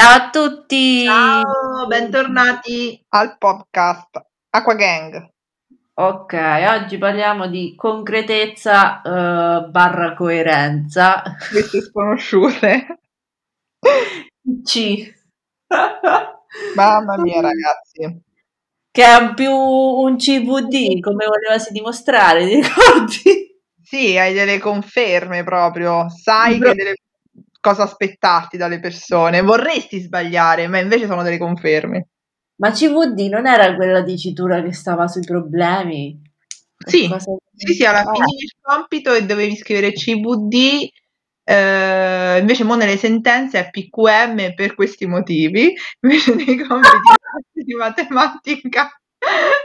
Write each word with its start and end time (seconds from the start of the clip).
Ciao 0.00 0.16
a 0.16 0.30
tutti! 0.30 1.04
Ciao, 1.04 1.86
bentornati 1.86 3.04
al 3.10 3.36
podcast 3.36 4.28
Aqua 4.48 4.74
Gang. 4.74 5.30
Ok, 5.92 6.32
oggi 6.70 6.96
parliamo 6.96 7.48
di 7.48 7.74
concretezza 7.76 9.02
uh, 9.04 9.68
barra 9.68 10.14
coerenza. 10.14 11.22
Queste 11.50 11.82
sconosciute. 11.82 13.00
C. 14.64 15.14
Mamma 16.74 17.18
mia, 17.18 17.42
ragazzi. 17.42 18.22
Che 18.90 19.04
è 19.04 19.34
più 19.34 19.52
un 19.52 20.16
CVD, 20.16 20.98
come 21.00 21.26
volevasi 21.26 21.72
dimostrare, 21.72 22.46
ti 22.46 22.54
ricordi? 22.54 23.60
Sì, 23.82 24.16
hai 24.16 24.32
delle 24.32 24.58
conferme 24.58 25.44
proprio. 25.44 26.08
Sai 26.08 26.56
Bro- 26.56 26.70
che 26.70 26.74
delle 26.74 26.94
cosa 27.60 27.84
aspettarti 27.84 28.56
dalle 28.56 28.80
persone. 28.80 29.42
Vorresti 29.42 30.00
sbagliare, 30.00 30.66
ma 30.66 30.78
invece 30.78 31.06
sono 31.06 31.22
delle 31.22 31.38
conferme. 31.38 32.08
Ma 32.56 32.70
CVD 32.70 33.28
non 33.30 33.46
era 33.46 33.74
quella 33.74 34.02
dicitura 34.02 34.62
che 34.62 34.72
stava 34.72 35.06
sui 35.08 35.22
problemi? 35.22 36.20
Sì, 36.86 37.10
sì, 37.54 37.74
sì, 37.74 37.84
alla 37.84 38.00
ah. 38.00 38.12
fine 38.12 38.26
del 38.38 38.54
compito 38.60 39.12
e 39.12 39.24
dovevi 39.24 39.56
scrivere 39.56 39.92
CVD, 39.92 40.88
eh, 41.44 42.38
invece 42.38 42.64
mo 42.64 42.74
nelle 42.74 42.96
sentenze 42.96 43.58
è 43.58 43.70
PQM 43.70 44.54
per 44.54 44.74
questi 44.74 45.06
motivi, 45.06 45.74
invece 46.00 46.34
nei 46.34 46.56
compiti 46.56 47.14
di 47.52 47.74
matematica 47.74 48.90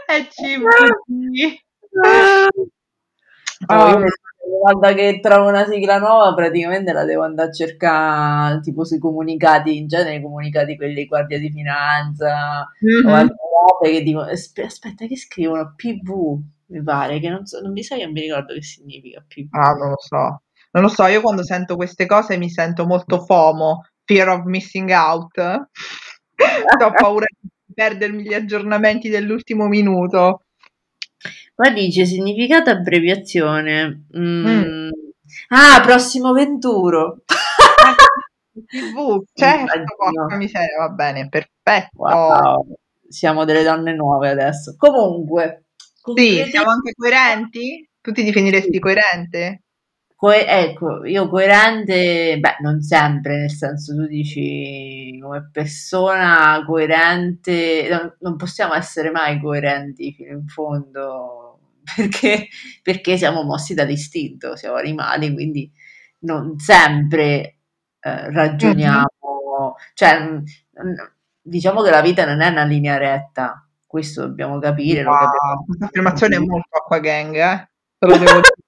è 0.06 0.28
CVD. 0.28 1.64
Oh, 3.68 4.00
io 4.00 4.06
volta 4.48 4.94
che 4.94 5.20
trovo 5.22 5.50
una 5.50 5.66
sigla 5.66 5.98
nuova 5.98 6.34
praticamente 6.34 6.92
la 6.92 7.04
devo 7.04 7.24
andare 7.24 7.50
a 7.50 7.54
cercare 7.54 8.60
tipo 8.62 8.84
sui 8.84 9.00
comunicati, 9.00 9.78
in 9.78 9.88
genere 9.88 10.16
i 10.16 10.22
comunicati 10.22 10.76
quelli 10.76 10.96
di 10.96 11.06
Guardia 11.06 11.40
di 11.40 11.52
Finanza 11.52 12.68
mm-hmm. 12.84 13.08
o 13.08 13.14
altre 13.14 13.36
robe 13.36 13.98
che 13.98 14.04
dicono 14.04 14.26
aspetta 14.26 15.06
che 15.06 15.18
scrivono 15.18 15.74
PV 15.76 16.54
mi 16.68 16.82
pare 16.84 17.20
che 17.20 17.30
non 17.30 17.46
so, 17.46 17.62
non 17.62 17.72
mi 17.72 17.84
sa 17.84 17.96
che 17.96 18.06
non 18.06 18.14
mi 18.14 18.22
ricordo 18.22 18.54
che 18.54 18.62
significa 18.62 19.24
PV. 19.28 19.48
Ah, 19.52 19.74
non 19.74 19.90
lo 19.90 20.00
so. 20.00 20.42
Non 20.72 20.84
lo 20.84 20.90
so, 20.90 21.06
io 21.06 21.22
quando 21.22 21.44
sento 21.44 21.76
queste 21.76 22.06
cose 22.06 22.38
mi 22.38 22.50
sento 22.50 22.86
molto 22.86 23.24
FOMO, 23.24 23.86
fear 24.04 24.30
of 24.30 24.44
missing 24.46 24.90
out. 24.90 25.38
Ho 26.84 26.92
paura 26.92 27.26
di 27.40 27.50
perdermi 27.74 28.24
gli 28.24 28.34
aggiornamenti 28.34 29.10
dell'ultimo 29.10 29.68
minuto. 29.68 30.42
Qua 31.56 31.70
dice 31.70 32.06
significato 32.06 32.70
abbreviazione. 32.70 34.08
Mm. 34.18 34.46
Mm. 34.46 34.90
Ah, 35.50 35.82
prossimo 35.82 36.34
venturo. 36.34 37.24
TV, 38.68 39.24
certo, 39.34 39.96
porca 39.98 40.36
miseria, 40.36 40.78
va 40.80 40.90
bene, 40.90 41.30
perfetto. 41.30 41.98
Wow. 41.98 42.76
Siamo 43.08 43.46
delle 43.46 43.64
donne 43.64 43.94
nuove 43.94 44.30
adesso. 44.30 44.76
Comunque. 44.78 45.66
Sì, 46.16 46.44
siamo 46.50 46.72
anche 46.72 46.92
coerenti? 46.94 47.90
Tu 48.02 48.12
ti 48.12 48.24
definiresti 48.24 48.74
sì. 48.74 48.80
coerente? 48.80 49.62
Co- 50.16 50.32
ecco, 50.32 51.06
io 51.06 51.28
coerente, 51.30 52.38
beh, 52.40 52.58
non 52.62 52.82
sempre, 52.82 53.38
nel 53.40 53.52
senso 53.52 53.96
tu 53.96 54.06
dici 54.08 55.18
come 55.22 55.50
persona 55.52 56.64
coerente, 56.66 57.88
non, 57.90 58.16
non 58.20 58.36
possiamo 58.38 58.74
essere 58.74 59.12
mai 59.12 59.40
coerenti 59.42 60.14
fino 60.14 60.32
in 60.32 60.48
fondo 60.48 61.45
perché, 61.96 62.48
perché 62.82 63.18
siamo 63.18 63.44
mossi 63.44 63.74
dall'istinto, 63.74 64.56
siamo 64.56 64.76
animali, 64.76 65.34
quindi 65.34 65.72
non 66.20 66.58
sempre 66.58 67.58
eh, 68.00 68.32
ragioniamo, 68.32 69.76
cioè 69.94 70.42
diciamo 71.42 71.82
che 71.84 71.90
la 71.92 72.02
vita 72.02 72.26
non 72.26 72.42
è 72.42 72.50
una 72.50 72.64
linea 72.64 72.98
retta, 72.98 73.68
questo 73.86 74.22
dobbiamo 74.22 74.60
capire. 74.60 75.04
Wow, 75.04 75.66
questa 75.66 75.86
affermazione 75.86 76.36
è 76.36 76.40
molto 76.40 76.76
acqua 76.76 77.00
gang, 77.00 77.36
eh? 77.36 77.70
Lo 78.00 78.18
devo 78.18 78.42
dire. 78.42 78.64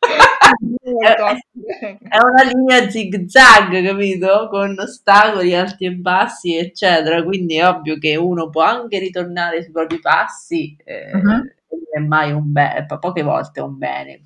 è 2.08 2.18
una 2.18 2.42
linea 2.50 2.88
zig 2.88 3.26
zag, 3.26 3.84
capito? 3.84 4.48
Con 4.48 4.74
ostacoli 4.78 5.54
alti 5.54 5.84
e 5.84 5.92
bassi, 5.92 6.56
eccetera. 6.56 7.22
Quindi 7.22 7.56
è 7.56 7.68
ovvio 7.68 7.98
che 7.98 8.16
uno 8.16 8.48
può 8.48 8.62
anche 8.62 8.98
ritornare 8.98 9.62
sui 9.62 9.72
propri 9.72 10.00
passi, 10.00 10.74
eh, 10.84 11.12
uh-huh 11.12 11.58
è 11.92 11.98
mai 12.00 12.32
un 12.32 12.52
bene, 12.52 12.86
poche 12.86 13.22
volte 13.22 13.60
è 13.60 13.62
un 13.62 13.78
bene, 13.78 14.22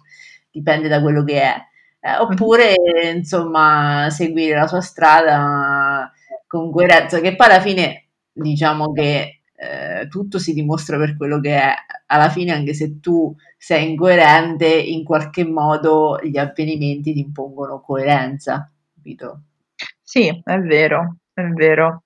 dipende 0.50 0.88
da 0.88 1.00
quello 1.00 1.24
che 1.24 1.42
è. 1.42 1.54
Eh, 2.00 2.16
oppure, 2.18 2.74
insomma, 3.14 4.08
seguire 4.10 4.56
la 4.58 4.66
sua 4.66 4.80
strada 4.80 6.12
con 6.46 6.70
coerenza, 6.70 7.20
che 7.20 7.34
poi 7.34 7.46
alla 7.48 7.60
fine 7.60 8.08
diciamo 8.32 8.92
che 8.92 9.40
eh, 9.56 10.06
tutto 10.08 10.38
si 10.38 10.52
dimostra 10.52 10.98
per 10.98 11.16
quello 11.16 11.40
che 11.40 11.56
è. 11.60 11.74
Alla 12.06 12.28
fine, 12.28 12.52
anche 12.52 12.74
se 12.74 13.00
tu 13.00 13.34
sei 13.56 13.90
incoerente, 13.90 14.66
in 14.66 15.04
qualche 15.04 15.44
modo 15.44 16.18
gli 16.22 16.36
avvenimenti 16.38 17.12
ti 17.14 17.20
impongono 17.20 17.80
coerenza, 17.80 18.70
capito? 18.94 19.42
Sì, 20.02 20.28
è 20.44 20.58
vero, 20.60 21.16
è 21.32 21.42
vero. 21.42 22.02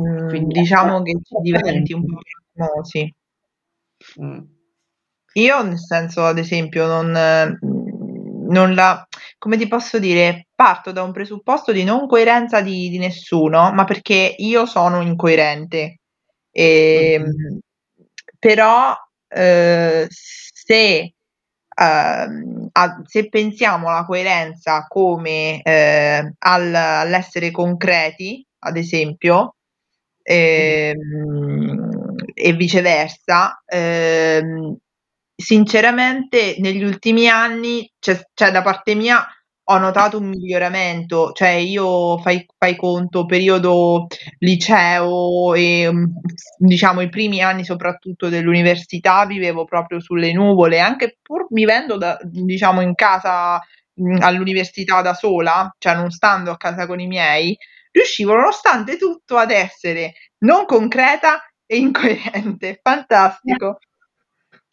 Mm, 0.00 0.28
Quindi, 0.28 0.60
diciamo 0.60 1.02
che 1.02 1.12
ci 1.22 1.34
diventi 1.42 1.92
un 1.92 2.04
po' 2.06 2.20
famosi. 2.54 3.14
Mm. 4.20 4.57
Io, 5.34 5.62
nel 5.62 5.78
senso, 5.78 6.24
ad 6.24 6.38
esempio, 6.38 6.86
non, 6.86 7.58
non 8.48 8.74
la, 8.74 9.06
come 9.38 9.56
ti 9.56 9.68
posso 9.68 9.98
dire, 9.98 10.46
parto 10.54 10.90
da 10.92 11.02
un 11.02 11.12
presupposto 11.12 11.72
di 11.72 11.84
non 11.84 12.06
coerenza 12.06 12.60
di, 12.60 12.88
di 12.88 12.98
nessuno, 12.98 13.72
ma 13.72 13.84
perché 13.84 14.34
io 14.38 14.66
sono 14.66 15.00
incoerente. 15.02 15.98
E, 16.50 17.16
mm-hmm. 17.20 17.58
Però, 18.38 18.94
eh, 19.28 20.06
se, 20.08 21.12
uh, 21.76 22.68
a, 22.72 23.02
se 23.04 23.28
pensiamo 23.28 23.88
alla 23.88 24.04
coerenza 24.04 24.86
come 24.88 25.60
eh, 25.62 26.32
al, 26.38 26.74
all'essere 26.74 27.50
concreti, 27.50 28.44
ad 28.60 28.76
esempio, 28.76 29.56
eh, 30.22 30.94
e 32.34 32.52
viceversa, 32.52 33.62
ehm, 33.66 34.76
sinceramente 35.40 36.56
negli 36.58 36.82
ultimi 36.82 37.28
anni, 37.28 37.90
cioè, 38.00 38.20
cioè, 38.34 38.50
da 38.50 38.62
parte 38.62 38.94
mia, 38.94 39.24
ho 39.70 39.78
notato 39.78 40.18
un 40.18 40.28
miglioramento, 40.28 41.30
cioè 41.32 41.50
io 41.50 42.18
fai, 42.18 42.44
fai 42.56 42.74
conto 42.76 43.26
periodo 43.26 44.06
liceo 44.38 45.54
e 45.54 45.88
mm, 45.92 46.04
diciamo 46.58 47.02
i 47.02 47.08
primi 47.10 47.42
anni 47.42 47.64
soprattutto 47.64 48.28
dell'università 48.30 49.26
vivevo 49.26 49.64
proprio 49.64 50.00
sulle 50.00 50.32
nuvole, 50.32 50.80
anche 50.80 51.18
pur 51.22 51.46
vivendo 51.50 51.96
da, 51.98 52.18
diciamo 52.22 52.80
in 52.80 52.94
casa 52.94 53.60
mm, 54.00 54.16
all'università 54.22 55.02
da 55.02 55.14
sola, 55.14 55.72
cioè 55.78 55.94
non 55.94 56.10
stando 56.10 56.50
a 56.50 56.56
casa 56.56 56.86
con 56.86 56.98
i 57.00 57.06
miei, 57.06 57.56
riuscivo 57.92 58.34
nonostante 58.34 58.96
tutto 58.96 59.36
ad 59.36 59.50
essere 59.50 60.14
non 60.38 60.64
concreta 60.64 61.40
e 61.66 61.76
incoerente, 61.76 62.80
fantastico. 62.82 63.78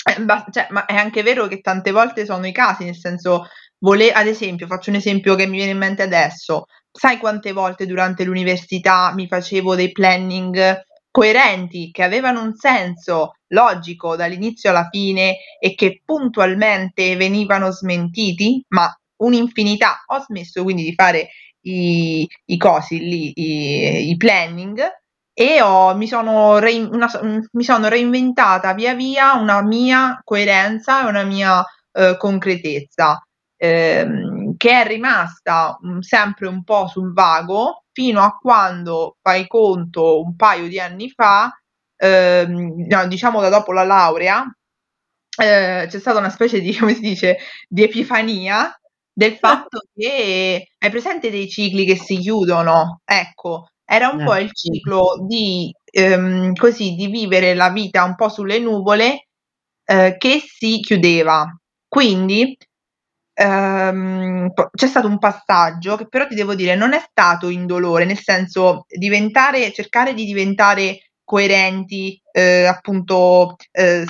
Eh, 0.07 0.19
ma, 0.19 0.45
cioè, 0.51 0.67
ma, 0.69 0.85
è 0.85 0.95
anche 0.95 1.23
vero 1.23 1.47
che 1.47 1.61
tante 1.61 1.91
volte 1.91 2.25
sono 2.25 2.45
i 2.45 2.51
casi, 2.51 2.83
nel 2.85 2.95
senso, 2.95 3.47
vole- 3.79 4.11
ad 4.11 4.27
esempio, 4.27 4.67
faccio 4.67 4.91
un 4.91 4.97
esempio 4.97 5.33
che 5.35 5.47
mi 5.47 5.57
viene 5.57 5.71
in 5.71 5.77
mente 5.79 6.03
adesso, 6.03 6.65
sai 6.91 7.17
quante 7.17 7.51
volte 7.53 7.85
durante 7.87 8.23
l'università 8.23 9.11
mi 9.15 9.27
facevo 9.27 9.73
dei 9.75 9.91
planning 9.91 10.79
coerenti, 11.09 11.89
che 11.91 12.03
avevano 12.03 12.41
un 12.43 12.53
senso 12.55 13.33
logico 13.47 14.15
dall'inizio 14.15 14.69
alla 14.69 14.87
fine 14.91 15.37
e 15.59 15.73
che 15.75 16.01
puntualmente 16.05 17.15
venivano 17.15 17.71
smentiti, 17.71 18.63
ma 18.69 18.93
un'infinità. 19.23 20.03
Ho 20.07 20.19
smesso 20.19 20.61
quindi 20.63 20.83
di 20.83 20.93
fare 20.93 21.29
i, 21.61 22.27
i 22.45 22.57
cosi 22.57 22.99
lì, 22.99 23.31
i, 23.35 24.09
i 24.11 24.17
planning, 24.17 24.79
e 25.37 25.61
ho, 25.61 25.93
mi, 25.95 26.07
sono 26.07 26.59
rein, 26.59 26.89
una, 26.93 27.09
mi, 27.51 27.63
sono 27.63 27.89
reinventata 27.89 28.73
via 28.73 28.93
via 28.95 29.33
una 29.33 29.61
mia 29.61 30.21
coerenza 30.23 31.03
e 31.05 31.09
una 31.09 31.23
mia 31.23 31.61
eh, 31.91 32.15
concretezza, 32.17 33.21
ehm, 33.57 34.55
che 34.57 34.81
è 34.81 34.87
rimasta 34.87 35.77
mh, 35.81 35.99
sempre 35.99 36.47
un 36.47 36.63
po' 36.63 36.87
sul 36.87 37.11
vago 37.13 37.83
fino 37.91 38.21
a 38.23 38.37
quando, 38.37 39.17
fai 39.21 39.45
conto, 39.47 40.21
un 40.23 40.35
paio 40.37 40.67
di 40.69 40.79
anni 40.79 41.09
fa, 41.11 41.51
ehm, 41.97 42.85
no, 42.87 43.07
diciamo 43.07 43.41
da 43.41 43.49
dopo 43.49 43.73
la 43.73 43.83
laurea, 43.83 44.45
eh, 45.41 45.85
c'è 45.89 45.99
stata 45.99 46.19
una 46.19 46.29
specie 46.29 46.59
di, 46.61 46.75
come 46.77 46.93
si 46.93 47.01
dice, 47.01 47.37
di 47.67 47.83
epifania 47.83 48.73
del 49.13 49.35
fatto 49.39 49.81
che 49.93 50.67
hai 50.77 50.89
presente 50.89 51.29
dei 51.29 51.49
cicli 51.49 51.85
che 51.85 51.95
si 51.97 52.17
chiudono? 52.17 53.01
Ecco, 53.05 53.69
era 53.85 54.09
un 54.09 54.21
eh, 54.21 54.25
po' 54.25 54.35
il 54.37 54.51
ciclo 54.53 55.23
di, 55.27 55.73
ehm, 55.91 56.53
così, 56.53 56.95
di 56.95 57.07
vivere 57.07 57.53
la 57.53 57.69
vita 57.69 58.03
un 58.03 58.15
po' 58.15 58.29
sulle 58.29 58.59
nuvole 58.59 59.27
eh, 59.85 60.15
che 60.17 60.41
si 60.45 60.79
chiudeva. 60.79 61.45
Quindi 61.87 62.57
ehm, 63.33 64.51
c'è 64.73 64.87
stato 64.87 65.07
un 65.07 65.19
passaggio 65.19 65.95
che 65.97 66.07
però 66.07 66.27
ti 66.27 66.35
devo 66.35 66.55
dire 66.55 66.75
non 66.75 66.93
è 66.93 66.99
stato 67.09 67.49
indolore, 67.49 68.05
nel 68.05 68.19
senso 68.19 68.85
diventare, 68.87 69.71
cercare 69.71 70.13
di 70.13 70.25
diventare 70.25 71.11
coerenti, 71.23 72.19
eh, 72.31 72.65
appunto, 72.65 73.55
eh, 73.71 74.05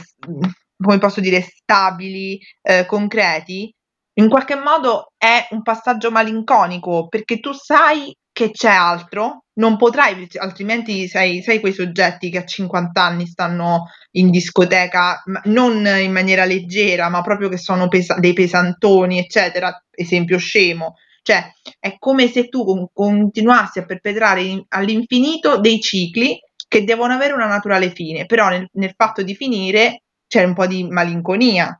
come 0.77 0.97
posso 0.97 1.21
dire, 1.21 1.41
stabili, 1.41 2.39
eh, 2.61 2.85
concreti, 2.85 3.73
in 4.17 4.29
qualche 4.29 4.55
modo 4.55 5.11
è 5.17 5.47
un 5.51 5.61
passaggio 5.61 6.11
malinconico 6.11 7.07
perché 7.07 7.39
tu 7.39 7.51
sai 7.53 8.15
che 8.31 8.51
c'è 8.51 8.69
altro, 8.69 9.44
non 9.55 9.77
potrai, 9.77 10.27
altrimenti 10.37 11.07
sei, 11.07 11.41
sei 11.41 11.59
quei 11.59 11.73
soggetti 11.73 12.29
che 12.29 12.39
a 12.39 12.45
50 12.45 13.03
anni 13.03 13.25
stanno 13.25 13.85
in 14.11 14.29
discoteca, 14.29 15.23
non 15.45 15.85
in 15.85 16.11
maniera 16.11 16.45
leggera, 16.45 17.09
ma 17.09 17.21
proprio 17.21 17.49
che 17.49 17.57
sono 17.57 17.87
pesa- 17.87 18.15
dei 18.19 18.33
pesantoni, 18.33 19.19
eccetera, 19.19 19.83
esempio 19.91 20.37
scemo. 20.37 20.95
Cioè, 21.21 21.51
è 21.79 21.95
come 21.97 22.27
se 22.27 22.49
tu 22.49 22.63
con- 22.65 22.87
continuassi 22.93 23.79
a 23.79 23.85
perpetrare 23.85 24.41
in- 24.43 24.63
all'infinito 24.69 25.57
dei 25.59 25.79
cicli 25.79 26.37
che 26.67 26.83
devono 26.83 27.13
avere 27.13 27.33
una 27.33 27.47
naturale 27.47 27.91
fine, 27.91 28.25
però 28.25 28.49
nel, 28.49 28.67
nel 28.73 28.93
fatto 28.95 29.23
di 29.23 29.35
finire 29.35 30.03
c'è 30.27 30.43
un 30.43 30.53
po' 30.53 30.67
di 30.67 30.83
malinconia. 30.87 31.79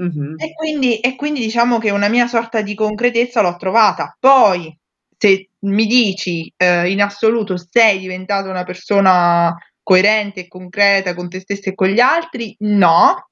Mm-hmm. 0.00 0.34
E, 0.38 0.52
quindi, 0.54 0.98
e 0.98 1.14
quindi 1.14 1.40
diciamo 1.40 1.78
che 1.78 1.90
una 1.90 2.08
mia 2.08 2.26
sorta 2.26 2.60
di 2.62 2.74
concretezza 2.74 3.40
l'ho 3.42 3.56
trovata. 3.56 4.16
Poi, 4.18 4.76
se 5.16 5.48
mi 5.60 5.86
dici 5.86 6.52
eh, 6.56 6.90
in 6.90 7.00
assoluto 7.00 7.56
sei 7.56 7.98
diventata 7.98 8.48
una 8.48 8.64
persona 8.64 9.54
coerente 9.82 10.40
e 10.40 10.48
concreta 10.48 11.14
con 11.14 11.28
te 11.28 11.40
stessa 11.40 11.70
e 11.70 11.74
con 11.74 11.88
gli 11.88 12.00
altri, 12.00 12.54
no, 12.60 13.28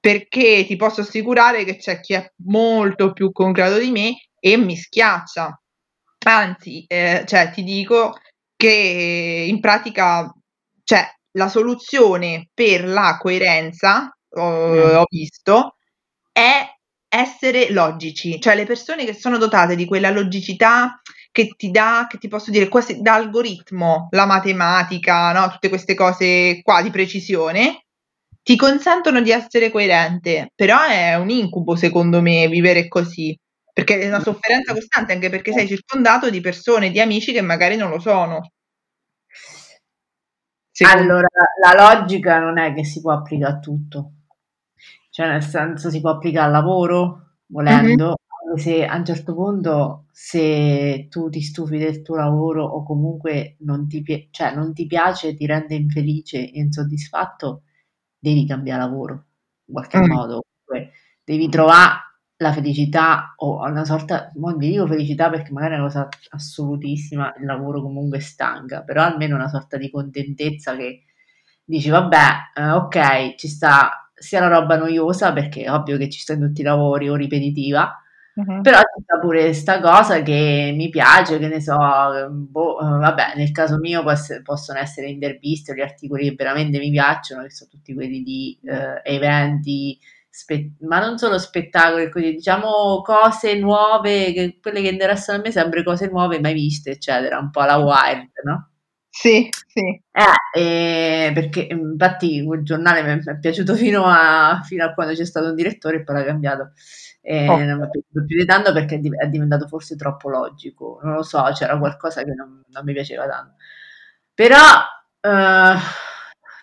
perché 0.00 0.64
ti 0.66 0.76
posso 0.76 1.02
assicurare 1.02 1.64
che 1.64 1.76
c'è 1.76 2.00
chi 2.00 2.14
è 2.14 2.32
molto 2.44 3.12
più 3.12 3.32
concreto 3.32 3.78
di 3.78 3.90
me 3.90 4.16
e 4.38 4.56
mi 4.56 4.76
schiaccia. 4.76 5.58
Anzi, 6.26 6.84
eh, 6.86 7.24
cioè, 7.26 7.50
ti 7.50 7.62
dico 7.62 8.18
che 8.56 9.44
in 9.46 9.60
pratica, 9.60 10.32
cioè, 10.82 11.06
la 11.32 11.48
soluzione 11.48 12.48
per 12.52 12.86
la 12.86 13.16
coerenza, 13.18 14.14
mm. 14.38 14.96
ho 14.96 15.04
visto, 15.08 15.76
è 16.32 16.73
essere 17.14 17.70
logici, 17.70 18.40
cioè 18.40 18.54
le 18.54 18.64
persone 18.64 19.04
che 19.04 19.14
sono 19.14 19.38
dotate 19.38 19.76
di 19.76 19.84
quella 19.84 20.10
logicità 20.10 21.00
che 21.30 21.54
ti 21.56 21.70
dà, 21.70 22.06
che 22.08 22.18
ti 22.18 22.28
posso 22.28 22.50
dire, 22.50 22.68
quasi 22.68 23.00
da 23.00 23.14
algoritmo, 23.14 24.08
la 24.10 24.26
matematica, 24.26 25.32
no? 25.32 25.48
tutte 25.50 25.68
queste 25.68 25.94
cose 25.94 26.60
qua 26.62 26.82
di 26.82 26.90
precisione, 26.90 27.86
ti 28.42 28.56
consentono 28.56 29.20
di 29.20 29.30
essere 29.30 29.70
coerente, 29.70 30.52
però 30.54 30.82
è 30.84 31.14
un 31.16 31.30
incubo 31.30 31.76
secondo 31.76 32.20
me 32.20 32.46
vivere 32.48 32.88
così, 32.88 33.36
perché 33.72 33.98
è 33.98 34.06
una 34.06 34.20
sofferenza 34.20 34.72
costante, 34.72 35.12
anche 35.12 35.30
perché 35.30 35.52
sei 35.52 35.66
circondato 35.66 36.30
di 36.30 36.40
persone, 36.40 36.90
di 36.90 37.00
amici 37.00 37.32
che 37.32 37.40
magari 37.40 37.76
non 37.76 37.90
lo 37.90 37.98
sono. 37.98 38.50
Secondo... 40.70 41.02
Allora, 41.02 41.28
la 41.62 41.94
logica 41.94 42.38
non 42.38 42.58
è 42.58 42.74
che 42.74 42.84
si 42.84 43.00
può 43.00 43.12
applicare 43.12 43.54
a 43.54 43.58
tutto, 43.58 44.12
cioè 45.14 45.28
nel 45.28 45.44
senso 45.44 45.90
si 45.90 46.00
può 46.00 46.10
applicare 46.10 46.46
al 46.46 46.50
lavoro, 46.50 47.36
volendo, 47.46 48.16
mm-hmm. 48.48 48.56
se 48.56 48.84
a 48.84 48.96
un 48.96 49.04
certo 49.04 49.32
punto 49.32 50.06
se 50.10 51.06
tu 51.08 51.28
ti 51.28 51.40
stufi 51.40 51.78
del 51.78 52.02
tuo 52.02 52.16
lavoro 52.16 52.64
o 52.64 52.82
comunque 52.82 53.54
non 53.60 53.86
ti, 53.86 54.02
pi- 54.02 54.26
cioè, 54.32 54.52
non 54.56 54.74
ti 54.74 54.86
piace, 54.86 55.36
ti 55.36 55.46
rende 55.46 55.76
infelice 55.76 56.38
e 56.38 56.58
insoddisfatto, 56.58 57.62
devi 58.18 58.44
cambiare 58.44 58.80
lavoro 58.82 59.12
in 59.66 59.74
qualche 59.74 60.00
mm. 60.00 60.10
modo, 60.10 60.40
devi 61.22 61.48
trovare 61.48 61.92
la 62.38 62.52
felicità 62.52 63.34
o 63.36 63.62
una 63.62 63.84
sorta, 63.84 64.32
non 64.34 64.56
vi 64.56 64.70
dico 64.70 64.88
felicità 64.88 65.30
perché 65.30 65.52
magari 65.52 65.74
è 65.74 65.76
una 65.76 65.86
cosa 65.86 66.08
assolutissima, 66.30 67.32
il 67.38 67.44
lavoro 67.44 67.82
comunque 67.82 68.18
stanca, 68.18 68.82
però 68.82 69.04
almeno 69.04 69.36
una 69.36 69.48
sorta 69.48 69.76
di 69.76 69.88
contentezza 69.90 70.74
che 70.74 71.04
dici 71.62 71.88
vabbè, 71.88 72.26
eh, 72.56 72.70
ok, 72.70 73.36
ci 73.36 73.46
sta 73.46 74.03
sia 74.24 74.40
la 74.40 74.48
roba 74.48 74.76
noiosa 74.76 75.32
perché 75.32 75.64
è 75.64 75.70
ovvio 75.70 75.98
che 75.98 76.08
ci 76.08 76.18
sta 76.20 76.32
in 76.32 76.40
tutti 76.40 76.62
i 76.62 76.64
lavori 76.64 77.08
o 77.08 77.14
ripetitiva, 77.14 78.02
uh-huh. 78.34 78.60
però 78.62 78.78
sta 78.78 79.18
pure 79.20 79.42
questa 79.44 79.80
cosa 79.80 80.22
che 80.22 80.72
mi 80.74 80.88
piace, 80.88 81.38
che 81.38 81.48
ne 81.48 81.60
so, 81.60 81.76
boh, 82.30 82.80
eh, 82.80 82.98
vabbè, 82.98 83.34
nel 83.36 83.52
caso 83.52 83.76
mio 83.78 84.02
poss- 84.02 84.40
possono 84.42 84.78
essere 84.78 85.08
interviste 85.08 85.72
o 85.72 85.74
gli 85.74 85.80
articoli 85.82 86.28
che 86.28 86.34
veramente 86.36 86.78
mi 86.78 86.90
piacciono, 86.90 87.42
che 87.42 87.50
sono 87.50 87.70
tutti 87.70 87.94
quelli 87.94 88.22
di 88.22 88.58
eh, 88.64 89.00
eventi, 89.04 89.98
spe- 90.30 90.72
ma 90.80 90.98
non 91.00 91.18
solo 91.18 91.38
spettacoli, 91.38 92.10
così, 92.10 92.32
diciamo 92.32 93.02
cose 93.02 93.58
nuove, 93.58 94.32
che, 94.32 94.58
quelle 94.60 94.80
che 94.80 94.88
interessano 94.88 95.38
a 95.38 95.42
me, 95.42 95.50
sempre 95.50 95.84
cose 95.84 96.08
nuove 96.08 96.40
mai 96.40 96.54
viste, 96.54 96.90
eccetera, 96.92 97.38
un 97.38 97.50
po' 97.50 97.62
la 97.62 97.76
wild, 97.76 98.30
no? 98.44 98.70
Sì, 99.16 99.48
sì. 99.68 100.02
Eh, 100.10 101.28
eh, 101.28 101.32
perché 101.32 101.68
infatti 101.70 102.44
quel 102.44 102.64
giornale 102.64 103.00
mi 103.02 103.22
è 103.24 103.38
piaciuto 103.38 103.76
fino 103.76 104.04
a, 104.06 104.60
fino 104.64 104.84
a 104.84 104.92
quando 104.92 105.14
c'è 105.14 105.24
stato 105.24 105.50
un 105.50 105.54
direttore 105.54 105.98
e 105.98 106.02
poi 106.02 106.16
l'ha 106.16 106.24
cambiato. 106.24 106.72
E 107.22 107.48
oh. 107.48 107.56
non 107.58 107.78
mi 107.78 107.84
è 107.86 107.90
piaciuto 107.90 108.24
più 108.26 108.36
di 108.36 108.44
tanto 108.44 108.72
perché 108.72 108.96
è 108.96 109.28
diventato 109.28 109.68
forse 109.68 109.94
troppo 109.94 110.28
logico. 110.28 110.98
Non 111.04 111.14
lo 111.14 111.22
so, 111.22 111.44
c'era 111.54 111.78
qualcosa 111.78 112.24
che 112.24 112.32
non, 112.34 112.60
non 112.66 112.84
mi 112.84 112.92
piaceva 112.92 113.28
tanto. 113.28 113.54
Però 114.34 114.58
eh, 115.20 115.76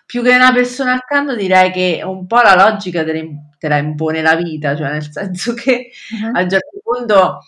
più 0.04 0.22
che 0.22 0.34
una 0.34 0.52
persona 0.52 0.92
accanto 0.92 1.34
direi 1.34 1.70
che 1.70 2.02
un 2.04 2.26
po' 2.26 2.42
la 2.42 2.54
logica 2.54 3.02
te 3.02 3.68
la 3.68 3.78
impone 3.78 4.20
la 4.20 4.36
vita, 4.36 4.76
cioè 4.76 4.90
nel 4.90 5.10
senso 5.10 5.54
che 5.54 5.88
uh-huh. 6.20 6.36
a 6.36 6.42
un 6.42 6.50
certo 6.50 6.80
punto 6.84 7.38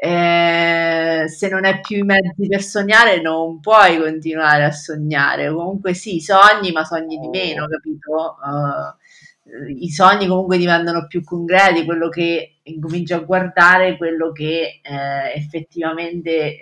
eh, 0.00 1.24
se 1.26 1.48
non 1.48 1.64
hai 1.64 1.80
più 1.80 1.96
i 1.96 2.02
mezzi 2.02 2.46
per 2.46 2.62
sognare 2.62 3.20
non 3.20 3.58
puoi 3.58 3.98
continuare 3.98 4.62
a 4.62 4.70
sognare. 4.70 5.52
Comunque 5.52 5.92
sì, 5.92 6.20
sogni, 6.20 6.70
ma 6.70 6.84
sogni 6.84 7.18
di 7.18 7.26
meno, 7.28 7.64
oh. 7.64 7.68
capito? 7.68 8.36
Uh, 8.40 9.72
I 9.76 9.90
sogni 9.90 10.28
comunque 10.28 10.56
diventano 10.56 11.08
più 11.08 11.24
concreti, 11.24 11.84
quello 11.84 12.08
che 12.10 12.58
incominci 12.62 13.12
a 13.12 13.18
guardare, 13.18 13.96
quello 13.96 14.30
che 14.30 14.80
eh, 14.82 15.32
effettivamente 15.34 16.30
eh, 16.30 16.60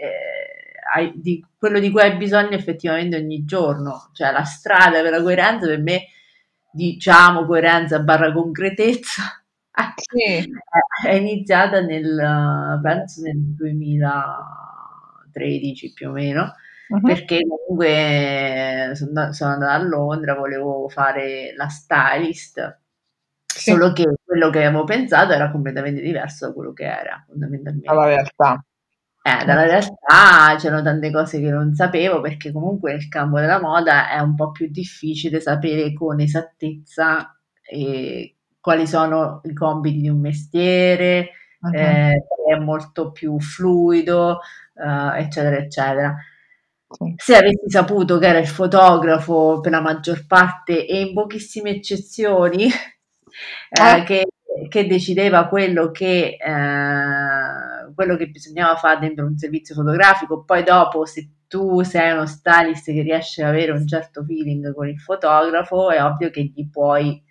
hai, 0.94 1.12
di 1.15 1.44
quello 1.59 1.79
di 1.79 1.91
cui 1.91 2.00
hai 2.00 2.17
bisogno 2.17 2.57
effettivamente 2.57 3.16
ogni 3.16 3.45
giorno. 3.45 4.11
Cioè 4.14 4.33
la 4.33 4.45
strada 4.45 5.02
per 5.02 5.11
la 5.11 5.21
coerenza 5.21 5.66
per 5.66 5.83
me, 5.83 6.07
diciamo 6.73 7.45
coerenza 7.45 7.99
barra 7.99 8.33
concretezza, 8.33 9.45
sì. 9.97 10.50
è 11.06 11.14
iniziata 11.14 11.80
nel, 11.80 12.80
penso 12.83 13.23
nel 13.23 13.37
2013 13.37 15.92
più 15.92 16.09
o 16.09 16.12
meno. 16.12 16.54
Uh-huh. 16.88 17.00
Perché 17.00 17.40
comunque 17.47 18.92
sono, 18.95 19.33
sono 19.33 19.52
andata 19.52 19.73
a 19.73 19.83
Londra, 19.83 20.35
volevo 20.35 20.88
fare 20.88 21.52
la 21.56 21.68
stylist, 21.68 22.78
sì. 23.45 23.73
solo 23.73 23.92
che 23.92 24.04
quello 24.25 24.50
che 24.50 24.64
avevo 24.64 24.85
pensato 24.85 25.33
era 25.33 25.50
completamente 25.50 26.00
diverso 26.00 26.47
da 26.47 26.52
quello 26.52 26.73
che 26.73 26.85
era 26.85 27.25
fondamentalmente. 27.26 27.88
Dalla 27.88 28.06
realtà. 28.06 28.64
Eh, 29.23 29.45
dalla 29.45 29.64
realtà 29.64 30.54
c'erano 30.56 30.83
tante 30.83 31.11
cose 31.11 31.40
che 31.40 31.50
non 31.50 31.75
sapevo 31.75 32.21
perché 32.21 32.52
comunque 32.52 32.92
nel 32.92 33.09
campo 33.09 33.40
della 33.40 33.61
moda 33.61 34.09
è 34.09 34.21
un 34.21 34.37
po' 34.37 34.52
più 34.52 34.68
difficile 34.71 35.40
sapere 35.40 35.92
con 35.92 36.21
esattezza 36.21 37.37
eh, 37.68 38.36
quali 38.66 38.88
sono 38.88 39.42
i 39.44 39.52
compiti 39.52 40.00
di 40.00 40.08
un 40.08 40.18
mestiere, 40.18 41.30
okay. 41.61 42.14
eh, 42.14 42.26
è 42.52 42.58
molto 42.58 43.12
più 43.12 43.38
fluido, 43.38 44.40
eh, 44.75 45.20
eccetera, 45.20 45.56
eccetera. 45.56 46.16
Se 47.14 47.37
avessi 47.37 47.68
saputo 47.70 48.18
che 48.18 48.26
era 48.26 48.40
il 48.40 48.49
fotografo 48.49 49.61
per 49.61 49.70
la 49.70 49.80
maggior 49.80 50.26
parte 50.26 50.85
e 50.85 51.00
in 51.00 51.14
pochissime 51.14 51.70
eccezioni 51.70 52.64
eh, 53.70 54.02
che, 54.02 54.26
che, 54.68 54.87
decideva 54.88 55.46
quello 55.46 55.92
che 55.92 56.37
eh, 56.37 57.94
quello 57.94 58.16
che 58.16 58.26
bisognava 58.26 58.75
fare 58.75 58.99
dentro 58.99 59.26
un 59.26 59.38
servizio 59.38 59.76
fotografico, 59.76 60.42
poi 60.42 60.64
dopo 60.64 61.04
se 61.04 61.28
tu 61.46 61.85
sei 61.85 62.11
uno 62.11 62.26
stylist 62.26 62.87
che 62.87 63.02
riesce 63.02 63.44
ad 63.44 63.50
avere 63.50 63.70
un 63.70 63.87
certo 63.87 64.25
feeling 64.25 64.75
con 64.75 64.88
il 64.88 64.99
fotografo, 64.99 65.92
è 65.92 66.02
ovvio 66.02 66.30
che 66.30 66.42
gli 66.42 66.68
puoi 66.68 67.23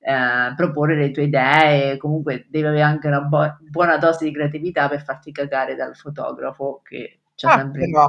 eh, 0.00 0.54
proporre 0.56 0.96
le 0.96 1.10
tue 1.10 1.24
idee, 1.24 1.96
comunque 1.96 2.46
devi 2.48 2.66
avere 2.66 2.82
anche 2.82 3.08
una 3.08 3.20
bu- 3.20 3.56
buona 3.68 3.98
dose 3.98 4.24
di 4.24 4.32
creatività 4.32 4.88
per 4.88 5.02
farti 5.02 5.32
cagare 5.32 5.74
dal 5.74 5.96
fotografo 5.96 6.80
che 6.84 7.20
c'ha 7.34 7.52
ah, 7.52 7.58
sempre 7.58 7.86
no. 7.88 8.08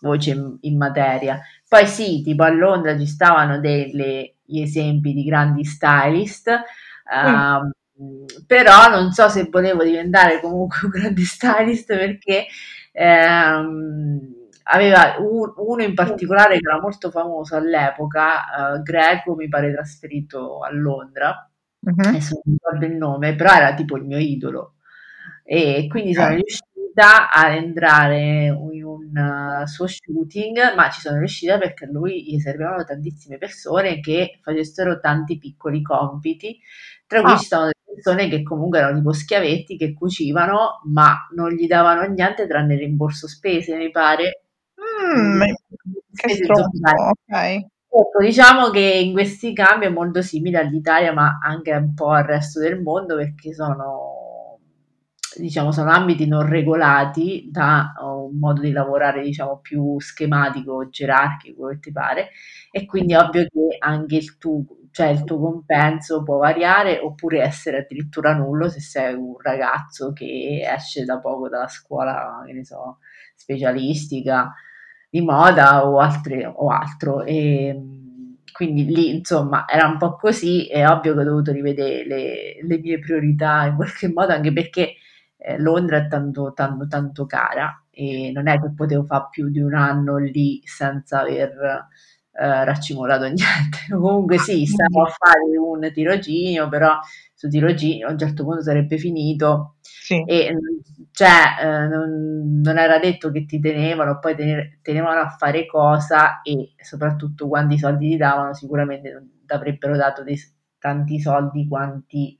voce 0.00 0.30
in, 0.30 0.56
in, 0.62 0.76
materia. 0.76 1.40
Poi 1.68 1.86
sì, 1.86 2.22
tipo 2.22 2.44
a 2.44 2.50
Londra 2.50 2.96
ci 2.96 3.06
stavano 3.06 3.58
degli 3.60 4.32
esempi 4.46 5.12
di 5.12 5.24
grandi 5.24 5.64
stylist, 5.64 6.50
mm. 6.50 7.34
uh, 7.34 8.26
però 8.46 8.88
non 8.88 9.10
so 9.12 9.28
se 9.28 9.48
volevo 9.50 9.82
diventare 9.82 10.40
comunque 10.40 10.78
un 10.84 10.90
grande 11.00 11.24
stylist 11.24 11.86
perché 11.88 12.46
ehm, 12.92 14.37
aveva 14.70 15.16
un, 15.18 15.52
uno 15.56 15.82
in 15.82 15.94
particolare 15.94 16.58
che 16.58 16.68
era 16.68 16.80
molto 16.80 17.10
famoso 17.10 17.56
all'epoca, 17.56 18.74
uh, 18.74 18.82
greco, 18.82 19.34
mi 19.34 19.48
pare 19.48 19.72
trasferito 19.72 20.60
a 20.60 20.70
Londra, 20.72 21.50
uh-huh. 21.80 22.08
adesso 22.08 22.40
non 22.44 22.54
ricordo 22.54 22.86
il 22.86 22.96
nome, 22.96 23.34
però 23.34 23.52
era 23.54 23.74
tipo 23.74 23.96
il 23.96 24.04
mio 24.04 24.18
idolo. 24.18 24.74
e 25.44 25.86
quindi 25.88 26.12
sono 26.14 26.28
riuscita 26.34 27.30
a 27.30 27.50
entrare 27.54 28.46
in 28.72 28.84
un 28.84 29.62
suo 29.66 29.86
shooting, 29.86 30.74
ma 30.76 30.90
ci 30.90 31.00
sono 31.00 31.18
riuscita 31.18 31.58
perché 31.58 31.84
a 31.86 31.88
lui 31.90 32.24
gli 32.24 32.38
servivano 32.40 32.84
tantissime 32.84 33.38
persone 33.38 34.00
che 34.00 34.38
facessero 34.42 35.00
tanti 35.00 35.38
piccoli 35.38 35.80
compiti, 35.82 36.58
tra 37.06 37.22
cui 37.22 37.32
Ah. 37.32 37.36
ci 37.36 37.46
sono 37.46 37.62
delle 37.64 37.94
persone 37.94 38.28
che 38.28 38.42
comunque 38.42 38.78
erano 38.78 38.98
tipo 38.98 39.12
schiavetti 39.12 39.76
che 39.76 39.94
cucivano, 39.94 40.80
ma 40.86 41.26
non 41.34 41.50
gli 41.52 41.66
davano 41.66 42.02
niente 42.12 42.46
tranne 42.46 42.74
il 42.74 42.80
rimborso 42.80 43.26
spese, 43.28 43.76
mi 43.76 43.90
pare. 43.90 44.42
Mm, 45.16 45.40
che 46.12 46.28
stronzo, 46.34 46.80
ok. 47.10 47.66
Ecco, 47.90 48.22
diciamo 48.22 48.70
che 48.70 48.80
in 48.80 49.12
questi 49.12 49.52
campi 49.54 49.86
è 49.86 49.88
molto 49.88 50.22
simile 50.22 50.58
all'Italia, 50.58 51.12
ma 51.12 51.38
anche 51.42 51.72
un 51.72 51.94
po' 51.94 52.10
al 52.10 52.24
resto 52.24 52.60
del 52.60 52.80
mondo, 52.82 53.16
perché 53.16 53.54
sono, 53.54 54.58
diciamo, 55.36 55.72
sono 55.72 55.90
ambiti 55.90 56.26
non 56.26 56.46
regolati 56.48 57.48
da 57.50 57.92
un 58.02 58.38
modo 58.38 58.60
di 58.60 58.72
lavorare, 58.72 59.22
diciamo, 59.22 59.58
più 59.60 59.98
schematico, 60.00 60.88
gerarchico, 60.90 61.68
che 61.68 61.78
ti 61.80 61.92
pare, 61.92 62.28
e 62.70 62.84
quindi 62.86 63.14
è 63.14 63.18
ovvio 63.18 63.42
che 63.44 63.76
anche 63.78 64.16
il 64.16 64.36
tuo, 64.38 64.64
cioè 64.90 65.08
il 65.08 65.24
tuo 65.24 65.38
compenso 65.40 66.22
può 66.22 66.36
variare 66.38 66.98
oppure 66.98 67.40
essere 67.40 67.78
addirittura 67.78 68.34
nullo 68.34 68.68
se 68.68 68.80
sei 68.80 69.14
un 69.14 69.34
ragazzo 69.40 70.12
che 70.12 70.62
esce 70.70 71.04
da 71.04 71.18
poco 71.20 71.48
dalla 71.48 71.68
scuola, 71.68 72.42
che 72.46 72.52
ne 72.52 72.64
so, 72.64 72.98
specialistica 73.34 74.52
di 75.08 75.20
moda 75.20 75.86
o, 75.86 75.98
altre, 75.98 76.44
o 76.46 76.70
altro. 76.70 77.24
E, 77.24 77.80
quindi 78.52 78.84
lì 78.86 79.14
insomma 79.14 79.66
era 79.68 79.86
un 79.86 79.98
po' 79.98 80.16
così, 80.16 80.66
è 80.66 80.84
ovvio 80.88 81.14
che 81.14 81.20
ho 81.20 81.24
dovuto 81.24 81.52
rivedere 81.52 82.04
le, 82.04 82.58
le 82.60 82.78
mie 82.78 82.98
priorità 82.98 83.66
in 83.66 83.76
qualche 83.76 84.08
modo, 84.12 84.32
anche 84.32 84.52
perché 84.52 84.94
eh, 85.36 85.58
Londra 85.60 85.98
è 85.98 86.08
tanto, 86.08 86.52
tanto, 86.54 86.88
tanto 86.88 87.26
cara 87.26 87.84
e 87.90 88.32
non 88.34 88.48
è 88.48 88.60
che 88.60 88.72
potevo 88.74 89.04
fare 89.04 89.28
più 89.30 89.48
di 89.48 89.60
un 89.60 89.74
anno 89.74 90.16
lì 90.18 90.60
senza 90.64 91.20
aver 91.20 91.86
eh, 92.32 92.64
raccimolato 92.64 93.24
niente. 93.30 93.78
Comunque 93.90 94.38
sì, 94.38 94.66
stavo 94.66 95.04
a 95.04 95.14
fare 95.16 95.56
un 95.56 95.90
tirocinio, 95.92 96.68
però 96.68 96.98
su 97.38 97.48
tirocinio 97.48 98.08
a 98.08 98.10
un 98.10 98.18
certo 98.18 98.42
punto 98.42 98.62
sarebbe 98.62 98.98
finito 98.98 99.76
sì. 99.80 100.20
e 100.26 100.56
cioè 101.12 101.54
eh, 101.62 101.86
non, 101.86 102.60
non, 102.60 102.78
era 102.78 102.98
detto 102.98 103.30
che 103.30 103.46
ti 103.46 103.60
tenevano, 103.60 104.18
poi 104.18 104.34
tener, 104.34 104.80
tenevano 104.82 105.20
a 105.20 105.28
fare 105.28 105.64
cosa 105.64 106.42
e 106.42 106.74
soprattutto 106.80 107.46
quanti 107.46 107.78
soldi 107.78 108.08
ti 108.08 108.16
davano, 108.16 108.54
sicuramente 108.54 109.12
non 109.12 109.44
ti 109.46 109.54
avrebbero 109.54 109.96
dato 109.96 110.24
dei, 110.24 110.36
tanti 110.80 111.20
soldi 111.20 111.68
quanti 111.68 112.36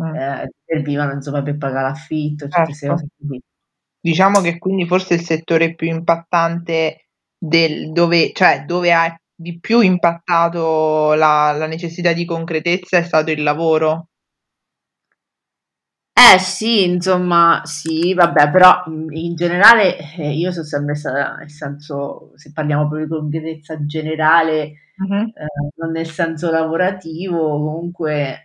mm. 0.00 0.14
eh, 0.14 0.50
servivano 0.64 1.12
insomma 1.12 1.42
per 1.42 1.58
pagare 1.58 1.88
l'affitto, 1.88 2.46
tutte 2.46 2.62
queste 2.62 2.86
certo. 2.86 3.04
Diciamo 4.00 4.40
che 4.40 4.56
quindi 4.56 4.86
forse 4.86 5.14
il 5.14 5.20
settore 5.20 5.74
più 5.74 5.88
impattante 5.88 7.08
del, 7.36 7.92
dove, 7.92 8.32
cioè, 8.32 8.64
dove 8.66 8.90
ha 8.94 9.14
di 9.34 9.60
più 9.60 9.80
impattato 9.80 11.12
la, 11.12 11.52
la 11.52 11.66
necessità 11.66 12.14
di 12.14 12.24
concretezza 12.24 12.96
è 12.96 13.02
stato 13.02 13.30
il 13.30 13.42
lavoro. 13.42 14.09
Eh 16.22 16.38
sì, 16.38 16.84
insomma, 16.84 17.62
sì, 17.64 18.12
vabbè, 18.14 18.50
però 18.50 18.82
in 19.10 19.34
generale 19.34 19.96
eh, 20.16 20.32
io 20.34 20.50
sono 20.52 20.64
sempre 20.66 20.94
stata, 20.94 21.36
nel 21.36 21.50
senso, 21.50 22.32
se 22.34 22.52
parliamo 22.52 22.82
proprio 22.88 23.06
di 23.06 23.10
concretezza 23.12 23.84
generale, 23.86 24.72
Mhm. 25.00 25.32
eh, 25.34 25.46
non 25.76 25.92
nel 25.92 26.06
senso 26.06 26.50
lavorativo, 26.50 27.38
comunque 27.48 28.44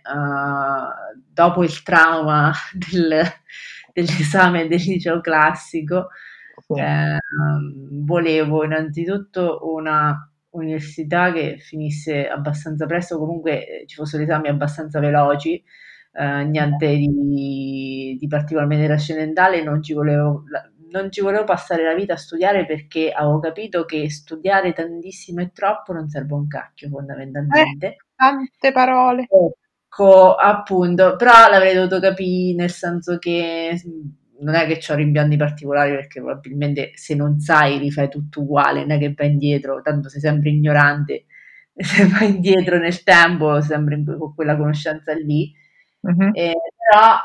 dopo 1.32 1.62
il 1.64 1.82
trauma 1.82 2.50
del- 2.72 3.22
dell'esame 3.92 4.68
del 4.68 4.80
liceo 4.80 5.20
classico, 5.20 6.08
Sì. 6.66 6.80
eh, 6.80 7.18
volevo 8.04 8.64
innanzitutto 8.64 9.60
una 9.74 10.30
università 10.50 11.32
che 11.32 11.58
finisse 11.58 12.28
abbastanza 12.28 12.86
presto, 12.86 13.18
comunque 13.18 13.82
eh, 13.82 13.86
ci 13.86 13.96
fossero 13.96 14.22
esami 14.22 14.48
abbastanza 14.48 14.98
veloci, 15.00 15.62
eh, 16.18 16.44
niente 16.44 16.96
di, 16.96 18.16
di 18.18 18.26
particolarmente 18.26 18.86
trascendentale, 18.86 19.62
non 19.62 19.82
ci 19.82 19.92
volevo 19.92 20.44
non 20.90 21.10
ci 21.10 21.20
volevo 21.20 21.44
passare 21.44 21.82
la 21.82 21.94
vita 21.94 22.14
a 22.14 22.16
studiare 22.16 22.64
perché 22.64 23.10
avevo 23.10 23.40
capito 23.40 23.84
che 23.84 24.08
studiare 24.10 24.72
tantissimo 24.72 25.40
e 25.42 25.50
troppo 25.52 25.92
non 25.92 26.08
serve 26.08 26.34
un 26.34 26.46
cacchio 26.46 26.88
fondamentalmente. 26.88 27.96
Tante 28.14 28.72
parole. 28.72 29.26
Ecco, 29.28 30.34
appunto, 30.34 31.16
però 31.16 31.48
l'avrei 31.50 31.74
dovuto 31.74 32.00
capire 32.00 32.54
nel 32.54 32.70
senso 32.70 33.18
che 33.18 33.72
mh, 33.82 34.44
non 34.44 34.54
è 34.54 34.66
che 34.66 34.92
ho 34.92 34.94
rimpianti 34.94 35.36
particolari 35.36 35.92
perché 35.92 36.20
probabilmente 36.20 36.92
se 36.94 37.14
non 37.14 37.38
sai 37.40 37.78
rifai 37.78 38.08
tutto 38.08 38.42
uguale, 38.42 38.80
non 38.80 38.92
è 38.92 38.98
che 38.98 39.14
vai 39.14 39.30
indietro, 39.30 39.80
tanto 39.82 40.08
sei 40.08 40.20
sempre 40.20 40.50
ignorante, 40.50 41.26
se 41.74 42.06
vai 42.06 42.34
indietro 42.34 42.78
nel 42.78 43.02
tempo, 43.02 43.60
sempre 43.60 44.02
con 44.04 44.34
quella 44.34 44.56
conoscenza 44.56 45.12
lì. 45.14 45.52
Mhm. 46.06 46.30
Eh, 46.34 46.54
però 46.76 47.16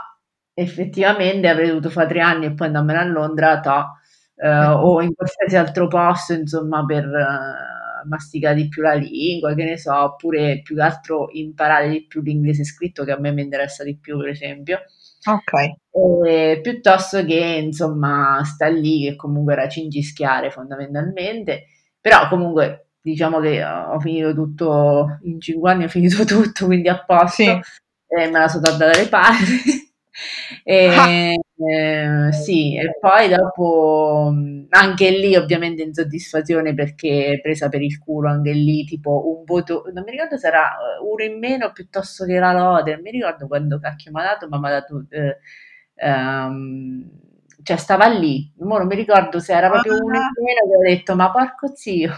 effettivamente 0.53 1.47
avrei 1.47 1.67
dovuto 1.69 1.89
fare 1.89 2.07
tre 2.07 2.21
anni 2.21 2.45
e 2.47 2.53
poi 2.53 2.67
andarmene 2.67 3.00
a 3.00 3.03
Londra, 3.05 3.59
ta, 3.59 3.91
eh, 4.35 4.50
o 4.67 5.01
in 5.01 5.13
qualsiasi 5.13 5.55
altro 5.57 5.88
posto, 5.88 6.33
insomma, 6.33 6.85
per 6.85 7.05
eh, 7.05 8.07
masticare 8.07 8.55
di 8.55 8.67
più 8.67 8.81
la 8.81 8.93
lingua, 8.93 9.53
che 9.53 9.63
ne 9.63 9.77
so, 9.77 9.95
oppure 9.95 10.61
più 10.63 10.75
che 10.75 10.81
altro 10.81 11.29
imparare 11.31 11.89
di 11.89 12.05
più 12.07 12.21
l'inglese 12.21 12.63
scritto, 12.63 13.03
che 13.03 13.11
a 13.11 13.19
me 13.19 13.31
mi 13.31 13.41
interessa 13.43 13.83
di 13.83 13.97
più, 13.97 14.17
per 14.17 14.29
esempio. 14.29 14.79
Ok. 15.27 15.51
E 15.93 16.59
piuttosto 16.63 17.23
che 17.25 17.59
insomma 17.63 18.41
sta 18.43 18.67
lì 18.67 19.03
che 19.09 19.15
comunque 19.15 19.53
era 19.53 19.67
cingischiare 19.67 20.50
fondamentalmente, 20.50 21.65
però 22.00 22.27
comunque 22.27 22.88
diciamo 23.01 23.39
che 23.39 23.63
ho 23.63 24.00
finito 24.00 24.33
tutto 24.33 25.19
in 25.23 25.39
cinque 25.39 25.71
anni, 25.71 25.83
ho 25.85 25.88
finito 25.89 26.23
tutto, 26.25 26.65
quindi 26.65 26.88
a 26.89 27.03
posto, 27.03 27.43
Sì. 27.43 27.59
E 28.20 28.27
me 28.30 28.39
la 28.39 28.48
sono 28.48 28.62
data 28.62 28.77
dalle 28.88 29.08
parti. 29.08 29.89
E, 30.63 31.39
eh, 31.58 32.32
sì, 32.34 32.75
e 32.77 32.98
poi 33.00 33.30
dopo 33.30 34.30
mh, 34.34 34.65
anche 34.70 35.10
lì 35.10 35.36
ovviamente 35.36 35.84
insoddisfazione 35.84 36.74
perché 36.74 37.39
presa 37.41 37.70
per 37.70 37.82
il 37.82 37.98
culo 37.98 38.30
anche 38.30 38.51
lì 38.51 38.84
tipo 38.84 39.36
un 39.38 39.44
voto, 39.46 39.84
non 39.94 40.03
mi 40.03 40.12
ricordo 40.12 40.38
se 40.38 40.48
era 40.48 40.72
eh, 40.74 41.00
uno 41.01 41.24
in 41.24 41.39
meno 41.39 41.72
piuttosto 41.72 42.25
che 42.25 42.38
la 42.39 42.51
lode, 42.53 42.94
non 42.94 43.01
mi 43.01 43.12
ricordo 43.12 43.48
quando 43.48 43.80
cacchio 43.80 44.12
mi 44.13 44.20
ha 44.22 44.24
dato, 44.25 44.48
ma 44.50 44.60
mi 44.60 44.68
ha 44.68 44.70
dato 44.72 45.06
eh, 45.10 45.38
ehm, 45.96 47.10
cioè 47.63 47.77
stava 47.77 48.08
lì, 48.08 48.51
Mo 48.60 48.77
non 48.77 48.88
mi 48.88 48.96
ricordo 48.96 49.39
se 49.39 49.53
era 49.53 49.70
proprio 49.70 49.94
uno 50.03 50.15
in 50.15 50.22
Ah. 50.22 50.30
meno 50.41 50.62
che 50.70 50.75
ho 50.77 50.96
detto 50.96 51.15
ma 51.15 51.32
porco 51.32 51.75
zio, 51.75 52.12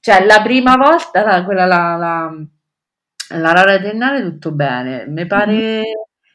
cioè 0.00 0.24
la 0.24 0.40
prima 0.42 0.76
volta 0.76 1.24
la, 1.24 1.44
quella 1.44 1.64
la, 1.66 1.96
la, 1.96 2.32
la 3.30 3.52
laurea 3.52 3.78
triennale 3.78 4.22
tutto 4.22 4.52
bene, 4.52 5.06
mi 5.06 5.26
pare 5.26 5.82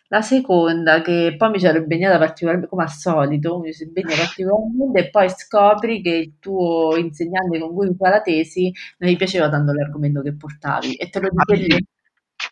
la 0.07 0.21
seconda 0.21 1.01
che 1.01 1.33
poi 1.37 1.49
mi 1.49 1.57
c'ero 1.57 1.79
impegnata 1.79 2.19
particolarmente 2.19 2.69
come 2.69 2.83
al 2.83 2.91
solito, 2.91 3.59
mi 3.59 3.73
si 3.73 3.83
impegna 3.83 4.15
particolarmente 4.15 4.99
e 4.99 5.09
poi 5.09 5.29
scopri 5.29 6.01
che 6.01 6.09
il 6.11 6.33
tuo 6.39 6.95
insegnante 6.97 7.59
con 7.59 7.73
cui 7.73 7.95
fai 7.97 8.11
la 8.11 8.21
tesi 8.21 8.71
non 8.99 9.09
gli 9.09 9.15
piaceva 9.17 9.49
tanto 9.49 9.73
l'argomento 9.73 10.21
che 10.21 10.35
portavi 10.35 10.95
e 10.95 11.09
te 11.09 11.19
lo 11.19 11.29
dice 11.31 11.67
lì. 11.67 11.85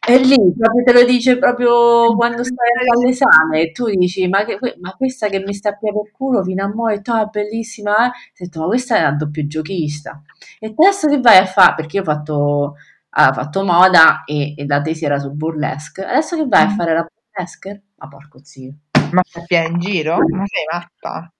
E 0.08 0.18
lì 0.18 0.36
proprio 0.58 0.84
te 0.84 0.94
lo 0.94 1.04
dice 1.06 1.38
proprio 1.38 2.16
quando 2.16 2.44
stai 2.44 2.70
a 2.80 2.86
fare 2.86 3.06
l'esame 3.06 3.62
e 3.62 3.72
tu 3.72 3.86
dici 3.88 4.28
ma, 4.28 4.44
che, 4.46 4.58
ma 4.80 4.96
questa 4.96 5.28
che 5.28 5.40
mi 5.40 5.54
sta 5.54 5.74
più 5.74 5.92
per 5.94 6.12
culo 6.12 6.44
fino 6.44 6.64
a 6.64 6.74
mo' 6.74 6.88
e 6.88 7.02
tu 7.02 7.12
è 7.14 7.26
bellissima 7.26 8.08
eh? 8.08 8.10
Ho 8.10 8.12
detto 8.38 8.62
ma 8.62 8.66
questa 8.68 8.98
è 8.98 9.02
una 9.02 9.12
doppio 9.12 9.46
giochista. 9.46 10.22
E 10.60 10.74
adesso 10.76 11.08
che 11.08 11.20
vai 11.20 11.38
a 11.38 11.46
fare 11.46 11.76
perché 11.76 11.98
io 11.98 12.02
ho 12.02 12.06
fatto, 12.06 12.76
ho 13.14 13.34
fatto 13.34 13.64
moda 13.64 14.24
e, 14.24 14.54
e, 14.56 14.66
la 14.66 14.82
tesi 14.82 15.06
era 15.06 15.20
sul 15.20 15.36
burlesque 15.36 16.06
adesso 16.06 16.36
che 16.38 16.48
vai 16.48 16.64
a 16.64 16.70
fare 16.70 16.94
la 16.94 17.06
burlesque? 17.06 17.84
ma 17.96 18.08
porco 18.08 18.40
zio 18.44 18.74
ma 19.12 19.22
sappia 19.26 19.68
in 19.68 19.80
giro? 19.80 20.18
ma 20.18 20.44
sei 20.46 20.64
matta? 20.72 21.34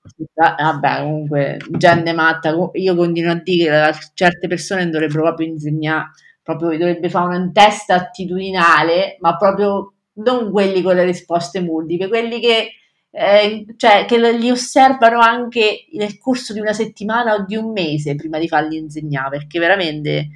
vabbè 0.58 1.02
comunque 1.02 1.58
gente 1.70 2.12
matta 2.14 2.54
io 2.74 2.96
continuo 2.96 3.32
a 3.32 3.42
dire 3.42 3.92
che 3.94 4.08
certe 4.14 4.48
persone 4.48 4.90
dovrebbero 4.90 5.24
proprio 5.24 5.48
insegnare 5.48 6.12
proprio 6.44 6.78
dovrebbe 6.78 7.10
fare 7.10 7.38
una 7.38 7.50
testa 7.54 7.96
attitudinale, 7.96 9.18
ma 9.20 9.38
proprio 9.38 9.94
non 10.14 10.52
quelli 10.52 10.82
con 10.82 10.96
le 10.96 11.06
risposte 11.06 11.62
multiple, 11.62 12.08
quelli 12.08 12.40
che, 12.40 12.72
eh, 13.10 13.66
cioè, 13.78 14.06
che 14.06 14.18
li 14.38 14.52
osservano 14.52 15.20
anche 15.20 15.86
nel 15.94 16.18
corso 16.18 16.54
di 16.54 16.60
una 16.60 16.74
settimana 16.74 17.36
o 17.36 17.46
di 17.46 17.56
un 17.56 17.72
mese 17.72 18.16
prima 18.16 18.40
di 18.40 18.48
farli 18.48 18.78
insegnare, 18.78 19.38
perché 19.38 19.60
veramente... 19.60 20.28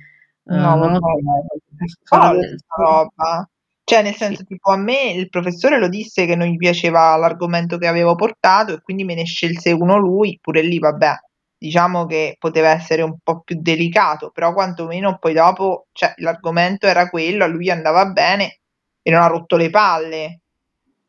No, 0.47 0.75
uh, 0.75 0.79
vabbè, 0.79 2.39
roba. 2.77 3.49
Cioè, 3.83 4.01
nel 4.01 4.15
senso, 4.15 4.39
sì. 4.39 4.45
tipo, 4.45 4.71
a 4.71 4.77
me 4.77 5.11
il 5.11 5.29
professore 5.29 5.77
lo 5.79 5.87
disse 5.87 6.25
che 6.25 6.35
non 6.35 6.47
gli 6.47 6.57
piaceva 6.57 7.15
l'argomento 7.17 7.77
che 7.77 7.87
avevo 7.87 8.15
portato 8.15 8.73
e 8.73 8.81
quindi 8.81 9.03
me 9.03 9.13
ne 9.15 9.25
scelse 9.25 9.71
uno 9.71 9.97
lui, 9.97 10.39
pure 10.41 10.61
lì, 10.61 10.79
vabbè, 10.79 11.13
diciamo 11.57 12.05
che 12.05 12.35
poteva 12.39 12.69
essere 12.69 13.01
un 13.03 13.17
po' 13.23 13.41
più 13.41 13.57
delicato, 13.61 14.31
però 14.31 14.53
quantomeno 14.53 15.17
poi 15.19 15.33
dopo, 15.33 15.87
cioè, 15.91 16.13
l'argomento 16.17 16.87
era 16.87 17.09
quello, 17.09 17.43
a 17.43 17.47
lui 17.47 17.69
andava 17.69 18.05
bene 18.07 18.59
e 19.01 19.11
non 19.11 19.21
ha 19.21 19.27
rotto 19.27 19.55
le 19.57 19.69
palle. 19.69 20.39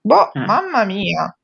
Boh, 0.00 0.32
Eh. 0.32 0.40
mamma 0.40 0.84
mia. 0.84 1.34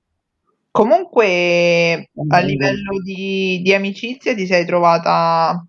Comunque, 0.70 2.10
a 2.28 2.38
livello 2.40 2.98
di, 3.04 3.60
di 3.62 3.74
amicizia 3.74 4.34
ti 4.34 4.46
sei 4.46 4.64
trovata 4.66 5.62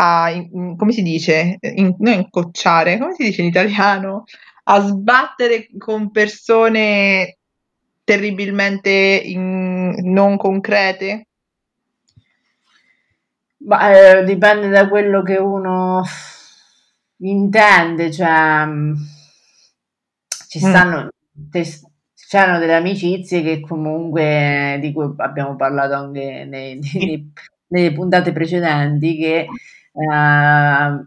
a, 0.00 0.30
in, 0.30 0.76
come 0.76 0.92
si 0.92 1.02
dice, 1.02 1.58
in, 1.60 1.94
non 1.98 2.14
incocciare, 2.14 2.98
come 2.98 3.14
si 3.14 3.24
dice 3.24 3.42
in 3.42 3.48
italiano, 3.48 4.24
a 4.64 4.80
sbattere 4.80 5.68
con 5.76 6.10
persone 6.10 7.38
terribilmente 8.04 8.90
in, 8.90 9.94
non 10.04 10.36
concrete? 10.36 11.26
Ma, 13.66 14.20
eh, 14.20 14.24
dipende 14.24 14.68
da 14.68 14.88
quello 14.88 15.22
che 15.22 15.36
uno 15.36 16.04
intende, 17.18 18.12
cioè 18.12 18.64
mm, 18.66 18.94
ci 20.48 20.64
mm. 20.64 20.68
stanno, 20.68 21.04
mm. 21.04 21.60
c'erano 22.14 22.58
delle 22.60 22.76
amicizie 22.76 23.42
che 23.42 23.60
comunque 23.60 24.78
di 24.80 24.92
cui 24.92 25.12
abbiamo 25.16 25.56
parlato 25.56 25.94
anche 25.94 26.44
nei, 26.44 26.78
nei, 26.94 27.32
nelle 27.68 27.92
puntate 27.92 28.30
precedenti 28.30 29.16
che 29.16 29.46
eh, 29.98 31.06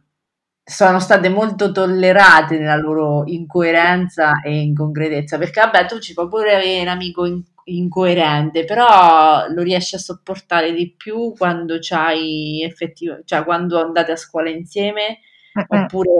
sono 0.63 0.99
state 0.99 1.29
molto 1.29 1.71
tollerate 1.71 2.57
nella 2.57 2.75
loro 2.75 3.23
incoerenza 3.25 4.41
e 4.43 4.61
inconcretezza 4.61 5.37
perché 5.37 5.61
vabbè 5.61 5.85
tu 5.85 5.99
ci 5.99 6.13
puoi 6.13 6.27
pure 6.27 6.55
avere 6.55 6.81
un 6.81 6.87
amico 6.87 7.25
in, 7.25 7.41
incoerente 7.65 8.63
però 8.65 9.47
lo 9.47 9.61
riesci 9.63 9.95
a 9.95 9.99
sopportare 9.99 10.73
di 10.73 10.93
più 10.95 11.33
quando 11.37 11.77
c'hai 11.79 12.63
effettivamente 12.63 13.27
cioè 13.27 13.43
quando 13.43 13.81
andate 13.81 14.11
a 14.11 14.15
scuola 14.15 14.49
insieme 14.49 15.19
uh-uh. 15.53 15.81
oppure 15.81 16.11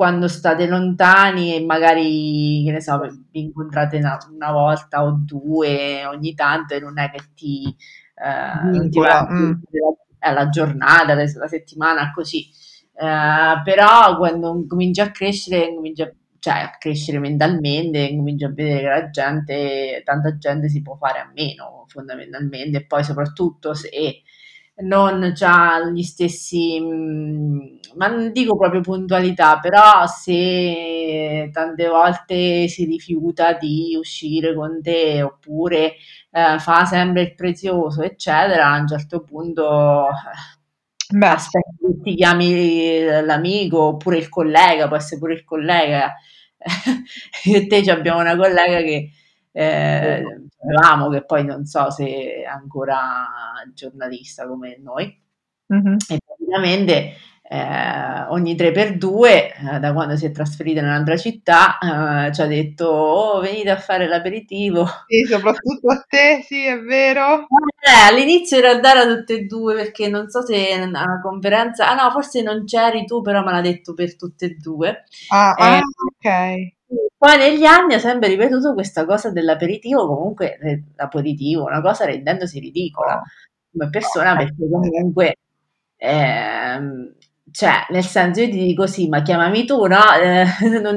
quando 0.00 0.28
state 0.28 0.66
lontani 0.66 1.54
e 1.54 1.62
magari, 1.62 2.62
che 2.64 2.72
ne 2.72 2.80
so, 2.80 2.98
vi 3.30 3.42
incontrate 3.42 3.98
una, 3.98 4.16
una 4.32 4.50
volta 4.50 5.04
o 5.04 5.20
due 5.22 6.06
ogni 6.06 6.32
tanto 6.32 6.72
e 6.72 6.80
non 6.80 6.98
è 6.98 7.10
che 7.10 7.20
ti, 7.34 7.76
eh, 8.14 8.64
non 8.64 8.88
ti 8.88 8.98
mm. 8.98 9.02
La, 10.20 10.32
la 10.32 10.48
giornata, 10.48 11.14
la, 11.14 11.24
la 11.34 11.48
settimana, 11.48 12.12
così. 12.12 12.48
Eh, 12.94 13.62
però 13.64 14.16
quando 14.16 14.64
cominci 14.66 15.00
a 15.00 15.10
crescere, 15.10 15.74
cominci 15.74 16.02
a, 16.02 16.12
cioè 16.38 16.54
a 16.54 16.76
crescere 16.78 17.18
mentalmente, 17.18 18.14
cominci 18.14 18.44
a 18.44 18.48
vedere 18.48 18.80
che 18.80 18.88
la 18.88 19.10
gente, 19.10 20.02
tanta 20.04 20.36
gente 20.36 20.68
si 20.68 20.82
può 20.82 20.96
fare 20.96 21.18
a 21.20 21.30
meno 21.34 21.84
fondamentalmente 21.88 22.78
e 22.78 22.86
poi 22.86 23.04
soprattutto 23.04 23.74
se 23.74 24.22
non 24.82 25.32
ha 25.40 25.90
gli 25.90 26.02
stessi, 26.02 26.80
mm, 26.80 27.58
ma 27.96 28.06
non 28.08 28.32
dico 28.32 28.56
proprio 28.56 28.80
puntualità, 28.80 29.58
però 29.58 30.06
se 30.06 31.50
tante 31.52 31.88
volte 31.88 32.68
si 32.68 32.84
rifiuta 32.84 33.54
di 33.54 33.96
uscire 33.98 34.54
con 34.54 34.80
te 34.82 35.22
oppure 35.22 35.94
eh, 36.30 36.58
fa 36.58 36.84
sempre 36.84 37.22
il 37.22 37.34
prezioso, 37.34 38.02
eccetera, 38.02 38.66
a 38.72 38.78
un 38.80 38.86
certo 38.88 39.22
punto 39.22 40.06
Beh. 41.12 41.26
aspetti 41.26 41.76
che 41.80 42.00
ti 42.02 42.14
chiami 42.14 43.02
l'amico 43.24 43.82
oppure 43.82 44.16
il 44.18 44.28
collega, 44.28 44.86
può 44.86 44.96
essere 44.96 45.18
pure 45.20 45.34
il 45.34 45.44
collega. 45.44 46.14
Io 47.44 47.56
e 47.56 47.66
te 47.66 47.90
abbiamo 47.90 48.20
una 48.20 48.36
collega 48.36 48.78
che 48.80 49.10
eh, 49.52 50.22
avevamo, 50.62 51.08
che 51.08 51.24
poi 51.24 51.44
non 51.44 51.64
so 51.64 51.90
se 51.90 52.42
è 52.42 52.44
ancora 52.44 53.28
giornalista 53.74 54.46
come 54.46 54.78
noi, 54.80 55.18
mm-hmm. 55.72 55.96
e 56.08 56.18
praticamente 56.24 57.14
eh, 57.52 58.26
ogni 58.28 58.54
3x2, 58.54 59.24
eh, 59.26 59.78
da 59.80 59.92
quando 59.92 60.16
si 60.16 60.24
è 60.24 60.30
trasferita 60.30 60.78
in 60.78 60.86
un'altra 60.86 61.16
città, 61.16 61.78
eh, 61.78 62.32
ci 62.32 62.42
ha 62.42 62.46
detto, 62.46 62.86
oh, 62.86 63.40
venite 63.40 63.70
a 63.70 63.76
fare 63.76 64.06
l'aperitivo. 64.06 64.86
Sì, 65.08 65.24
soprattutto 65.28 65.90
a 65.90 66.04
te, 66.06 66.44
sì, 66.46 66.64
è 66.64 66.78
vero. 66.78 67.46
Eh, 67.80 68.08
all'inizio 68.08 68.58
in 68.58 68.62
realtà 68.62 68.92
era 68.92 69.16
tutte 69.16 69.34
e 69.34 69.44
due, 69.46 69.74
perché 69.74 70.08
non 70.08 70.28
so 70.28 70.46
se 70.46 70.72
alla 70.74 71.20
conferenza, 71.20 71.88
ah 71.88 72.00
no, 72.00 72.10
forse 72.12 72.40
non 72.40 72.64
c'eri 72.64 73.04
tu, 73.04 73.20
però 73.20 73.42
me 73.42 73.50
l'ha 73.50 73.60
detto 73.60 73.94
per 73.94 74.14
tutte 74.16 74.44
e 74.44 74.56
due. 74.56 75.02
Ah, 75.30 75.50
ah 75.50 75.80
ok. 75.80 76.78
Poi 77.20 77.36
negli 77.36 77.64
anni 77.66 77.92
ha 77.92 77.98
sempre 77.98 78.28
ripetuto 78.28 78.72
questa 78.72 79.04
cosa 79.04 79.30
dell'aperitivo, 79.30 80.06
comunque 80.06 80.56
l'aperitivo, 80.96 81.64
una 81.64 81.82
cosa 81.82 82.06
rendendosi 82.06 82.58
ridicola 82.60 83.22
come 83.70 83.90
persona, 83.90 84.34
perché 84.36 84.54
comunque, 84.70 85.36
ehm, 85.96 87.14
cioè, 87.52 87.84
nel 87.90 88.04
senso 88.04 88.40
io 88.40 88.48
ti 88.48 88.56
dico 88.64 88.86
sì, 88.86 89.06
ma 89.08 89.20
chiamami 89.20 89.66
tu, 89.66 89.84
no? 89.86 89.98
Eh, 90.18 90.46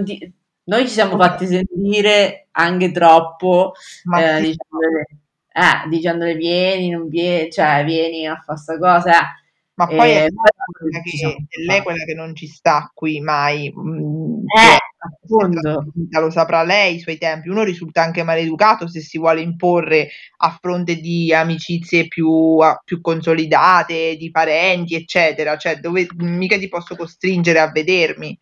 ti, 0.06 0.34
noi 0.66 0.84
ci 0.88 0.94
siamo 0.94 1.18
fatti 1.18 1.46
sentire 1.46 2.48
anche 2.52 2.92
troppo, 2.94 3.74
eh, 4.18 4.40
dicendole, 4.40 5.06
eh, 5.52 5.90
dicendole 5.90 6.36
vieni, 6.36 6.90
non 6.90 7.10
vieni, 7.10 7.52
cioè 7.52 7.84
vieni 7.84 8.26
a 8.28 8.36
fare 8.36 8.46
questa 8.46 8.78
cosa, 8.78 9.12
eh. 9.12 9.42
Ma 9.76 9.88
poi 9.88 10.12
è, 10.12 10.28
quella 10.72 11.00
che, 11.02 11.46
è 11.50 11.60
lei 11.66 11.82
quella 11.82 12.04
che 12.06 12.14
non 12.14 12.36
ci 12.36 12.48
sta 12.48 12.92
qui 12.94 13.20
mai. 13.20 13.74
Mm, 13.76 14.44
eh, 14.46 14.78
appunto. 15.04 15.92
Lo 16.10 16.30
saprà 16.30 16.64
lei 16.64 16.96
i 16.96 17.00
suoi 17.00 17.18
tempi. 17.18 17.50
Uno 17.50 17.64
risulta 17.64 18.02
anche 18.04 18.24
maleducato 18.24 18.88
se 18.88 19.02
si 19.02 19.18
vuole 19.18 19.42
imporre 19.42 20.10
a 20.38 20.58
fronte 20.62 20.96
di 20.98 21.34
amicizie 21.34 22.08
più, 22.08 22.58
più 22.84 23.02
consolidate, 23.02 24.16
di 24.18 24.32
parenti, 24.32 24.96
eccetera. 24.96 25.58
Cioè, 25.58 25.78
dove 25.78 26.08
mica 26.18 26.58
ti 26.58 26.68
posso 26.70 26.96
costringere 26.96 27.60
a 27.60 27.72
vedermi. 27.72 28.38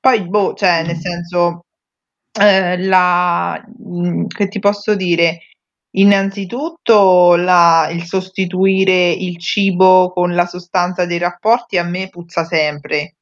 Poi, 0.00 0.28
boh, 0.28 0.54
cioè, 0.54 0.84
nel 0.84 0.96
senso, 0.96 1.64
eh, 2.40 2.78
la, 2.78 3.62
mm, 3.82 4.26
che 4.26 4.48
ti 4.48 4.58
posso 4.58 4.94
dire? 4.94 5.40
Innanzitutto 5.96 7.36
la 7.36 7.88
il 7.90 8.04
sostituire 8.04 9.10
il 9.10 9.38
cibo 9.38 10.12
con 10.12 10.34
la 10.34 10.46
sostanza 10.46 11.06
dei 11.06 11.18
rapporti 11.18 11.78
a 11.78 11.84
me 11.84 12.08
puzza 12.10 12.44
sempre, 12.44 13.14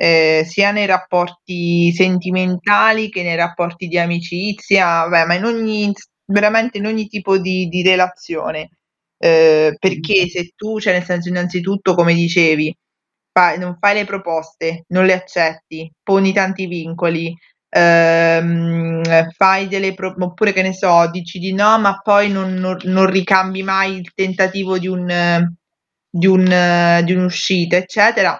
ehm, 0.00 0.44
sia 0.44 0.70
nei 0.72 0.86
rapporti 0.86 1.92
sentimentali 1.92 3.10
che 3.10 3.22
nei 3.22 3.36
rapporti 3.36 3.86
di 3.88 3.98
amicizia, 3.98 5.04
vabbè, 5.06 5.26
ma 5.26 5.34
in 5.34 5.44
ogni 5.44 5.92
veramente 6.26 6.78
in 6.78 6.86
ogni 6.86 7.06
tipo 7.08 7.38
di 7.38 7.68
di 7.68 7.82
relazione. 7.82 8.70
Ehm, 9.18 9.76
perché 9.78 10.28
se 10.28 10.52
tu 10.56 10.78
cioè 10.80 10.92
nel 10.94 11.04
senso 11.04 11.28
innanzitutto 11.28 11.94
come 11.94 12.14
dicevi, 12.14 12.74
fai 13.32 13.58
non 13.58 13.76
fai 13.78 13.94
le 13.94 14.04
proposte, 14.04 14.84
non 14.88 15.04
le 15.06 15.12
accetti, 15.14 15.90
poni 16.02 16.32
tanti 16.32 16.66
vincoli, 16.66 17.34
ehm, 17.68 19.02
fai 19.36 19.68
delle 19.68 19.94
pro- 19.94 20.14
oppure 20.18 20.52
che 20.52 20.62
ne 20.62 20.72
so, 20.72 21.08
dici 21.10 21.38
di 21.38 21.52
no, 21.52 21.78
ma 21.78 22.00
poi 22.02 22.30
non, 22.30 22.54
non, 22.54 22.76
non 22.84 23.06
ricambi 23.10 23.62
mai 23.62 23.96
il 23.98 24.12
tentativo 24.14 24.78
di, 24.78 24.88
un, 24.88 25.46
di, 26.08 26.26
un, 26.26 27.00
di 27.04 27.12
un'uscita, 27.12 27.76
eccetera, 27.76 28.38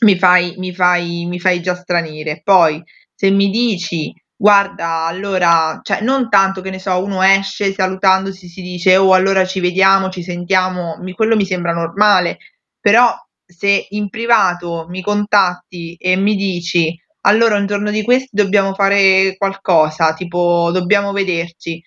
mi 0.00 0.18
fai, 0.18 0.54
mi, 0.58 0.74
fai, 0.74 1.26
mi 1.26 1.38
fai 1.40 1.60
già 1.60 1.74
stranire. 1.74 2.40
Poi 2.42 2.82
se 3.14 3.30
mi 3.30 3.50
dici 3.50 4.12
guarda, 4.36 5.06
allora, 5.06 5.80
cioè 5.82 6.02
non 6.02 6.28
tanto 6.28 6.60
che 6.60 6.70
ne 6.70 6.78
so, 6.78 7.02
uno 7.02 7.22
esce 7.22 7.72
salutandosi, 7.72 8.48
si 8.48 8.60
dice 8.62 8.96
oh 8.96 9.14
allora 9.14 9.44
ci 9.46 9.60
vediamo, 9.60 10.10
ci 10.10 10.22
sentiamo, 10.22 10.98
mi, 11.00 11.12
quello 11.12 11.36
mi 11.36 11.46
sembra 11.46 11.72
normale, 11.72 12.38
però 12.80 13.14
se 13.46 13.86
in 13.90 14.10
privato 14.10 14.86
mi 14.88 15.02
contatti 15.02 15.94
e 15.94 16.16
mi 16.16 16.34
dici 16.34 16.94
allora 17.22 17.56
un 17.56 17.66
giorno 17.66 17.90
di 17.90 18.02
questi 18.02 18.28
dobbiamo 18.32 18.74
fare 18.74 19.36
qualcosa, 19.36 20.14
tipo 20.14 20.70
dobbiamo 20.72 21.12
vederci. 21.12 21.82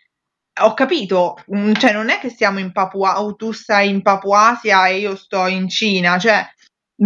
Ho 0.62 0.74
capito, 0.74 1.38
mm, 1.56 1.74
cioè 1.74 1.94
non 1.94 2.10
è 2.10 2.20
che 2.20 2.30
siamo 2.30 2.60
in 2.60 2.72
Papua, 2.74 3.22
o 3.22 3.36
tu 3.36 3.52
stai 3.54 3.90
in 3.90 4.02
Papuasia 4.02 4.88
e 4.88 4.98
io 5.00 5.16
sto 5.16 5.48
in 5.48 5.70
Cina, 5.70 6.18
cioè 6.20 6.46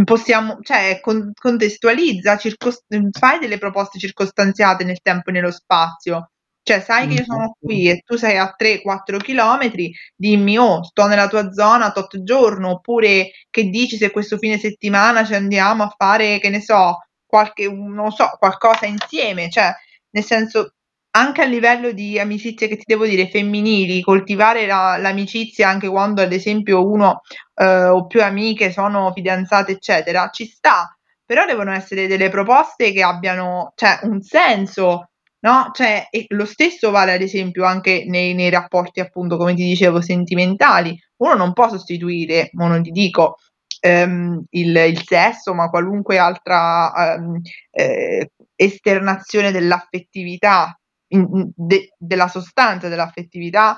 possiamo, 0.04 0.60
cioè 0.62 1.00
con, 1.02 1.32
contestualizza, 1.34 2.38
circos- 2.38 2.86
fai 3.12 3.40
delle 3.40 3.58
proposte 3.58 4.00
circostanziate 4.00 4.84
nel 4.84 5.02
tempo 5.02 5.30
e 5.30 5.34
nello 5.34 5.52
spazio. 5.52 6.30
Cioè, 6.64 6.80
sai 6.80 7.08
che 7.10 7.16
io 7.16 7.24
sono 7.26 7.56
qui 7.60 7.90
e 7.90 8.02
tu 8.06 8.16
sei 8.16 8.38
a 8.38 8.54
3-4 8.56 9.18
chilometri, 9.18 9.94
dimmi, 10.16 10.58
oh, 10.58 10.82
sto 10.84 11.08
nella 11.08 11.28
tua 11.28 11.52
zona 11.52 11.92
tot 11.92 12.24
giorno, 12.24 12.72
oppure 12.72 13.32
che 13.50 13.66
dici 13.66 13.98
se 13.98 14.12
questo 14.12 14.38
fine 14.38 14.58
settimana 14.58 15.26
ci 15.26 15.36
andiamo 15.36 15.84
a 15.84 15.94
fare, 15.96 16.40
che 16.40 16.50
ne 16.50 16.62
so, 16.62 17.00
qualche, 17.26 17.70
non 17.70 18.12
so, 18.12 18.30
qualcosa 18.40 18.86
insieme, 18.86 19.50
cioè 19.50 19.74
nel 20.12 20.24
senso 20.24 20.76
anche 21.16 21.42
a 21.42 21.46
livello 21.46 21.92
di 21.92 22.20
amicizie 22.20 22.68
che 22.68 22.78
ti 22.78 22.84
devo 22.88 23.06
dire 23.06 23.30
femminili, 23.30 24.02
coltivare 24.02 24.66
la, 24.66 24.98
l'amicizia 24.98 25.70
anche 25.70 25.88
quando 25.88 26.22
ad 26.22 26.34
esempio 26.34 26.88
uno 26.88 27.22
eh, 27.56 27.86
o 27.86 28.08
più 28.08 28.24
amiche 28.24 28.72
sono 28.72 29.12
fidanzate, 29.14 29.74
eccetera, 29.74 30.30
ci 30.32 30.46
sta, 30.46 30.96
però 31.26 31.46
devono 31.46 31.72
essere 31.72 32.08
delle 32.08 32.30
proposte 32.30 32.92
che 32.92 33.04
abbiano 33.04 33.74
cioè, 33.76 34.00
un 34.04 34.22
senso, 34.22 35.10
no? 35.42 35.70
Cioè, 35.74 36.08
lo 36.30 36.46
stesso 36.46 36.90
vale 36.90 37.14
ad 37.14 37.22
esempio 37.22 37.64
anche 37.66 38.06
nei, 38.08 38.34
nei 38.34 38.50
rapporti, 38.50 39.00
appunto, 39.00 39.38
come 39.38 39.54
ti 39.54 39.64
dicevo, 39.64 40.02
sentimentali. 40.02 40.98
Uno 41.18 41.36
non 41.36 41.54
può 41.54 41.70
sostituire, 41.70 42.50
ma 42.54 42.68
non 42.68 42.82
ti 42.82 42.90
dico, 42.90 43.38
ehm, 43.80 44.46
il, 44.50 44.76
il, 44.76 45.04
sesso, 45.06 45.54
ma 45.54 45.70
qualunque 45.70 46.18
altra 46.18 47.14
ehm, 47.16 47.40
eh, 47.72 48.32
esternazione 48.56 49.52
dell'affettività, 49.52 50.78
in, 51.14 51.52
de, 51.56 51.94
della 51.98 52.28
sostanza 52.28 52.88
dell'affettività 52.90 53.78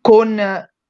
con 0.00 0.38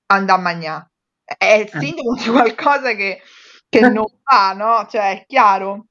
andà 0.07 0.35
a 0.35 0.39
mangiare. 0.39 0.91
È 1.25 1.53
il 1.53 1.71
eh. 1.73 1.79
sintomo 1.79 2.15
di 2.15 2.29
qualcosa 2.29 2.95
che, 2.95 3.21
che 3.69 3.81
non 3.89 4.07
fa, 4.23 4.53
no? 4.53 4.87
Cioè, 4.89 5.21
è 5.21 5.25
chiaro. 5.27 5.87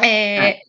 E, 0.00 0.06
eh, 0.06 0.62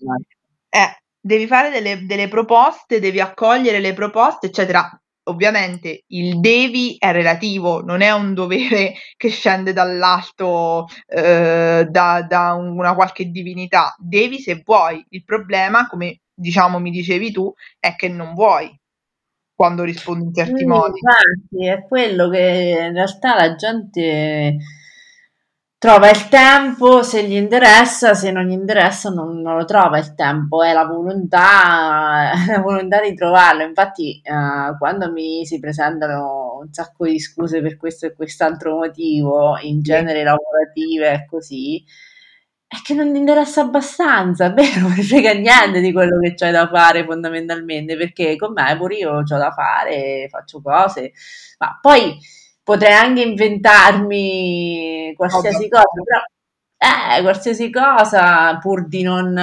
eh, 0.69 1.01
devi 1.19 1.47
fare 1.47 1.69
delle, 1.69 2.05
delle 2.05 2.27
proposte, 2.27 2.99
devi 2.99 3.19
accogliere 3.19 3.79
le 3.79 3.93
proposte, 3.93 4.47
eccetera 4.47 4.89
ovviamente 5.25 6.03
il 6.07 6.39
devi 6.39 6.95
è 6.97 7.11
relativo, 7.11 7.81
non 7.81 8.01
è 8.01 8.11
un 8.11 8.33
dovere 8.33 8.93
che 9.15 9.29
scende 9.29 9.73
dall'alto 9.73 10.87
eh, 11.07 11.87
da, 11.89 12.21
da, 12.23 12.53
una 12.53 12.93
qualche 12.95 13.29
divinità, 13.29 13.95
devi 13.97 14.39
se 14.39 14.61
vuoi. 14.63 15.05
Il 15.09 15.23
problema, 15.23 15.87
come 15.87 16.19
diciamo 16.43 16.79
mi 16.79 16.91
dicevi 16.91 17.31
tu, 17.31 17.51
è 17.79 17.95
che 17.95 18.09
non 18.09 18.33
vuoi 18.33 18.69
quando 19.55 19.83
rispondi 19.83 20.25
in 20.25 20.33
certi 20.33 20.59
sì, 20.59 20.65
modi. 20.65 20.99
Infatti, 20.99 21.67
è 21.67 21.87
quello 21.87 22.29
che 22.29 22.85
in 22.87 22.93
realtà 22.93 23.35
la 23.35 23.55
gente 23.55 24.57
trova 25.77 26.09
il 26.09 26.29
tempo 26.29 27.03
se 27.03 27.27
gli 27.27 27.33
interessa, 27.33 28.13
se 28.13 28.31
non 28.31 28.45
gli 28.45 28.51
interessa 28.51 29.09
non, 29.09 29.41
non 29.41 29.57
lo 29.57 29.65
trova 29.65 29.97
il 29.97 30.15
tempo, 30.15 30.63
è 30.63 30.73
la 30.73 30.85
volontà, 30.85 32.31
la 32.47 32.59
volontà 32.59 33.01
di 33.01 33.13
trovarlo. 33.13 33.63
Infatti, 33.63 34.21
eh, 34.23 34.77
quando 34.77 35.11
mi 35.11 35.45
si 35.45 35.59
presentano 35.59 36.59
un 36.61 36.71
sacco 36.71 37.05
di 37.05 37.19
scuse 37.19 37.61
per 37.61 37.77
questo 37.77 38.05
e 38.05 38.15
quest'altro 38.15 38.77
motivo, 38.77 39.57
in 39.59 39.81
genere 39.81 40.23
lavorative 40.23 41.11
e 41.11 41.25
così, 41.25 41.83
è 42.73 42.81
che 42.83 42.93
non 42.93 43.11
ti 43.13 43.19
interessa 43.19 43.61
abbastanza, 43.61 44.49
vero, 44.49 44.81
non 44.87 44.91
frega 44.93 45.33
niente 45.33 45.79
di 45.81 45.91
quello 45.91 46.19
che 46.19 46.33
c'hai 46.33 46.51
da 46.51 46.67
fare 46.67 47.05
fondamentalmente, 47.05 47.95
perché 47.95 48.35
con 48.35 48.53
me 48.53 48.75
pure 48.77 48.95
io 48.95 49.11
ho 49.17 49.23
da 49.23 49.51
fare, 49.51 50.27
faccio 50.29 50.61
cose, 50.61 51.11
ma 51.59 51.77
poi 51.81 52.17
potrei 52.63 52.93
anche 52.93 53.21
inventarmi 53.21 55.13
qualsiasi 55.15 55.69
cosa, 55.69 55.83
però, 56.03 57.17
eh, 57.17 57.21
qualsiasi 57.21 57.69
cosa 57.69 58.57
pur 58.57 58.87
di 58.87 59.03
non... 59.03 59.39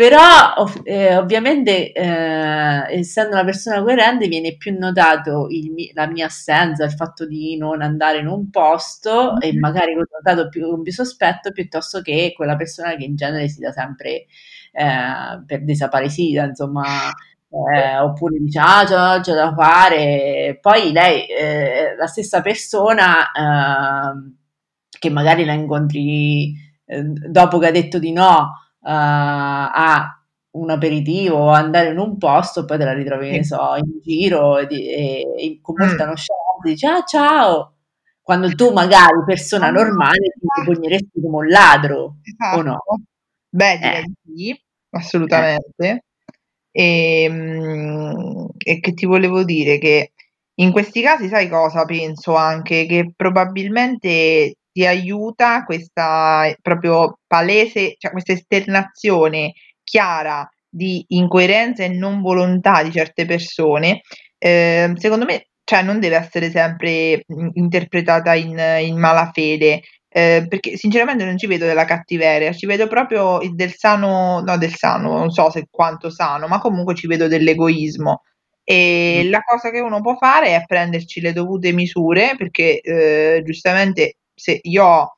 Però 0.00 0.54
ov- 0.56 0.80
eh, 0.84 1.14
ovviamente 1.18 1.92
eh, 1.92 2.98
essendo 2.98 3.34
una 3.34 3.44
persona 3.44 3.82
coerente 3.82 4.28
viene 4.28 4.56
più 4.56 4.74
notato 4.78 5.46
il, 5.50 5.90
la 5.92 6.06
mia 6.06 6.24
assenza, 6.24 6.86
il 6.86 6.92
fatto 6.92 7.26
di 7.26 7.58
non 7.58 7.82
andare 7.82 8.20
in 8.20 8.26
un 8.26 8.48
posto 8.48 9.32
mm-hmm. 9.34 9.40
e 9.42 9.58
magari 9.58 9.92
l'ho 9.92 10.06
notato 10.10 10.48
più, 10.48 10.70
con 10.70 10.82
più 10.82 10.90
sospetto 10.90 11.52
piuttosto 11.52 12.00
che 12.00 12.32
quella 12.34 12.56
persona 12.56 12.96
che 12.96 13.04
in 13.04 13.14
genere 13.14 13.46
si 13.50 13.60
dà 13.60 13.72
sempre 13.72 14.24
eh, 14.72 15.42
per 15.44 15.64
desaparecida, 15.64 16.44
insomma 16.44 17.10
eh, 17.50 17.98
oppure 17.98 18.38
dice 18.38 18.58
ah 18.58 18.84
c'ho, 18.86 19.20
c'ho, 19.20 19.34
da 19.34 19.52
fare, 19.54 20.56
poi 20.62 20.92
lei, 20.92 21.26
eh, 21.26 21.94
la 21.98 22.06
stessa 22.06 22.40
persona 22.40 23.30
eh, 23.32 24.32
che 24.98 25.10
magari 25.10 25.44
la 25.44 25.52
incontri 25.52 26.54
eh, 26.86 27.02
dopo 27.02 27.58
che 27.58 27.66
ha 27.66 27.70
detto 27.70 27.98
di 27.98 28.12
no 28.12 28.54
a 28.82 30.14
un 30.52 30.70
aperitivo 30.70 31.36
o 31.36 31.48
andare 31.50 31.90
in 31.90 31.98
un 31.98 32.16
posto, 32.18 32.64
poi 32.64 32.78
te 32.78 32.84
la 32.84 32.92
ritrovi, 32.92 33.30
ne 33.30 33.44
so, 33.44 33.76
in 33.76 34.00
giro 34.02 34.58
e, 34.58 34.66
e, 34.70 35.34
e 35.38 35.58
con 35.62 35.76
molta 35.78 36.04
mm. 36.04 36.06
nonchalance 36.06 36.38
dici 36.62 36.86
ah 36.86 37.02
ciao, 37.04 37.76
quando 38.20 38.48
tu 38.54 38.72
magari 38.72 39.22
persona 39.24 39.70
normale 39.70 40.18
ti 40.38 40.46
esatto. 40.46 40.72
pogneresti 40.72 41.20
come 41.20 41.36
un 41.36 41.46
ladro 41.46 42.16
esatto. 42.22 42.58
o 42.58 42.62
no? 42.62 42.82
Beh, 43.48 43.78
direi 43.78 44.02
eh. 44.02 44.12
sì, 44.36 44.62
assolutamente. 44.90 46.04
E, 46.72 47.22
ehm, 47.24 48.48
e 48.56 48.80
che 48.80 48.94
ti 48.94 49.06
volevo 49.06 49.42
dire 49.42 49.78
che 49.78 50.12
in 50.60 50.70
questi 50.72 51.02
casi 51.02 51.28
sai 51.28 51.48
cosa 51.48 51.84
penso 51.84 52.36
anche? 52.36 52.86
Che 52.86 53.12
probabilmente 53.16 54.56
ti 54.72 54.86
aiuta 54.86 55.64
questa 55.64 56.52
proprio 56.62 57.18
palese, 57.26 57.94
cioè 57.98 58.10
questa 58.10 58.32
esternazione 58.32 59.52
chiara 59.82 60.48
di 60.68 61.04
incoerenza 61.08 61.84
e 61.84 61.88
non 61.88 62.20
volontà 62.20 62.82
di 62.82 62.92
certe 62.92 63.26
persone, 63.26 64.02
eh, 64.38 64.92
secondo 64.96 65.24
me 65.24 65.46
cioè, 65.70 65.82
non 65.82 66.00
deve 66.00 66.16
essere 66.16 66.50
sempre 66.50 67.24
interpretata 67.52 68.34
in, 68.34 68.58
in 68.80 68.98
malafede, 68.98 69.82
eh, 70.08 70.44
perché 70.48 70.76
sinceramente 70.76 71.24
non 71.24 71.38
ci 71.38 71.46
vedo 71.46 71.64
della 71.64 71.84
cattiveria, 71.84 72.52
ci 72.52 72.66
vedo 72.66 72.88
proprio 72.88 73.38
del 73.54 73.72
sano, 73.74 74.40
no 74.40 74.58
del 74.58 74.74
sano, 74.74 75.16
non 75.16 75.30
so 75.30 75.48
se 75.50 75.68
quanto 75.70 76.10
sano, 76.10 76.48
ma 76.48 76.58
comunque 76.58 76.96
ci 76.96 77.06
vedo 77.06 77.28
dell'egoismo. 77.28 78.22
E 78.64 79.22
mm. 79.24 79.30
la 79.30 79.42
cosa 79.42 79.70
che 79.70 79.78
uno 79.78 80.00
può 80.00 80.16
fare 80.16 80.56
è 80.56 80.64
prenderci 80.66 81.20
le 81.20 81.32
dovute 81.32 81.72
misure, 81.72 82.34
perché 82.36 82.80
eh, 82.80 83.42
giustamente 83.44 84.16
se 84.40 84.58
io 84.62 84.84
ho 84.84 85.16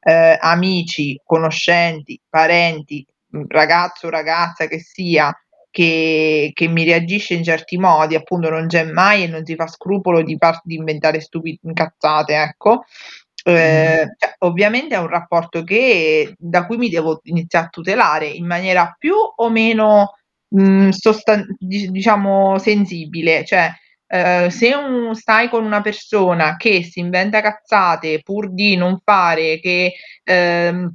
eh, 0.00 0.36
amici, 0.40 1.20
conoscenti, 1.24 2.20
parenti, 2.28 3.06
ragazzo 3.48 4.08
o 4.08 4.10
ragazza 4.10 4.66
che 4.66 4.80
sia, 4.80 5.32
che, 5.70 6.50
che, 6.52 6.68
mi 6.68 6.84
reagisce 6.84 7.34
in 7.34 7.44
certi 7.44 7.78
modi, 7.78 8.16
appunto 8.16 8.50
non 8.50 8.66
c'è 8.66 8.84
mai 8.84 9.22
e 9.22 9.26
non 9.28 9.44
si 9.44 9.54
fa 9.54 9.66
scrupolo 9.68 10.22
di, 10.22 10.36
far, 10.38 10.60
di 10.64 10.74
inventare 10.74 11.20
stupide 11.20 11.58
incazzate, 11.62 12.34
ecco. 12.34 12.84
Eh, 13.46 14.06
cioè, 14.16 14.34
ovviamente 14.38 14.94
è 14.94 14.98
un 14.98 15.08
rapporto 15.08 15.62
che, 15.62 16.34
da 16.38 16.66
cui 16.66 16.78
mi 16.78 16.88
devo 16.88 17.20
iniziare 17.24 17.66
a 17.66 17.68
tutelare 17.68 18.26
in 18.26 18.46
maniera 18.46 18.94
più 18.98 19.14
o 19.14 19.50
meno 19.50 20.14
mh, 20.48 20.62
mm, 20.62 20.88
sostan- 20.90 21.46
diciamo 21.58 22.58
sensibile, 22.58 23.44
cioè 23.44 23.70
eh, 24.06 24.48
se 24.50 24.74
un, 24.74 25.14
stai 25.14 25.48
con 25.48 25.64
una 25.64 25.80
persona 25.80 26.56
che 26.56 26.82
si 26.82 27.00
inventa 27.00 27.40
cazzate 27.40 28.20
pur 28.22 28.52
di 28.52 28.76
non 28.76 29.00
fare, 29.02 29.58
che, 29.60 29.94
ehm, 30.22 30.94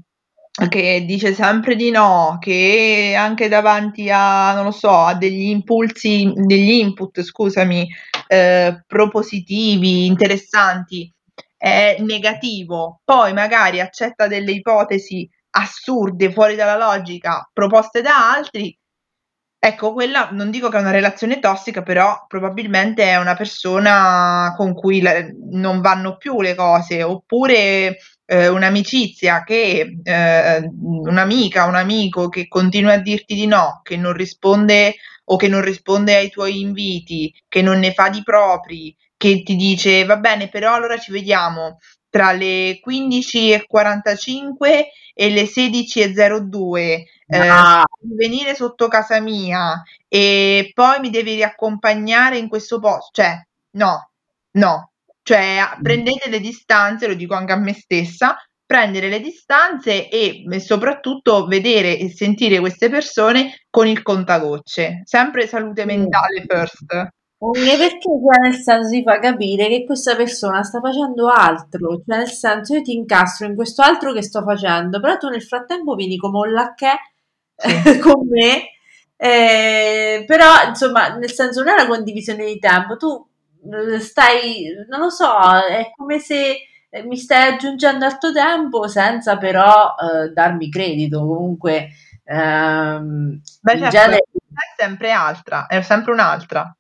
che 0.70 1.06
dice 1.06 1.34
sempre 1.34 1.76
di 1.76 1.90
no, 1.92 2.38
che 2.40 3.16
anche 3.18 3.48
davanti 3.48 4.10
a, 4.12 4.54
non 4.54 4.66
lo 4.66 4.72
so, 4.72 4.92
a 4.92 5.16
degli 5.16 5.50
impulsi, 5.50 6.32
degli 6.36 6.72
input, 6.72 7.22
scusami, 7.22 7.88
eh, 8.28 8.84
propositivi, 8.86 10.06
interessanti, 10.06 11.12
è 11.58 11.98
negativo, 12.00 13.02
poi 13.04 13.34
magari 13.34 13.82
accetta 13.82 14.28
delle 14.28 14.52
ipotesi 14.52 15.30
assurde, 15.52 16.32
fuori 16.32 16.56
dalla 16.56 16.78
logica, 16.78 17.50
proposte 17.52 18.02
da 18.02 18.32
altri, 18.34 18.78
ecco, 19.60 19.94
quella 19.94 20.30
non 20.32 20.50
dico 20.50 20.70
che 20.70 20.78
è 20.78 20.82
una 20.82 20.92
relazione 20.92 21.40
tossica, 21.40 21.84
però 21.84 22.26
probabilmente 22.28 23.04
è 23.04 23.18
una 23.18 23.36
persona 23.36 24.54
con 24.58 24.74
cui 24.74 25.02
le, 25.02 25.36
non 25.52 25.82
vanno 25.82 26.18
più 26.18 26.42
le 26.42 26.56
cose, 26.56 27.04
oppure 27.04 27.98
eh, 28.26 28.48
un'amicizia 28.48 29.44
che 29.44 30.00
eh, 30.02 30.70
un'amica, 30.82 31.66
un 31.66 31.76
amico 31.76 32.30
che 32.30 32.48
continua 32.48 32.94
a 32.94 32.98
dirti 32.98 33.36
di 33.36 33.48
no, 33.48 33.82
che 33.84 33.98
non 33.98 34.14
risponde 34.14 34.96
o 35.26 35.36
che 35.36 35.48
non 35.48 35.62
risponde 35.62 36.16
ai 36.16 36.30
tuoi 36.30 36.62
inviti, 36.62 37.34
che 37.48 37.62
non 37.62 37.80
ne 37.80 37.94
fa 37.94 38.10
di 38.10 38.24
propri, 38.24 38.96
che 39.18 39.44
ti 39.44 39.56
dice 39.56 40.06
va 40.06 40.18
bene, 40.18 40.48
però 40.50 40.74
allora 40.74 40.98
ci 40.98 41.12
vediamo 41.12 41.78
tra 42.10 42.32
le 42.32 42.80
15.45 42.86 44.84
e 45.14 45.30
le 45.30 45.44
16.02 45.44 46.78
eh, 46.78 47.08
no. 47.28 47.84
venire 48.16 48.56
sotto 48.56 48.88
casa 48.88 49.20
mia 49.20 49.84
e 50.08 50.72
poi 50.74 51.00
mi 51.00 51.10
devi 51.10 51.36
riaccompagnare 51.36 52.38
in 52.38 52.48
questo 52.48 52.80
posto 52.80 53.22
cioè 53.22 53.40
no 53.72 54.10
no. 54.52 54.92
Cioè 55.22 55.60
mm. 55.78 55.82
prendete 55.82 56.30
le 56.30 56.40
distanze 56.40 57.08
lo 57.08 57.14
dico 57.14 57.36
anche 57.36 57.52
a 57.52 57.58
me 57.58 57.74
stessa 57.74 58.38
prendere 58.66 59.10
le 59.10 59.20
distanze 59.20 60.10
e, 60.10 60.44
e 60.48 60.60
soprattutto 60.60 61.48
vedere 61.48 61.98
e 61.98 62.12
sentire 62.12 62.60
queste 62.60 62.88
persone 62.88 63.66
con 63.68 63.88
il 63.88 64.04
contagocce. 64.04 65.02
Sempre 65.06 65.48
salute 65.48 65.86
mentale 65.86 66.46
first 66.48 66.86
perché 67.40 68.00
cioè, 68.02 68.40
nel 68.42 68.56
senso 68.56 68.90
ti 68.90 69.02
fa 69.02 69.20
capire 69.20 69.70
che 69.70 69.86
questa 69.86 70.16
persona 70.16 70.62
sta 70.64 70.82
facendo 70.82 71.28
altro, 71.28 72.02
cioè 72.06 72.18
nel 72.18 72.28
senso 72.28 72.76
io 72.76 72.82
ti 72.82 72.94
incastro 72.94 73.48
in 73.48 73.56
questo 73.56 73.82
altro 73.82 74.12
che 74.12 74.22
sto 74.22 74.44
facendo, 74.44 75.00
però 75.00 75.18
tu 75.18 75.30
nel 75.30 75.42
frattempo 75.42 75.96
vieni 75.96 76.18
come 76.18 76.40
un 76.40 76.52
lacchè 76.52 76.94
sì. 77.56 78.00
con 78.00 78.28
me, 78.28 78.72
eh, 79.16 80.24
però 80.28 80.68
insomma 80.68 81.16
nel 81.16 81.32
senso 81.32 81.64
non 81.64 81.70
è 81.70 81.82
una 81.82 81.88
condivisione 81.88 82.46
di 82.46 82.60
tempo, 82.60 82.98
tu 82.98 83.26
eh, 83.72 84.00
stai, 84.02 84.66
non 84.90 85.00
lo 85.00 85.10
so, 85.10 85.32
è 85.66 85.92
come 85.96 86.20
se 86.20 86.58
eh, 86.90 87.04
mi 87.04 87.16
stai 87.16 87.54
aggiungendo 87.54 88.04
al 88.06 88.18
tuo 88.18 88.34
tempo 88.34 88.88
senza 88.90 89.38
però 89.38 89.96
eh, 89.96 90.30
darmi 90.34 90.70
credito, 90.70 91.20
comunque 91.26 91.88
ehm, 92.26 93.42
Beh, 93.62 93.78
certo, 93.78 93.90
genere... 93.90 94.18
è 94.18 94.76
sempre 94.78 95.12
altra, 95.12 95.68
è 95.68 95.82
sempre 95.82 96.12
un'altra. 96.12 96.74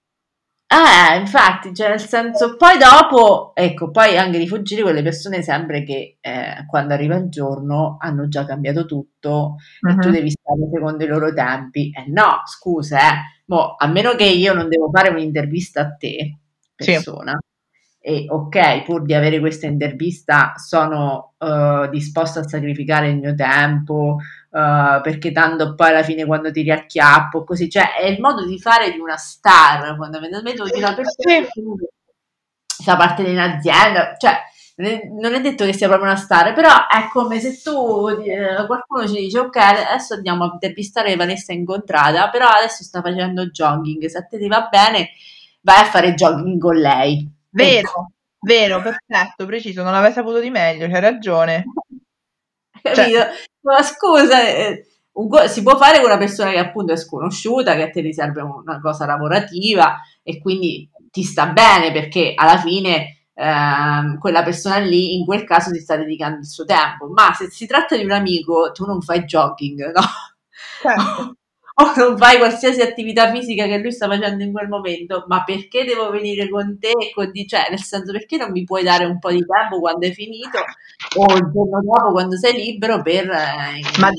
Eh, 0.71 1.17
infatti, 1.17 1.73
cioè 1.73 1.89
nel 1.89 1.99
senso, 1.99 2.55
poi 2.55 2.77
dopo, 2.77 3.55
ecco, 3.55 3.89
poi 3.89 4.19
anche 4.19 4.37
rifuggire 4.37 4.83
quelle 4.83 5.01
persone 5.01 5.41
sempre 5.41 5.83
che 5.83 6.19
eh, 6.21 6.63
quando 6.67 6.93
arriva 6.93 7.15
il 7.15 7.27
giorno 7.29 7.97
hanno 7.99 8.27
già 8.27 8.45
cambiato 8.45 8.85
tutto 8.85 9.55
uh-huh. 9.81 9.91
e 9.91 9.95
tu 9.97 10.11
devi 10.11 10.29
stare 10.29 10.69
secondo 10.71 11.03
i 11.03 11.07
loro 11.07 11.33
tempi. 11.33 11.91
Eh 11.91 12.05
no, 12.11 12.43
scusa, 12.45 12.99
eh, 12.99 13.15
mo, 13.45 13.73
a 13.79 13.87
meno 13.87 14.13
che 14.13 14.25
io 14.25 14.53
non 14.53 14.69
devo 14.69 14.91
fare 14.93 15.09
un'intervista 15.09 15.81
a 15.81 15.95
te, 15.95 16.37
persona, 16.75 17.35
sì. 17.99 18.07
e 18.07 18.25
ok, 18.29 18.83
pur 18.83 19.01
di 19.05 19.15
avere 19.15 19.39
questa 19.39 19.65
intervista 19.65 20.53
sono 20.57 21.33
uh, 21.39 21.89
disposto 21.89 22.41
a 22.41 22.47
sacrificare 22.47 23.09
il 23.09 23.17
mio 23.17 23.33
tempo 23.33 24.17
uh, 24.49 25.01
perché 25.01 25.31
tanto 25.31 25.75
poi 25.75 25.89
alla 25.89 26.03
fine 26.03 26.25
quando 26.25 26.51
ti 26.51 26.61
riacchiappo 26.61 27.43
così, 27.43 27.69
cioè 27.69 27.95
è 27.95 28.05
il 28.05 28.19
modo 28.19 28.45
di 28.45 28.59
fare 28.59 28.91
di 28.91 28.99
una 28.99 29.17
star 29.17 29.95
fondamentalmente 29.95 30.63
di 30.63 30.77
una 30.77 30.93
persona 30.93 31.41
che 31.41 31.47
fa 32.83 32.95
parte 32.95 33.23
di 33.23 33.31
un'azienda, 33.31 34.15
cioè 34.17 34.37
non 35.19 35.33
è 35.33 35.41
detto 35.41 35.65
che 35.65 35.73
sia 35.73 35.87
proprio 35.87 36.09
una 36.09 36.17
star, 36.17 36.53
però 36.53 36.69
è 36.87 37.09
come 37.11 37.39
se 37.41 37.61
tu 37.61 38.07
eh, 38.07 38.65
qualcuno 38.65 39.05
ci 39.05 39.19
dice 39.19 39.39
ok, 39.39 39.55
adesso 39.57 40.13
andiamo 40.13 40.45
a 40.45 40.51
intervistare 40.53 41.15
Vanessa 41.17 41.51
Incontrata, 41.51 42.29
però 42.29 42.47
adesso 42.47 42.83
sta 42.83 43.01
facendo 43.01 43.47
jogging, 43.47 44.05
se 44.05 44.17
a 44.17 44.23
te 44.23 44.37
ti 44.37 44.47
va 44.47 44.69
bene 44.71 45.09
vai 45.61 45.81
a 45.81 45.85
fare 45.85 46.13
jogging 46.13 46.59
con 46.59 46.77
lei. 46.77 47.29
Vero, 47.49 47.79
ecco. 47.79 48.11
vero, 48.39 48.81
perfetto, 48.81 49.45
preciso, 49.45 49.83
non 49.83 49.91
l'avrei 49.91 50.13
saputo 50.13 50.39
di 50.39 50.49
meglio, 50.49 50.87
c'hai 50.87 51.01
ragione. 51.01 51.65
Capito? 52.83 53.17
Cioè... 53.17 53.29
Ma 53.61 53.83
scusa, 53.83 54.47
eh, 54.47 54.85
si 55.47 55.63
può 55.63 55.77
fare 55.77 55.97
con 55.97 56.09
una 56.09 56.17
persona 56.17 56.51
che 56.51 56.59
appunto 56.59 56.93
è 56.93 56.97
sconosciuta, 56.97 57.75
che 57.75 57.83
a 57.83 57.89
te 57.89 58.01
ti 58.01 58.13
serve 58.13 58.41
una 58.41 58.79
cosa 58.79 59.05
lavorativa 59.05 59.99
e 60.23 60.39
quindi 60.39 60.89
ti 61.11 61.23
sta 61.23 61.47
bene 61.47 61.91
perché 61.91 62.33
alla 62.35 62.57
fine 62.57 63.25
eh, 63.33 64.17
quella 64.19 64.43
persona 64.43 64.77
lì 64.77 65.15
in 65.15 65.25
quel 65.25 65.43
caso 65.43 65.71
ti 65.71 65.79
sta 65.79 65.97
dedicando 65.97 66.39
il 66.39 66.47
suo 66.47 66.65
tempo, 66.65 67.07
ma 67.07 67.33
se 67.33 67.49
si 67.49 67.65
tratta 67.65 67.97
di 67.97 68.03
un 68.03 68.11
amico 68.11 68.71
tu 68.71 68.85
non 68.85 69.01
fai 69.01 69.23
jogging, 69.25 69.91
no? 69.91 70.01
Certo. 70.81 71.33
o 71.79 71.93
non 71.95 72.17
fai 72.17 72.37
qualsiasi 72.37 72.81
attività 72.81 73.31
fisica 73.31 73.65
che 73.65 73.77
lui 73.77 73.91
sta 73.91 74.07
facendo 74.07 74.43
in 74.43 74.51
quel 74.51 74.67
momento, 74.67 75.23
ma 75.27 75.43
perché 75.43 75.85
devo 75.85 76.09
venire 76.09 76.49
con 76.49 76.77
te? 76.77 76.91
Con 77.13 77.31
di, 77.31 77.47
cioè, 77.47 77.67
nel 77.69 77.81
senso, 77.81 78.11
perché 78.11 78.35
non 78.37 78.51
mi 78.51 78.65
puoi 78.65 78.83
dare 78.83 79.05
un 79.05 79.17
po' 79.17 79.31
di 79.31 79.45
tempo 79.45 79.79
quando 79.79 80.05
è 80.05 80.11
finito 80.11 80.59
o 81.15 81.33
il 81.35 81.51
giorno 81.51 81.81
dopo 81.81 82.11
quando 82.11 82.37
sei 82.37 82.53
libero 82.53 83.01
per... 83.01 83.29
Eh, 83.29 83.81
ma, 83.99 84.09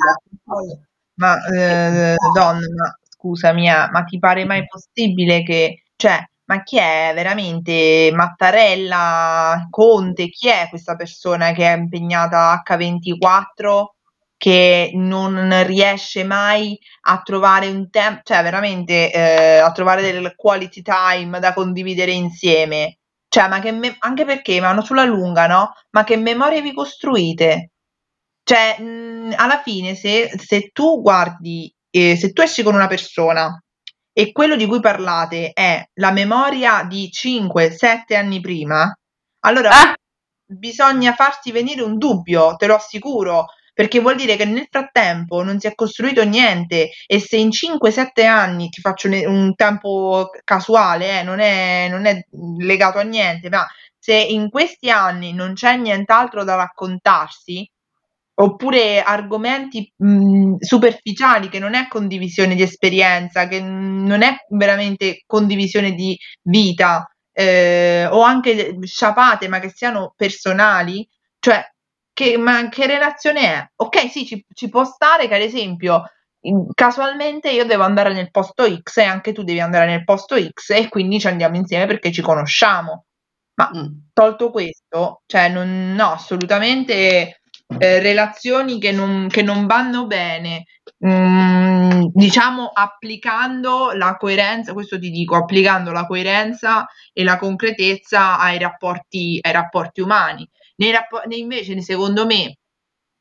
ma 1.15 1.47
eh, 1.47 2.15
donna, 2.35 2.67
ma 2.77 2.99
scusami, 3.09 3.67
ma 3.69 4.05
ti 4.05 4.19
pare 4.19 4.45
mai 4.45 4.67
possibile 4.67 5.43
che, 5.43 5.83
cioè, 5.97 6.25
ma 6.47 6.63
chi 6.63 6.79
è 6.79 7.13
veramente 7.15 8.11
Mattarella, 8.13 9.69
Conte? 9.71 10.29
Chi 10.31 10.49
è 10.49 10.67
questa 10.69 10.97
persona 10.97 11.53
che 11.53 11.65
è 11.73 11.77
impegnata 11.77 12.61
H24 12.67 13.85
che 14.37 14.91
non 14.95 15.65
riesce 15.67 16.25
mai 16.25 16.77
a 17.03 17.21
trovare 17.23 17.69
un 17.69 17.91
tempo, 17.91 18.23
cioè 18.25 18.43
veramente 18.43 19.13
eh, 19.13 19.59
a 19.59 19.71
trovare 19.71 20.01
del 20.01 20.33
quality 20.35 20.81
time 20.81 21.39
da 21.39 21.53
condividere 21.53 22.13
insieme. 22.13 23.00
Cioè, 23.33 23.47
ma 23.49 23.61
che 23.61 23.71
me- 23.71 23.95
anche 24.01 24.25
perché 24.25 24.59
vanno 24.59 24.83
sulla 24.83 25.05
lunga, 25.05 25.47
no? 25.47 25.73
Ma 25.91 26.03
che 26.05 26.17
memorie 26.17 26.63
vi 26.63 26.73
costruite? 26.75 27.71
Cioè, 28.43 28.81
mh, 28.81 29.35
alla 29.37 29.61
fine, 29.63 29.95
se, 29.95 30.31
se 30.37 30.71
tu 30.73 31.01
guardi, 31.01 31.73
eh, 31.91 32.17
se 32.17 32.33
tu 32.33 32.43
esci 32.43 32.63
con 32.65 32.75
una 32.75 32.89
persona 32.89 33.63
e 34.13 34.33
quello 34.33 34.57
di 34.57 34.67
cui 34.67 34.81
parlate 34.81 35.51
è 35.53 35.85
la 35.95 36.11
memoria 36.11 36.83
di 36.85 37.09
5-7 37.13 38.17
anni 38.17 38.41
prima, 38.41 38.93
allora 39.45 39.71
ah! 39.71 39.95
bisogna 40.47 41.15
farsi 41.15 41.53
venire 41.53 41.83
un 41.83 41.99
dubbio, 41.99 42.57
te 42.57 42.67
lo 42.67 42.75
assicuro, 42.75 43.47
perché 43.81 44.01
vuol 44.01 44.17
dire 44.17 44.37
che 44.37 44.45
nel 44.45 44.67
frattempo 44.71 45.43
non 45.43 45.59
si 45.59 45.67
è 45.67 45.75
costruito 45.75 46.23
niente 46.23 46.91
e 47.07 47.19
se 47.19 47.39
in 47.39 47.49
5-7 47.49 48.27
anni 48.27 48.69
ti 48.69 48.79
faccio 48.83 49.09
un 49.09 49.55
tempo 49.55 50.29
casuale, 50.45 51.21
eh, 51.21 51.23
non, 51.23 51.41
è, 51.41 51.89
non 51.89 52.05
è 52.05 52.23
legato 52.59 52.99
a 52.99 53.05
niente, 53.05 53.49
ma 53.49 53.67
se 53.99 54.15
in 54.15 54.51
questi 54.51 54.91
anni 54.91 55.33
non 55.33 55.55
c'è 55.55 55.79
nient'altro 55.79 56.45
da 56.45 56.57
raccontarsi, 56.57 57.67
oppure 58.35 59.01
argomenti 59.01 59.91
mh, 59.97 60.57
superficiali 60.59 61.49
che 61.49 61.59
non 61.59 61.73
è 61.73 61.89
condivisione 61.89 62.55
di 62.55 62.63
esperienza, 62.63 63.49
che 63.49 63.63
non 63.63 64.21
è 64.21 64.45
veramente 64.51 65.23
condivisione 65.25 65.93
di 65.93 66.15
vita, 66.43 67.11
eh, 67.33 68.07
o 68.11 68.21
anche 68.21 68.77
sciapate 68.83 69.49
ma 69.49 69.59
che 69.59 69.71
siano 69.75 70.13
personali, 70.15 71.09
cioè 71.39 71.65
che, 72.13 72.37
ma 72.37 72.69
che 72.69 72.87
relazione 72.87 73.41
è? 73.41 73.71
Ok, 73.77 74.11
sì, 74.11 74.27
ci, 74.27 74.45
ci 74.53 74.69
può 74.69 74.85
stare 74.85 75.29
che 75.29 75.35
ad 75.35 75.43
esempio 75.43 76.05
casualmente 76.75 77.51
io 77.51 77.67
devo 77.67 77.83
andare 77.83 78.15
nel 78.15 78.31
posto 78.31 78.65
X 78.65 78.97
e 78.99 79.03
anche 79.03 79.33
tu 79.33 79.43
devi 79.43 79.61
andare 79.61 79.87
nel 79.87 80.05
posto 80.05 80.37
X 80.37 80.71
e 80.71 80.89
quindi 80.89 81.21
ci 81.21 81.27
andiamo 81.27 81.57
insieme 81.57 81.87
perché 81.87 82.11
ci 82.11 82.23
conosciamo. 82.23 83.05
Ma 83.55 83.71
mm. 83.77 83.87
tolto 84.13 84.51
questo, 84.51 85.23
cioè 85.27 85.49
non, 85.51 85.93
no, 85.95 86.13
assolutamente 86.13 87.41
eh, 87.79 87.99
relazioni 88.01 88.81
che 88.81 88.91
non, 88.91 89.29
che 89.29 89.43
non, 89.43 89.67
vanno 89.67 90.07
bene, 90.07 90.65
mm, 91.05 92.07
diciamo 92.13 92.71
applicando 92.73 93.93
la 93.93 94.17
coerenza, 94.17 94.73
questo 94.73 94.99
ti 94.99 95.11
dico, 95.11 95.37
applicando 95.37 95.93
la 95.93 96.07
coerenza 96.07 96.87
e 97.13 97.23
la 97.23 97.37
concretezza 97.37 98.39
ai 98.39 98.59
rapporti, 98.59 99.39
ai 99.43 99.53
rapporti 99.53 100.01
umani. 100.01 100.49
Nei 100.81 100.93
rappo- 100.93 101.21
invece, 101.29 101.79
secondo 101.83 102.25
me, 102.25 102.57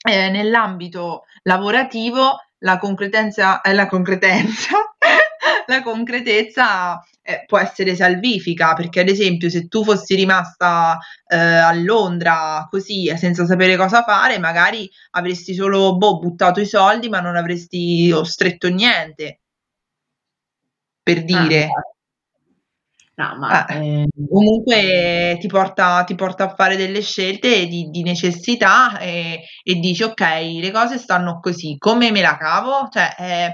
eh, 0.01 0.29
nell'ambito 0.29 1.23
lavorativo 1.43 2.37
la 2.59 2.77
concretezza, 2.77 3.59
eh, 3.61 3.73
la 3.73 3.85
concretezza, 3.87 4.77
la 5.67 5.83
concretezza 5.83 7.03
eh, 7.21 7.43
può 7.45 7.57
essere 7.57 7.95
salvifica, 7.95 8.73
perché 8.75 9.01
ad 9.01 9.09
esempio 9.09 9.49
se 9.49 9.67
tu 9.67 9.83
fossi 9.83 10.15
rimasta 10.15 10.97
eh, 11.27 11.35
a 11.37 11.73
Londra 11.73 12.65
così 12.69 13.13
senza 13.17 13.45
sapere 13.45 13.75
cosa 13.75 14.03
fare, 14.03 14.39
magari 14.39 14.89
avresti 15.11 15.53
solo 15.53 15.97
boh, 15.97 16.17
buttato 16.17 16.61
i 16.61 16.65
soldi, 16.65 17.09
ma 17.09 17.19
non 17.19 17.35
avresti 17.35 18.13
stretto 18.23 18.69
niente. 18.69 19.41
Per 21.03 21.17
ah, 21.17 21.21
dire. 21.21 21.65
Ah, 21.65 21.98
No, 23.19 23.35
ma 23.37 23.65
eh, 23.65 24.07
comunque 24.29 25.35
ti 25.41 25.47
porta, 25.47 26.05
ti 26.05 26.15
porta, 26.15 26.45
a 26.45 26.55
fare 26.55 26.77
delle 26.77 27.01
scelte 27.01 27.67
di, 27.67 27.89
di 27.89 28.01
necessità 28.01 28.97
e, 28.97 29.41
e, 29.61 29.75
dici 29.75 30.03
ok, 30.03 30.21
le 30.61 30.71
cose 30.71 30.97
stanno 30.97 31.41
così, 31.41 31.75
come 31.77 32.11
me 32.11 32.21
la 32.21 32.37
cavo? 32.37 32.87
Cioè, 32.89 33.15
eh, 33.19 33.53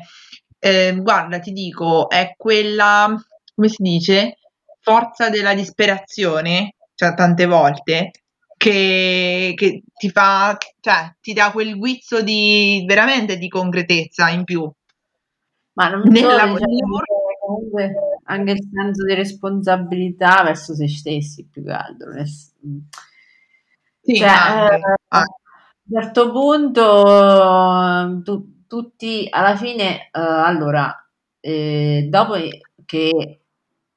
eh, 0.59 0.95
guarda, 1.01 1.39
ti 1.39 1.51
dico, 1.51 2.07
è 2.11 2.35
quella, 2.37 3.11
come 3.55 3.67
si 3.67 3.81
dice, 3.81 4.37
forza 4.81 5.31
della 5.31 5.55
disperazione, 5.55 6.75
cioè 6.93 7.15
tante 7.15 7.47
volte, 7.47 8.11
che, 8.55 9.53
che 9.55 9.81
ti 9.95 10.11
fa, 10.11 10.55
cioè 10.79 11.11
ti 11.19 11.33
dà 11.33 11.49
quel 11.49 11.75
guizzo 11.75 12.21
di 12.21 12.83
veramente 12.85 13.39
di 13.39 13.47
concretezza 13.47 14.29
in 14.29 14.43
più. 14.43 14.71
Ma 15.73 15.89
non 15.89 16.03
nel 16.05 16.21
so, 16.21 16.35
lavoro, 16.35 16.65
diciamo 16.65 16.99
comunque 17.45 18.14
anche 18.27 18.51
il 18.51 18.69
senso 18.71 19.05
di 19.05 19.13
responsabilità 19.13 20.43
verso 20.43 20.73
se 20.73 20.87
stessi 20.87 21.47
più 21.49 21.63
che 21.63 21.71
altro. 21.71 22.11
Sì, 24.01 24.15
cioè, 24.15 24.27
eh, 24.27 24.81
a 25.09 25.19
un 25.19 26.01
certo 26.01 26.31
punto 26.31 28.21
tu, 28.23 28.65
tutti 28.67 29.27
alla 29.29 29.55
fine, 29.55 30.09
uh, 30.13 30.19
allora, 30.19 30.93
eh, 31.39 32.07
dopo 32.09 32.33
che 32.85 33.39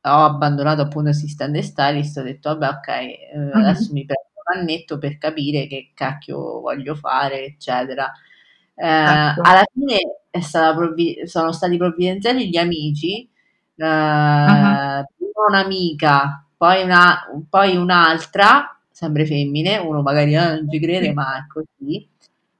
ho 0.01 0.25
abbandonato 0.25 0.83
appunto 0.83 1.11
assistant 1.11 1.57
e 1.57 1.62
stylist, 1.62 2.19
ho 2.19 2.23
detto 2.23 2.57
vabbè 2.57 2.77
ok, 2.77 2.88
eh, 2.88 3.29
mm-hmm. 3.37 3.53
adesso 3.53 3.93
mi 3.93 4.05
prendo 4.05 4.29
un 4.35 4.61
annetto 4.61 4.99
per 4.99 5.19
capire 5.19 5.67
che 5.67 5.93
cacchio 5.95 6.61
voglio 6.61 6.95
fare, 6.95 7.45
eccetera. 7.45 8.11
Eh, 8.75 8.87
ecco. 8.87 9.41
Alla 9.43 9.64
fine 9.73 9.99
provvi- 10.75 11.27
sono 11.27 11.53
stati 11.53 11.77
provvidenziali 11.77 12.49
gli 12.49 12.57
amici 12.57 13.29
uh-huh. 13.87 15.05
un'amica, 15.49 16.45
poi, 16.57 16.83
una, 16.83 17.19
poi 17.49 17.77
un'altra, 17.77 18.79
sempre 18.91 19.25
femmine, 19.27 19.79
uno 19.79 20.03
magari 20.03 20.35
ah, 20.37 20.55
non 20.55 20.69
ci 20.69 20.81
crede, 20.81 21.12
ma 21.12 21.38
è 21.38 21.47
così. 21.47 22.09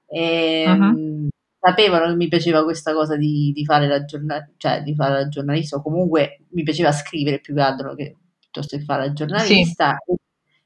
E, 0.07 0.65
uh-huh. 0.67 1.29
Sapevano 1.61 2.07
che 2.07 2.15
mi 2.15 2.29
piaceva 2.29 2.63
questa 2.63 2.93
cosa 2.93 3.17
di, 3.17 3.51
di, 3.53 3.65
fare 3.65 3.89
la 3.89 4.05
giornalista, 4.05 4.53
cioè 4.57 4.83
di 4.83 4.95
fare 4.95 5.15
la 5.15 5.29
giornalista, 5.29 5.77
o 5.77 5.83
comunque 5.83 6.43
mi 6.51 6.63
piaceva 6.63 6.93
scrivere 6.93 7.41
più 7.41 7.53
che 7.55 7.61
altro 7.61 7.95
che 7.97 8.17
piuttosto 8.39 8.77
che 8.77 8.85
fare 8.85 9.07
la 9.07 9.13
giornalista. 9.13 9.97
Sì. 10.05 10.13
In 10.13 10.17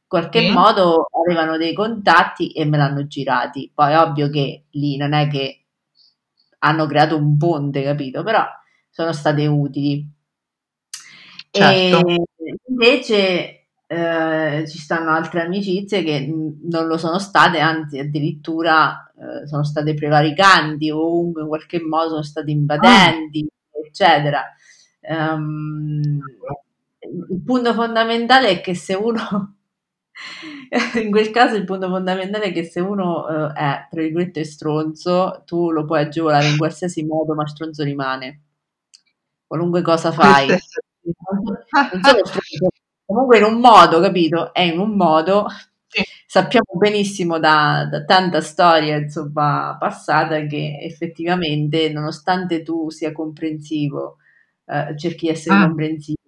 qualche 0.06 0.40
sì. 0.40 0.50
modo 0.50 1.06
avevano 1.24 1.56
dei 1.56 1.72
contatti 1.72 2.52
e 2.52 2.66
me 2.66 2.76
l'hanno 2.76 3.06
girati. 3.06 3.70
Poi 3.74 3.94
ovvio 3.94 4.28
che 4.28 4.64
lì 4.72 4.96
non 4.98 5.14
è 5.14 5.28
che 5.28 5.64
hanno 6.58 6.86
creato 6.86 7.16
un 7.16 7.36
ponte, 7.36 7.82
capito? 7.82 8.22
Però 8.22 8.44
sono 8.90 9.12
state 9.12 9.46
utili. 9.46 10.06
Certo. 11.52 12.06
E 12.08 12.24
invece 12.68 13.66
eh, 13.86 14.64
ci 14.66 14.78
stanno 14.78 15.10
altre 15.10 15.42
amicizie 15.42 16.02
che 16.02 16.26
non 16.26 16.86
lo 16.86 16.96
sono 16.96 17.18
state, 17.18 17.58
anzi 17.58 17.98
addirittura 17.98 19.12
eh, 19.14 19.46
sono 19.46 19.62
state 19.62 19.92
prevaricanti 19.92 20.90
o 20.90 20.98
comunque 20.98 21.42
in 21.42 21.48
qualche 21.48 21.80
modo 21.80 22.08
sono 22.08 22.22
state 22.22 22.50
invadenti, 22.50 23.46
ah. 23.46 23.86
eccetera. 23.86 24.44
Um, 25.02 26.20
il 27.30 27.42
punto 27.44 27.74
fondamentale 27.74 28.48
è 28.48 28.60
che 28.62 28.74
se 28.74 28.94
uno 28.94 29.56
in 31.02 31.10
quel 31.10 31.30
caso 31.30 31.56
il 31.56 31.64
punto 31.64 31.88
fondamentale 31.88 32.46
è 32.46 32.52
che 32.52 32.64
se 32.64 32.80
uno 32.80 33.24
uh, 33.24 33.52
è, 33.52 33.88
tra 33.90 34.00
virgolette, 34.00 34.44
stronzo, 34.44 35.42
tu 35.44 35.70
lo 35.70 35.84
puoi 35.84 36.00
agevolare 36.00 36.46
in 36.48 36.56
qualsiasi 36.56 37.04
modo, 37.04 37.34
ma 37.34 37.46
stronzo 37.46 37.82
rimane. 37.82 38.40
Qualunque 39.46 39.82
cosa 39.82 40.12
fai. 40.12 40.44
stronzo, 40.44 40.80
comunque 43.04 43.38
in 43.38 43.44
un 43.44 43.60
modo, 43.60 44.00
capito? 44.00 44.52
È 44.52 44.60
in 44.60 44.78
un 44.78 44.96
modo. 44.96 45.46
Sì. 45.86 46.02
Sappiamo 46.26 46.78
benissimo 46.78 47.38
da, 47.38 47.86
da, 47.90 48.04
tanta 48.04 48.40
storia 48.40 48.96
insomma, 48.96 49.76
passata 49.78 50.46
che 50.46 50.78
effettivamente, 50.80 51.90
nonostante 51.90 52.62
tu 52.62 52.88
sia 52.90 53.12
comprensivo, 53.12 54.16
eh, 54.66 54.96
cerchi 54.96 55.26
di 55.26 55.32
essere 55.32 55.56
ah. 55.56 55.66
comprensivo, 55.66 56.18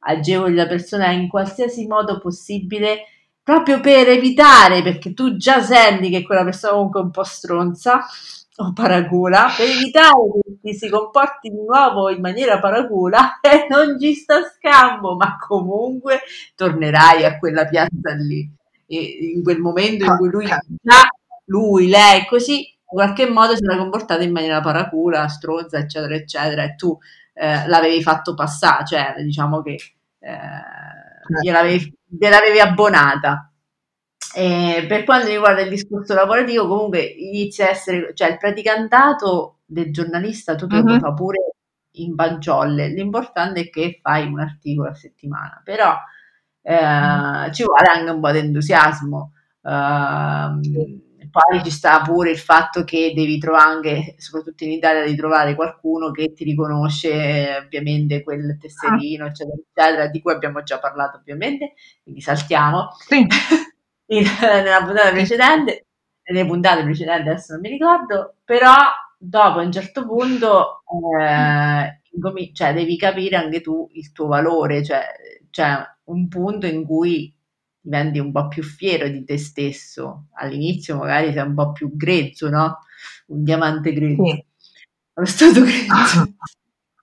agevoli 0.00 0.54
la 0.54 0.68
persona 0.68 1.10
in 1.10 1.28
qualsiasi 1.28 1.86
modo 1.86 2.20
possibile 2.20 3.04
proprio 3.42 3.80
per 3.80 4.08
evitare, 4.08 4.82
perché 4.82 5.12
tu 5.12 5.36
già 5.36 5.60
senti 5.60 6.08
che 6.10 6.22
quella 6.22 6.44
persona 6.44 6.74
comunque 6.74 7.00
è 7.00 7.04
un 7.04 7.10
po' 7.10 7.24
stronza 7.24 8.00
o 8.60 8.72
paracula, 8.74 9.48
per 9.56 9.68
evitare 9.68 10.10
che 10.62 10.74
si 10.74 10.88
comporti 10.88 11.48
di 11.48 11.62
nuovo 11.64 12.10
in 12.10 12.20
maniera 12.20 12.58
paracula 12.58 13.40
e 13.42 13.66
non 13.68 13.98
ci 13.98 14.14
sta 14.14 14.42
scampo, 14.42 15.16
ma 15.16 15.36
comunque 15.38 16.20
tornerai 16.54 17.24
a 17.24 17.38
quella 17.38 17.66
piazza 17.66 18.14
lì. 18.14 18.48
E 18.86 19.32
in 19.34 19.42
quel 19.42 19.60
momento 19.60 20.04
in 20.04 20.16
cui 20.16 20.30
lui 20.30 20.46
già, 20.46 21.06
lui, 21.46 21.88
lei, 21.88 22.26
così, 22.26 22.58
in 22.58 22.84
qualche 22.84 23.28
modo 23.28 23.54
si 23.54 23.64
era 23.64 23.78
comportato 23.78 24.22
in 24.22 24.32
maniera 24.32 24.60
paracula, 24.60 25.28
stronza, 25.28 25.78
eccetera, 25.78 26.14
eccetera, 26.14 26.64
e 26.64 26.74
tu 26.74 26.98
eh, 27.34 27.66
l'avevi 27.68 28.02
fatto 28.02 28.34
passare, 28.34 28.84
cioè 28.84 29.14
diciamo 29.22 29.62
che 29.62 29.76
eh, 30.18 31.40
gliel'avevi, 31.40 31.94
gliel'avevi 32.06 32.58
abbonata. 32.58 33.49
E 34.34 34.84
per 34.88 35.04
quanto 35.04 35.28
riguarda 35.28 35.62
il 35.62 35.68
discorso 35.68 36.14
lavorativo, 36.14 36.66
comunque 36.68 37.00
inizia 37.00 37.66
a 37.66 37.70
essere, 37.70 38.12
cioè 38.14 38.30
il 38.30 38.38
praticantato 38.38 39.58
del 39.64 39.92
giornalista 39.92 40.54
tu 40.54 40.66
te 40.66 40.76
lo 40.76 40.92
uh-huh. 40.92 41.14
pure 41.14 41.38
in 41.94 42.14
bagiolle, 42.14 42.88
l'importante 42.88 43.60
è 43.60 43.70
che 43.70 43.98
fai 44.00 44.26
un 44.26 44.40
articolo 44.40 44.90
a 44.90 44.94
settimana, 44.94 45.60
però 45.64 45.94
eh, 46.62 46.74
uh-huh. 46.74 47.52
ci 47.52 47.64
vuole 47.64 47.86
anche 47.92 48.10
un 48.10 48.20
po' 48.20 48.30
di 48.30 48.38
entusiasmo. 48.38 49.32
Uh, 49.62 50.62
sì 50.62 51.08
poi 51.30 51.62
ci 51.62 51.70
sta 51.70 52.02
pure 52.02 52.30
il 52.30 52.38
fatto 52.38 52.84
che 52.84 53.12
devi 53.14 53.38
trovare 53.38 53.70
anche, 53.70 54.14
soprattutto 54.18 54.64
in 54.64 54.72
Italia, 54.72 55.04
di 55.04 55.14
trovare 55.14 55.54
qualcuno 55.54 56.10
che 56.10 56.32
ti 56.34 56.44
riconosce 56.44 57.62
ovviamente 57.64 58.22
quel 58.22 58.58
tesserino, 58.60 59.24
ah. 59.24 59.28
eccetera, 59.28 59.56
eccetera, 59.56 60.06
di 60.08 60.20
cui 60.20 60.32
abbiamo 60.32 60.62
già 60.62 60.78
parlato 60.78 61.18
ovviamente, 61.18 61.74
quindi 62.02 62.20
saltiamo. 62.20 62.90
Sì. 63.06 63.26
nella 64.40 64.82
puntata 64.84 65.10
precedente, 65.10 65.86
nelle 66.24 66.46
puntate 66.46 66.82
precedenti 66.82 67.28
adesso 67.28 67.52
non 67.52 67.60
mi 67.62 67.68
ricordo, 67.68 68.36
però 68.44 68.74
dopo 69.16 69.58
a 69.58 69.62
un 69.62 69.72
certo 69.72 70.06
punto 70.06 70.82
eh, 71.20 72.00
cioè, 72.52 72.72
devi 72.74 72.96
capire 72.96 73.36
anche 73.36 73.60
tu 73.60 73.88
il 73.92 74.12
tuo 74.12 74.26
valore, 74.26 74.82
cioè 74.84 75.06
c'è 75.50 75.76
un 76.04 76.28
punto 76.28 76.66
in 76.66 76.84
cui 76.84 77.32
diventi 77.80 78.18
un 78.18 78.32
po' 78.32 78.48
più 78.48 78.62
fiero 78.62 79.08
di 79.08 79.24
te 79.24 79.38
stesso. 79.38 80.26
All'inizio 80.34 80.96
magari 80.96 81.32
sei 81.32 81.42
un 81.46 81.54
po' 81.54 81.72
più 81.72 81.96
grezzo, 81.96 82.48
no? 82.48 82.78
Un 83.26 83.44
diamante 83.44 83.92
grezzo. 83.92 84.24
Sì. 84.24 84.44
Allo 85.14 85.26
stato 85.26 85.60
grezzo. 85.62 86.34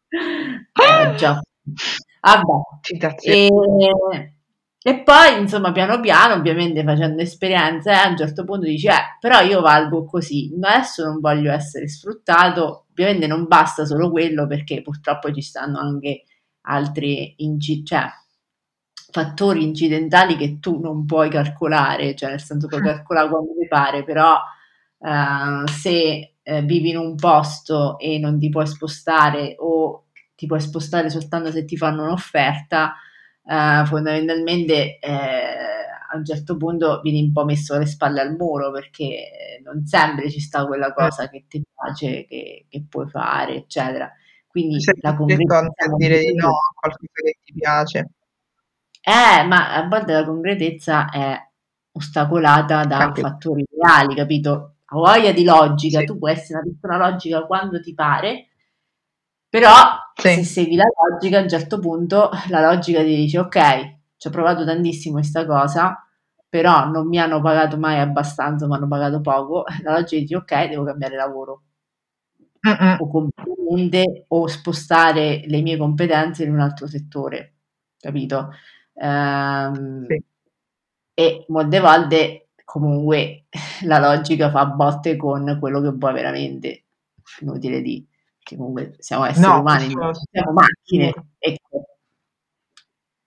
eh, 0.12 1.16
già. 1.16 1.42
Vabbè. 2.22 2.54
E, 3.22 3.50
e, 4.88 5.04
poi, 5.04 5.42
insomma, 5.42 5.74
piano 5.74 6.00
piano, 6.00 6.36
ovviamente 6.36 6.82
facendo 6.82 7.22
esperienze, 7.22 7.92
eh, 7.92 7.96
a 7.96 8.08
un 8.08 8.16
certo 8.16 8.46
punto 8.46 8.68
dici, 8.68 8.88
eh, 8.88 9.18
però 9.20 9.42
io 9.42 9.60
valgo 9.60 10.06
così, 10.06 10.50
adesso 10.62 11.04
non 11.04 11.20
voglio 11.20 11.52
essere 11.52 11.90
sfruttato. 11.90 12.86
Ovviamente 12.92 13.28
non 13.28 13.48
basta 13.48 13.84
solo 13.84 14.10
quello 14.10 14.48
perché 14.48 14.82
purtroppo 14.82 15.34
ci 15.34 15.42
stanno 15.42 15.78
anche 15.80 16.24
altri, 16.62 17.34
inci- 17.40 17.84
cioè 17.84 18.06
fattori 19.12 19.62
incidentali 19.64 20.38
che 20.38 20.60
tu 20.60 20.80
non 20.80 21.06
puoi 21.06 21.30
calcolare, 21.30 22.16
cioè 22.16 22.30
nel 22.30 22.42
senso 22.42 22.68
puoi 22.68 22.82
calcolare 22.82 23.28
quando 23.28 23.52
ti 23.60 23.68
pare, 23.68 24.06
però 24.06 24.38
uh, 25.00 25.68
se 25.68 26.36
uh, 26.42 26.62
vivi 26.62 26.92
in 26.92 26.98
un 26.98 27.16
posto 27.16 28.00
e 28.00 28.20
non 28.20 28.40
ti 28.40 28.48
puoi 28.48 28.68
spostare 28.68 29.56
o 29.60 30.06
ti 30.34 30.46
puoi 30.46 30.62
spostare 30.62 31.10
soltanto 31.10 31.52
se 31.52 31.66
ti 31.66 31.76
fanno 31.76 32.04
un'offerta, 32.04 32.96
uh, 33.48 33.86
fondamentalmente 33.86 35.00
a 36.10 36.16
un 36.16 36.24
certo 36.24 36.56
punto 36.56 37.02
vieni 37.02 37.22
un 37.22 37.32
po' 37.32 37.44
messo 37.44 37.78
le 37.78 37.86
spalle 37.86 38.22
al 38.22 38.36
muro 38.36 38.72
perché 38.72 39.60
non 39.64 39.86
sempre 39.86 40.30
ci 40.30 40.40
sta 40.40 40.66
quella 40.66 40.94
cosa 40.94 41.30
che 41.30 41.46
ti 41.48 41.62
piace, 41.62 42.26
che, 42.26 42.66
che 42.70 42.86
puoi 42.90 43.10
fare, 43.10 43.56
eccetera. 43.56 44.10
Quindi 44.48 44.82
se 44.82 44.94
la 45.02 45.16
concretezza 45.16 45.60
a 45.60 45.96
dire 45.98 46.20
di 46.20 46.34
no 46.34 46.48
a 46.48 46.74
qualcosa 46.74 47.22
che 47.22 47.38
ti 47.44 47.54
piace. 47.54 48.10
Eh, 49.02 49.44
ma 49.46 49.76
a 49.76 49.88
volte 49.88 50.14
la 50.14 50.26
concretezza 50.26 51.10
è 51.10 51.38
ostacolata 51.92 52.84
da 52.86 52.98
Capito. 52.98 53.28
fattori 53.28 53.66
reali, 53.80 54.16
capito? 54.16 54.76
A 54.86 54.96
voglia 54.96 55.32
di 55.32 55.44
logica, 55.44 56.00
sì. 56.00 56.06
tu 56.06 56.18
puoi 56.18 56.32
essere 56.32 56.60
una 56.60 56.70
persona 56.80 57.10
logica 57.10 57.46
quando 57.46 57.80
ti 57.82 57.94
pare, 57.94 58.48
però 59.50 59.72
sì. 60.16 60.30
se 60.36 60.44
segui 60.44 60.76
la 60.76 60.86
logica, 61.10 61.40
a 61.40 61.42
un 61.42 61.50
certo 61.50 61.80
punto 61.80 62.30
la 62.50 62.62
logica 62.62 63.02
ti 63.02 63.16
dice 63.16 63.40
ok, 63.40 63.96
ci 64.18 64.28
ho 64.28 64.32
provato 64.32 64.66
tantissimo 64.66 65.16
questa 65.16 65.46
cosa, 65.46 66.02
però 66.50 66.88
non 66.90 67.08
mi 67.08 67.20
hanno 67.20 67.42
pagato 67.42 67.78
mai 67.78 68.00
abbastanza, 68.00 68.68
mi 68.68 68.76
hanno 68.76 68.88
pagato 68.88 69.22
poco, 69.22 69.64
la 69.84 69.94
logica 69.94 70.22
dice 70.22 70.36
ok, 70.38 70.70
devo 70.70 70.84
cambiare 70.84 71.16
lavoro. 71.16 71.62
Mm-mm. 72.68 72.98
O 73.00 73.08
completamente 73.10 74.26
o 74.30 74.48
spostare 74.48 75.44
le 75.46 75.62
mie 75.62 75.78
competenze 75.78 76.44
in 76.44 76.52
un 76.54 76.60
altro 76.60 76.88
settore, 76.88 77.56
capito? 78.00 78.52
Ehm, 78.96 80.06
sì. 80.08 80.24
E 81.14 81.46
molte 81.50 81.80
volte 81.80 82.50
comunque 82.64 83.46
la 83.86 84.00
logica 84.00 84.50
fa 84.52 84.66
botte 84.66 85.16
con 85.16 85.58
quello 85.60 85.82
che 85.82 85.90
vuoi 85.92 86.14
veramente. 86.14 86.84
Inutile 87.42 87.82
di 87.82 88.06
che 88.48 88.56
comunque 88.56 88.96
siamo 89.00 89.26
esseri 89.26 89.46
no, 89.46 89.60
umani, 89.60 89.94
non 89.94 90.14
siamo 90.14 90.54
macchine. 90.54 91.14
Ecco. 91.38 91.86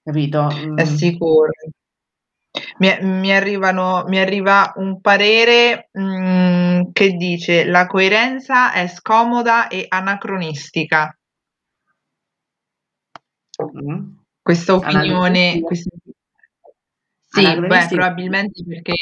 Capito? 0.03 0.49
È 0.49 0.83
mm. 0.83 0.95
sicuro. 0.95 1.51
Mi, 2.79 2.99
mi, 3.03 3.31
arrivano, 3.31 4.05
mi 4.09 4.19
arriva 4.19 4.73
un 4.77 5.01
parere 5.03 5.91
mh, 5.93 6.03
mm, 6.03 6.81
che 6.93 7.13
dice 7.13 7.65
la 7.65 7.87
coerenza 7.87 8.73
è 8.73 8.89
scomoda 8.89 9.69
e 9.69 9.85
anacronistica. 9.87 11.15
Mm. 13.63 14.15
Questa 14.41 14.75
opinione, 14.75 15.61
questa... 15.61 15.91
sì, 17.29 17.61
beh, 17.61 17.87
probabilmente 17.91 18.65
perché 18.65 18.95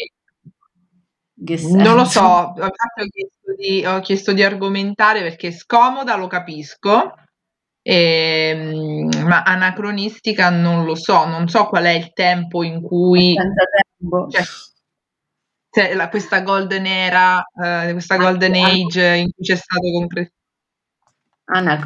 non 1.39 1.95
lo 1.95 2.05
so, 2.05 2.21
ho 2.21 2.55
chiesto, 2.55 3.55
di, 3.57 3.85
ho 3.87 4.01
chiesto 4.01 4.33
di 4.33 4.43
argomentare 4.43 5.23
perché 5.23 5.53
scomoda 5.53 6.17
lo 6.17 6.27
capisco, 6.27 7.15
eh, 7.83 9.09
ma 9.25 9.43
anacronistica 9.43 10.51
non 10.51 10.85
lo 10.85 10.95
so, 10.95 11.27
non 11.27 11.49
so 11.49 11.67
qual 11.67 11.85
è 11.85 11.91
il 11.91 12.13
tempo 12.13 12.63
in 12.63 12.83
cui 12.83 13.35
cioè, 14.31 14.43
cioè, 15.71 15.95
la, 15.95 16.09
questa 16.09 16.41
golden 16.41 16.87
era, 16.87 17.39
uh, 17.39 17.93
questa 17.93 18.17
golden 18.17 18.55
age 18.55 19.17
in 19.17 19.31
cui 19.33 19.45
c'è 19.45 19.57
stato 19.57 19.91
concre- 19.93 20.33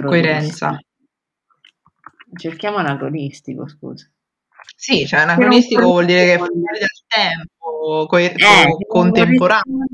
coerenza. 0.02 0.78
Cerchiamo 2.34 2.78
anacronistico, 2.78 3.68
scusa. 3.68 4.11
Sì, 4.82 5.06
cioè 5.06 5.20
anacronistico 5.20 5.82
vuol 5.82 6.06
dire 6.06 6.24
che 6.24 6.38
fuori 6.38 6.60
del 6.60 6.88
tempo, 7.06 8.06
co- 8.08 8.18
eh, 8.18 8.34
contemporaneo. 8.88 9.86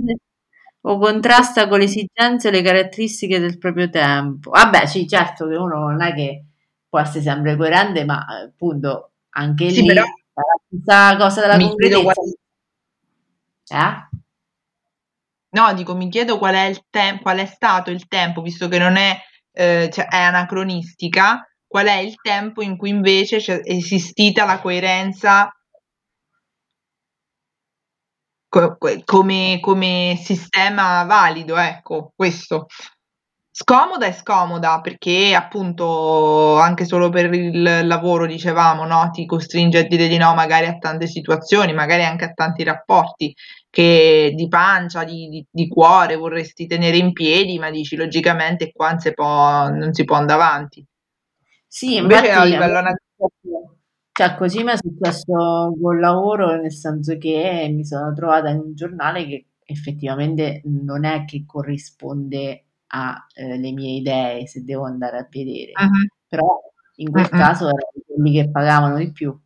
O 0.80 0.98
contrasta 0.98 1.68
con 1.68 1.80
le 1.80 1.84
esigenze 1.84 2.48
e 2.48 2.50
le 2.50 2.62
caratteristiche 2.62 3.38
del 3.38 3.58
proprio 3.58 3.90
tempo. 3.90 4.48
Vabbè, 4.48 4.86
sì, 4.86 5.06
certo 5.06 5.46
che 5.46 5.56
uno 5.56 5.78
non 5.80 6.00
è 6.00 6.14
che 6.14 6.46
può 6.88 7.00
essere 7.00 7.20
sempre 7.20 7.54
coerente, 7.54 8.06
ma 8.06 8.24
appunto 8.24 9.10
anche 9.34 9.68
sì, 9.68 9.82
lì 9.82 9.88
però, 9.88 10.04
la 10.86 11.16
cosa 11.18 11.42
della 11.42 11.58
concretezza. 11.58 12.02
Qual... 12.02 12.16
Eh? 13.68 14.08
No, 15.50 15.74
dico, 15.74 15.94
mi 15.94 16.08
chiedo 16.08 16.38
qual 16.38 16.54
è 16.54 16.64
il 16.64 16.86
tempo, 16.88 17.24
qual 17.24 17.40
è 17.40 17.46
stato 17.46 17.90
il 17.90 18.08
tempo, 18.08 18.40
visto 18.40 18.68
che 18.68 18.78
non 18.78 18.96
è, 18.96 19.18
eh, 19.52 19.90
cioè, 19.92 20.06
è 20.08 20.16
anacronistica, 20.16 21.46
qual 21.68 21.86
è 21.86 21.98
il 21.98 22.16
tempo 22.20 22.62
in 22.62 22.76
cui 22.76 22.88
invece 22.88 23.38
c'è 23.38 23.60
esistita 23.62 24.44
la 24.44 24.60
coerenza 24.60 25.52
co- 28.48 28.76
come, 29.04 29.58
come 29.60 30.18
sistema 30.20 31.04
valido, 31.04 31.56
ecco, 31.56 32.12
questo. 32.16 32.66
Scomoda 33.50 34.06
e 34.06 34.12
scomoda 34.12 34.80
perché 34.80 35.34
appunto 35.34 36.58
anche 36.58 36.84
solo 36.84 37.08
per 37.10 37.32
il 37.34 37.86
lavoro 37.86 38.24
dicevamo, 38.26 38.84
no, 38.86 39.10
ti 39.12 39.26
costringe 39.26 39.78
a 39.78 39.82
dire 39.82 40.06
di 40.06 40.16
no 40.16 40.32
magari 40.34 40.66
a 40.66 40.78
tante 40.78 41.08
situazioni, 41.08 41.72
magari 41.72 42.04
anche 42.04 42.24
a 42.26 42.32
tanti 42.32 42.62
rapporti 42.62 43.34
che 43.68 44.32
di 44.34 44.46
pancia, 44.48 45.02
di, 45.04 45.28
di, 45.28 45.44
di 45.50 45.66
cuore 45.68 46.14
vorresti 46.16 46.66
tenere 46.66 46.98
in 46.98 47.12
piedi, 47.12 47.58
ma 47.58 47.70
dici 47.70 47.96
logicamente 47.96 48.70
qua 48.72 48.90
non 48.90 49.00
si 49.00 49.12
può, 49.12 49.68
non 49.70 49.92
si 49.92 50.04
può 50.04 50.16
andare 50.16 50.40
avanti. 50.42 50.86
Sì, 51.68 51.96
invece 51.96 52.30
a 52.30 52.44
livello 52.44 52.80
cioè 54.18 54.34
così 54.34 54.64
mi 54.64 54.72
è 54.72 54.76
successo 54.76 55.76
col 55.80 56.00
lavoro, 56.00 56.60
nel 56.60 56.72
senso 56.72 57.16
che 57.18 57.70
mi 57.72 57.84
sono 57.84 58.12
trovata 58.14 58.48
in 58.48 58.58
un 58.58 58.74
giornale 58.74 59.24
che 59.24 59.46
effettivamente 59.62 60.60
non 60.64 61.04
è 61.04 61.24
che 61.24 61.44
corrisponde 61.46 62.64
alle 62.88 63.68
eh, 63.68 63.72
mie 63.72 63.98
idee 63.98 64.46
se 64.48 64.64
devo 64.64 64.86
andare 64.86 65.18
a 65.18 65.28
vedere, 65.30 65.70
uh-huh. 65.72 66.08
però 66.26 66.60
in 66.96 67.12
quel 67.12 67.28
uh-huh. 67.30 67.38
caso 67.38 67.66
erano 67.66 68.04
quelli 68.06 68.32
che 68.32 68.50
pagavano 68.50 68.96
di 68.96 69.12
più. 69.12 69.38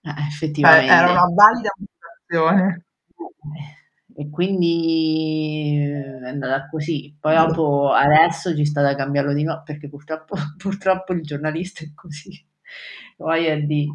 Eh, 0.00 0.26
effettivamente. 0.26 0.90
Eh, 0.90 0.96
era 0.96 1.10
una 1.10 1.30
valida 1.34 1.70
motivazione. 1.76 2.84
E 4.14 4.28
quindi 4.30 5.78
è 6.22 6.28
andata 6.28 6.68
così. 6.68 7.16
Poi 7.18 7.34
dopo 7.34 7.90
adesso 7.92 8.54
ci 8.54 8.64
sta 8.64 8.82
da 8.82 8.94
cambiarlo 8.94 9.32
di 9.32 9.44
nuovo 9.44 9.62
perché 9.64 9.88
purtroppo, 9.88 10.34
purtroppo 10.58 11.12
il 11.12 11.22
giornalista 11.22 11.84
è 11.84 11.92
così. 11.94 12.44
Voglia 13.16 13.54
di... 13.56 13.88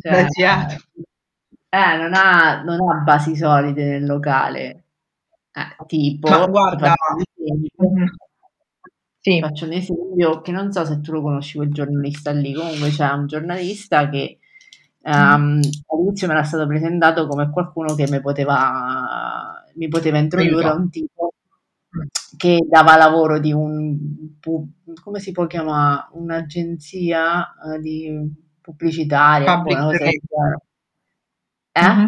Cioè, 0.00 0.26
eh, 1.74 1.96
non 1.96 2.12
ha, 2.14 2.62
non 2.62 2.78
ha 2.88 3.02
basi 3.02 3.34
solide 3.34 3.84
nel 3.84 4.04
locale. 4.04 4.84
Eh, 5.52 5.84
tipo, 5.86 6.28
Ma 6.28 6.46
guarda, 6.46 6.94
mm-hmm. 7.40 8.04
sì. 9.18 9.40
faccio 9.40 9.64
un 9.64 9.72
esempio 9.72 10.40
che 10.42 10.52
non 10.52 10.70
so 10.70 10.84
se 10.84 11.00
tu 11.00 11.12
lo 11.12 11.22
conosci 11.22 11.56
quel 11.56 11.72
giornalista 11.72 12.30
lì, 12.32 12.52
comunque 12.52 12.90
c'è 12.90 13.10
un 13.10 13.26
giornalista 13.26 14.08
che 14.08 14.38
um, 15.04 15.60
all'inizio 15.86 16.26
mi 16.26 16.32
era 16.32 16.42
stato 16.42 16.66
presentato 16.66 17.26
come 17.26 17.50
qualcuno 17.50 17.94
che 17.94 18.08
mi 18.10 18.20
poteva, 18.20 19.64
mi 19.74 19.88
poteva 19.88 20.18
introdurre 20.18 20.68
a 20.68 20.74
un 20.74 20.90
tipo 20.90 21.32
che 22.36 22.66
dava 22.68 22.96
lavoro 22.96 23.38
di 23.38 23.52
un 23.52 23.96
come 25.02 25.20
si 25.20 25.32
può 25.32 25.46
chiamare 25.46 26.08
un'agenzia 26.12 27.54
uh, 27.62 27.78
di 27.80 28.10
pubblicitaria 28.60 29.60
public, 29.60 30.00
eh? 31.72 31.82
mm-hmm. 31.82 32.06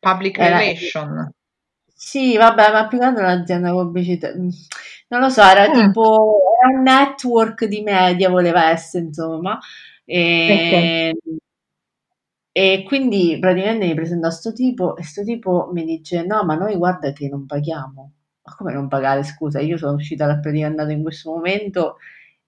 public 0.00 0.38
relation 0.38 1.32
sì, 1.96 2.36
vabbè, 2.36 2.70
ma 2.70 2.86
più 2.86 2.98
che 2.98 3.04
altro 3.04 3.24
l'azienda 3.24 3.70
pubblicità. 3.70 4.28
Mm, 4.36 4.48
non 5.08 5.20
lo 5.20 5.28
so, 5.30 5.42
era 5.42 5.68
mm. 5.68 5.72
tipo 5.72 6.38
era 6.60 6.76
un 6.76 6.82
network 6.82 7.64
di 7.64 7.80
media, 7.80 8.28
voleva 8.28 8.70
essere, 8.70 9.04
insomma. 9.04 9.58
E, 10.04 11.14
okay. 11.14 11.38
E 12.56 12.84
quindi 12.86 13.36
praticamente 13.40 13.86
mi 13.86 13.94
presenta 13.94 14.30
sto 14.30 14.52
tipo 14.52 14.96
e 14.96 15.02
sto 15.02 15.24
tipo 15.24 15.70
mi 15.72 15.84
dice: 15.84 16.24
No, 16.24 16.44
ma 16.44 16.54
noi 16.54 16.76
guarda 16.76 17.10
che 17.12 17.28
non 17.28 17.46
paghiamo. 17.46 18.12
Ma 18.44 18.54
come 18.56 18.72
non 18.72 18.86
pagare? 18.86 19.24
Scusa, 19.24 19.58
io 19.60 19.76
sono 19.76 19.94
uscita 19.96 20.26
dal 20.26 20.38
praticantato 20.40 20.90
in 20.90 21.02
questo 21.02 21.32
momento 21.32 21.96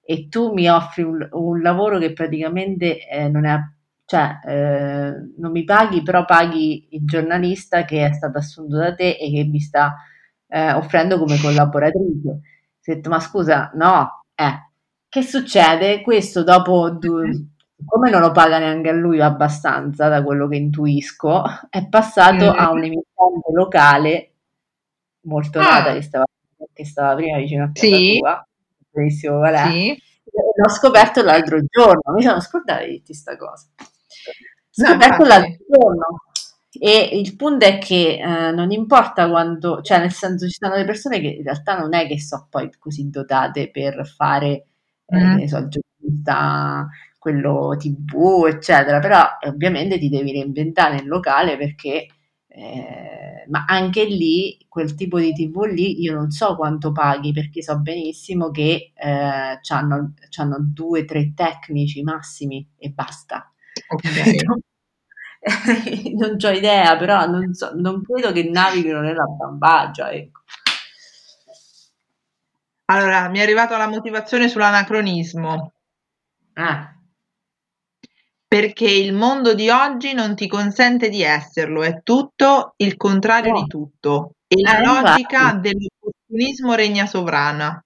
e 0.01 0.29
tu 0.29 0.53
mi 0.53 0.69
offri 0.69 1.03
un, 1.03 1.27
un 1.33 1.61
lavoro 1.61 1.99
che 1.99 2.13
praticamente 2.13 3.09
eh, 3.09 3.29
non 3.29 3.47
è 3.47 3.59
cioè 4.05 4.39
eh, 4.47 5.13
non 5.39 5.51
mi 5.51 5.65
paghi, 5.65 6.03
però 6.03 6.25
paghi 6.25 6.87
il 6.93 7.05
giornalista 7.05 7.85
che 7.85 8.07
è 8.07 8.13
stato 8.13 8.39
assunto 8.39 8.77
da 8.77 8.95
te 8.95 9.17
e 9.17 9.31
che 9.33 9.45
mi 9.45 9.59
sta 9.59 9.97
eh, 10.47 10.73
offrendo 10.73 11.19
come 11.19 11.39
collaboratrice. 11.41 12.29
Ho 12.29 12.41
detto, 12.85 13.09
ma 13.09 13.19
scusa, 13.19 13.73
no, 13.75 14.25
eh, 14.37 14.71
che 15.09 15.23
succede? 15.23 16.03
Questo 16.03 16.45
dopo, 16.45 16.91
due, 16.91 17.49
come 17.85 18.11
non 18.11 18.21
lo 18.21 18.33
paga 18.33 18.59
neanche 18.59 18.89
a 18.89 18.93
lui 18.93 19.21
abbastanza, 19.21 20.09
da 20.09 20.23
quello 20.23 20.49
che 20.49 20.57
intuisco, 20.57 21.43
è 21.69 21.87
passato 21.89 22.51
a 22.51 22.71
un 22.71 22.85
emittente 22.85 23.53
locale 23.53 24.31
molto 25.27 25.61
nota 25.61 25.91
ah. 25.91 25.95
che, 25.95 26.03
stava, 26.03 26.25
che 26.73 26.85
stava 26.85 27.15
prima 27.15 27.39
vicino 27.39 27.65
a 27.65 27.71
casa 27.73 27.97
sì. 27.97 28.19
tua, 28.19 28.47
benissimo 28.91 29.39
qual 29.39 29.55
è. 29.55 29.71
Sì. 29.71 30.03
L'ho 30.57 30.69
scoperto 30.71 31.23
l'altro 31.23 31.59
giorno, 31.69 32.15
mi 32.15 32.23
sono 32.23 32.41
scordata 32.41 32.83
di 32.83 32.91
dirti 32.91 33.07
questa 33.07 33.37
cosa. 33.37 33.67
Scoperto 34.71 35.23
no, 35.23 35.29
l'altro 35.29 35.65
giorno. 35.71 36.21
E 36.79 37.09
il 37.13 37.37
punto 37.37 37.65
è 37.65 37.79
che 37.79 38.19
eh, 38.19 38.51
non 38.53 38.71
importa 38.71 39.31
quando, 39.31 39.81
cioè 39.81 39.99
nel 39.99 40.13
senso 40.13 40.47
ci 40.47 40.57
sono 40.59 40.75
delle 40.75 40.85
persone 40.85 41.21
che 41.21 41.29
in 41.29 41.43
realtà 41.43 41.79
non 41.79 41.95
è 41.95 42.07
che 42.07 42.21
sono 42.21 42.47
poi 42.51 42.71
così 42.79 43.09
dotate 43.09 43.71
per 43.71 44.07
fare, 44.07 44.67
eh, 45.07 45.19
mm. 45.19 45.45
so, 45.45 45.57
il 45.57 45.69
giornalista, 45.69 46.87
quello 47.27 47.75
tv, 47.77 48.47
eccetera, 48.47 49.01
però 49.01 49.21
eh, 49.41 49.49
ovviamente 49.49 49.99
ti 49.99 50.09
devi 50.09 50.31
reinventare 50.31 50.99
il 50.99 51.09
locale 51.09 51.57
perché, 51.57 52.07
eh, 52.47 53.45
ma 53.49 53.65
anche 53.67 54.05
lì, 54.05 54.65
quel 54.69 54.95
tipo 54.95 55.19
di 55.19 55.33
tv 55.33 55.65
lì, 55.65 56.01
io 56.03 56.15
non 56.15 56.31
so 56.31 56.55
quanto 56.55 56.93
paghi 56.93 57.33
perché 57.33 57.63
so 57.63 57.81
benissimo 57.81 58.53
che 58.53 58.93
eh, 58.95 59.61
hanno 59.73 60.59
due, 60.73 61.05
tre 61.05 61.33
tecnici 61.35 62.05
massimi 62.05 62.65
e 62.79 62.91
basta. 62.91 63.53
Okay. 63.89 64.37
non 66.15 66.37
ho 66.45 66.51
idea, 66.51 66.97
però 66.97 67.27
non, 67.27 67.53
so, 67.55 67.73
non, 67.75 68.03
credo 68.03 68.31
che 68.31 68.49
navighino 68.49 69.01
nella 69.01 69.25
bambagia. 69.25 70.13
Ecco. 70.13 70.43
Allora, 72.85 73.29
mi 73.31 73.41
è 73.41 73.43
arrivata 73.43 73.77
la 73.77 73.89
motivazione 73.89 74.49
sull'anacronismo. 74.49 75.73
Ah. 76.55 76.96
Perché 78.49 78.89
il 78.89 79.13
mondo 79.13 79.55
di 79.55 79.69
oggi 79.71 80.13
non 80.13 80.37
ti 80.37 80.47
consente 80.47 81.09
di 81.09 81.23
esserlo, 81.23 81.83
è 81.83 82.01
tutto 82.03 82.75
il 82.77 82.97
contrario 82.97 83.53
oh. 83.55 83.61
di 83.63 83.67
tutto. 83.67 84.31
E 84.47 84.61
la 84.61 84.79
eh, 84.79 84.85
logica 84.85 85.41
infatti. 85.41 85.61
dell'opportunismo 85.61 86.75
regna 86.75 87.07
sovrana. 87.07 87.81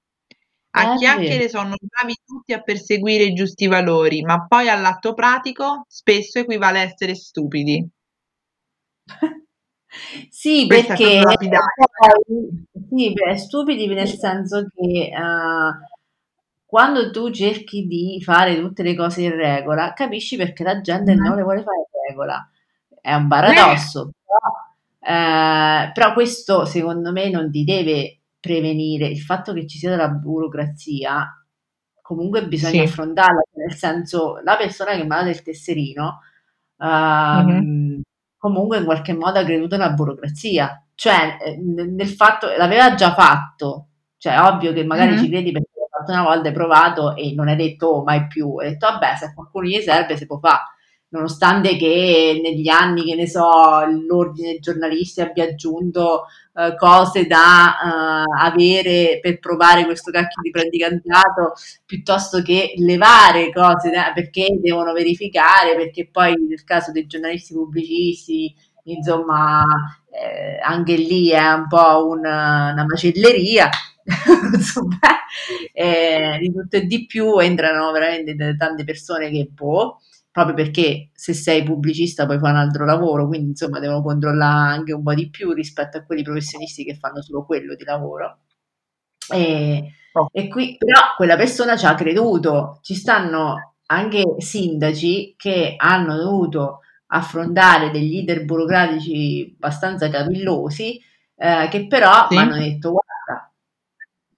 A 0.73 0.95
chiacchiere 0.95 1.49
sono 1.49 1.75
bravi 1.81 2.15
tutti 2.25 2.53
a 2.53 2.61
perseguire 2.61 3.25
i 3.25 3.33
giusti 3.33 3.67
valori, 3.67 4.23
ma 4.23 4.47
poi 4.47 4.69
all'atto 4.69 5.15
pratico 5.15 5.85
spesso 5.89 6.39
equivale 6.39 6.81
a 6.81 6.83
essere 6.83 7.15
stupidi. 7.15 7.89
Sì, 10.29 10.67
Questa 10.69 10.95
perché 10.95 11.21
poi, 11.21 12.67
sì, 12.89 13.13
beh, 13.13 13.37
stupidi 13.37 13.89
nel 13.89 14.07
senso 14.07 14.65
che 14.73 15.11
uh, 15.13 16.00
quando 16.71 17.11
tu 17.11 17.31
cerchi 17.31 17.89
di 17.89 18.23
fare 18.23 18.61
tutte 18.61 18.85
le 18.85 18.95
cose 18.95 19.23
in 19.23 19.35
regola, 19.35 19.93
capisci 19.93 20.37
perché 20.37 20.63
la 20.63 20.81
gente 20.81 21.17
mm. 21.17 21.19
non 21.19 21.35
le 21.35 21.43
vuole 21.43 21.65
fare 21.65 21.79
in 21.79 22.09
regola. 22.09 22.49
È 23.01 23.13
un 23.13 23.27
paradosso, 23.27 24.11
eh. 24.11 24.13
Però, 25.01 25.17
uh, 25.17 25.93
però 25.93 26.13
questo 26.13 26.65
secondo 26.67 27.11
me 27.11 27.29
non 27.29 27.51
ti 27.51 27.65
deve 27.65 28.21
prevenire 28.39 29.09
il 29.09 29.19
fatto 29.19 29.53
che 29.53 29.67
ci 29.67 29.79
sia 29.79 29.91
della 29.91 30.11
burocrazia, 30.11 31.45
comunque 32.01 32.47
bisogna 32.47 32.85
sì. 32.85 32.89
affrontarla, 32.89 33.41
nel 33.55 33.75
senso 33.75 34.39
la 34.45 34.57
persona 34.57 34.95
che 34.95 35.05
manda 35.05 35.29
il 35.31 35.43
tesserino 35.43 36.21
uh, 36.77 36.87
mm-hmm. 36.87 38.01
comunque 38.37 38.79
in 38.79 38.85
qualche 38.85 39.13
modo 39.13 39.41
ha 39.41 39.45
creduto 39.45 39.77
nella 39.77 39.91
burocrazia, 39.91 40.87
cioè 40.95 41.37
eh, 41.45 41.57
nel 41.57 42.09
fatto 42.09 42.47
l'aveva 42.57 42.95
già 42.95 43.13
fatto, 43.13 43.89
cioè 44.19 44.41
ovvio 44.41 44.73
che 44.73 44.85
magari 44.85 45.15
mm-hmm. 45.15 45.23
ci 45.25 45.29
credi 45.29 45.51
perché 45.51 45.70
una 46.09 46.23
volta, 46.23 46.49
hai 46.49 46.55
provato 46.55 47.17
e 47.17 47.33
non 47.35 47.49
hai 47.49 47.57
detto 47.57 47.87
oh, 47.87 48.03
mai 48.05 48.27
più, 48.27 48.57
hai 48.57 48.71
detto 48.71 48.87
vabbè 48.87 49.17
se 49.17 49.25
a 49.27 49.35
qualcuno 49.35 49.67
gli 49.67 49.81
serve 49.81 50.17
si 50.17 50.27
può 50.27 50.39
fare 50.39 50.63
nonostante 51.11 51.77
che 51.77 52.41
negli 52.43 52.69
anni, 52.69 53.05
che 53.05 53.15
ne 53.15 53.27
so, 53.27 53.85
l'ordine 54.07 54.59
giornalisti 54.59 55.21
abbia 55.21 55.45
aggiunto 55.45 56.27
uh, 56.53 56.77
cose 56.77 57.27
da 57.27 57.77
uh, 57.83 58.45
avere 58.45 59.19
per 59.21 59.39
provare 59.39 59.85
questo 59.85 60.11
cacchio 60.11 60.43
di 60.43 60.51
praticantato, 60.51 61.55
piuttosto 61.85 62.43
che 62.43 62.75
levare 62.77 63.53
cose 63.53 63.91
da, 63.91 64.13
perché 64.15 64.59
devono 64.61 64.93
verificare, 64.93 65.75
perché 65.77 66.09
poi 66.11 66.35
nel 66.49 66.65
caso 66.65 66.93
dei 66.93 67.07
giornalisti 67.07 67.55
pubblicisti, 67.55 68.55
insomma, 68.85 69.65
eh, 70.11 70.61
anche 70.63 70.95
lì 70.95 71.31
è 71.31 71.53
un 71.53 71.67
po' 71.69 72.07
una, 72.09 72.71
una 72.73 72.85
macelleria. 72.89 73.69
insomma, 74.55 74.99
eh, 75.73 76.39
di 76.41 76.53
tutto 76.53 76.77
e 76.77 76.87
di 76.87 77.07
più 77.07 77.39
entrano 77.39 77.91
veramente 77.93 78.57
tante 78.57 78.85
persone 78.85 79.31
che 79.31 79.49
boh, 79.53 80.01
proprio 80.31 80.55
perché 80.55 81.11
se 81.13 81.33
sei 81.35 81.63
pubblicista 81.63 82.27
poi 82.27 82.39
fai 82.39 82.51
un 82.51 82.57
altro 82.57 82.85
lavoro, 82.85 83.27
quindi 83.27 83.51
insomma 83.51 83.79
devono 83.79 84.03
controllare 84.03 84.73
anche 84.75 84.93
un 84.93 85.03
po' 85.03 85.15
di 85.15 85.29
più 85.31 85.53
rispetto 85.53 85.99
a 85.99 86.05
quelli 86.05 86.23
professionisti 86.23 86.85
che 86.85 86.95
fanno 86.95 87.23
solo 87.23 87.45
quello 87.45 87.75
di 87.75 87.85
lavoro. 87.85 88.39
E, 89.33 89.93
oh. 90.13 90.29
e 90.33 90.49
qui 90.49 90.77
però 90.77 91.15
quella 91.17 91.37
persona 91.37 91.77
ci 91.77 91.87
ha 91.87 91.95
creduto, 91.95 92.79
ci 92.83 92.95
stanno 92.95 93.75
anche 93.87 94.23
sindaci 94.39 95.35
che 95.37 95.75
hanno 95.77 96.17
dovuto 96.17 96.81
affrontare 97.13 97.91
degli 97.91 98.19
iter 98.19 98.45
burocratici 98.45 99.55
abbastanza 99.57 100.09
cavillosi, 100.09 101.01
eh, 101.37 101.69
che 101.71 101.87
però 101.87 102.27
sì. 102.29 102.37
mi 102.37 102.41
hanno 102.41 102.57
detto 102.57 102.91
guarda, 102.93 103.13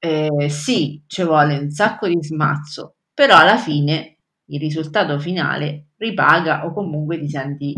eh, 0.04 0.48
sì, 0.48 1.00
ci 1.06 1.22
vuole 1.22 1.56
un 1.56 1.70
sacco 1.70 2.08
di 2.08 2.18
smazzo, 2.20 2.96
però 3.14 3.36
alla 3.36 3.56
fine 3.56 4.16
il 4.46 4.58
risultato 4.58 5.16
finale 5.20 5.90
ripaga 5.96 6.66
o 6.66 6.72
comunque 6.72 7.20
ti 7.20 7.28
senti 7.28 7.72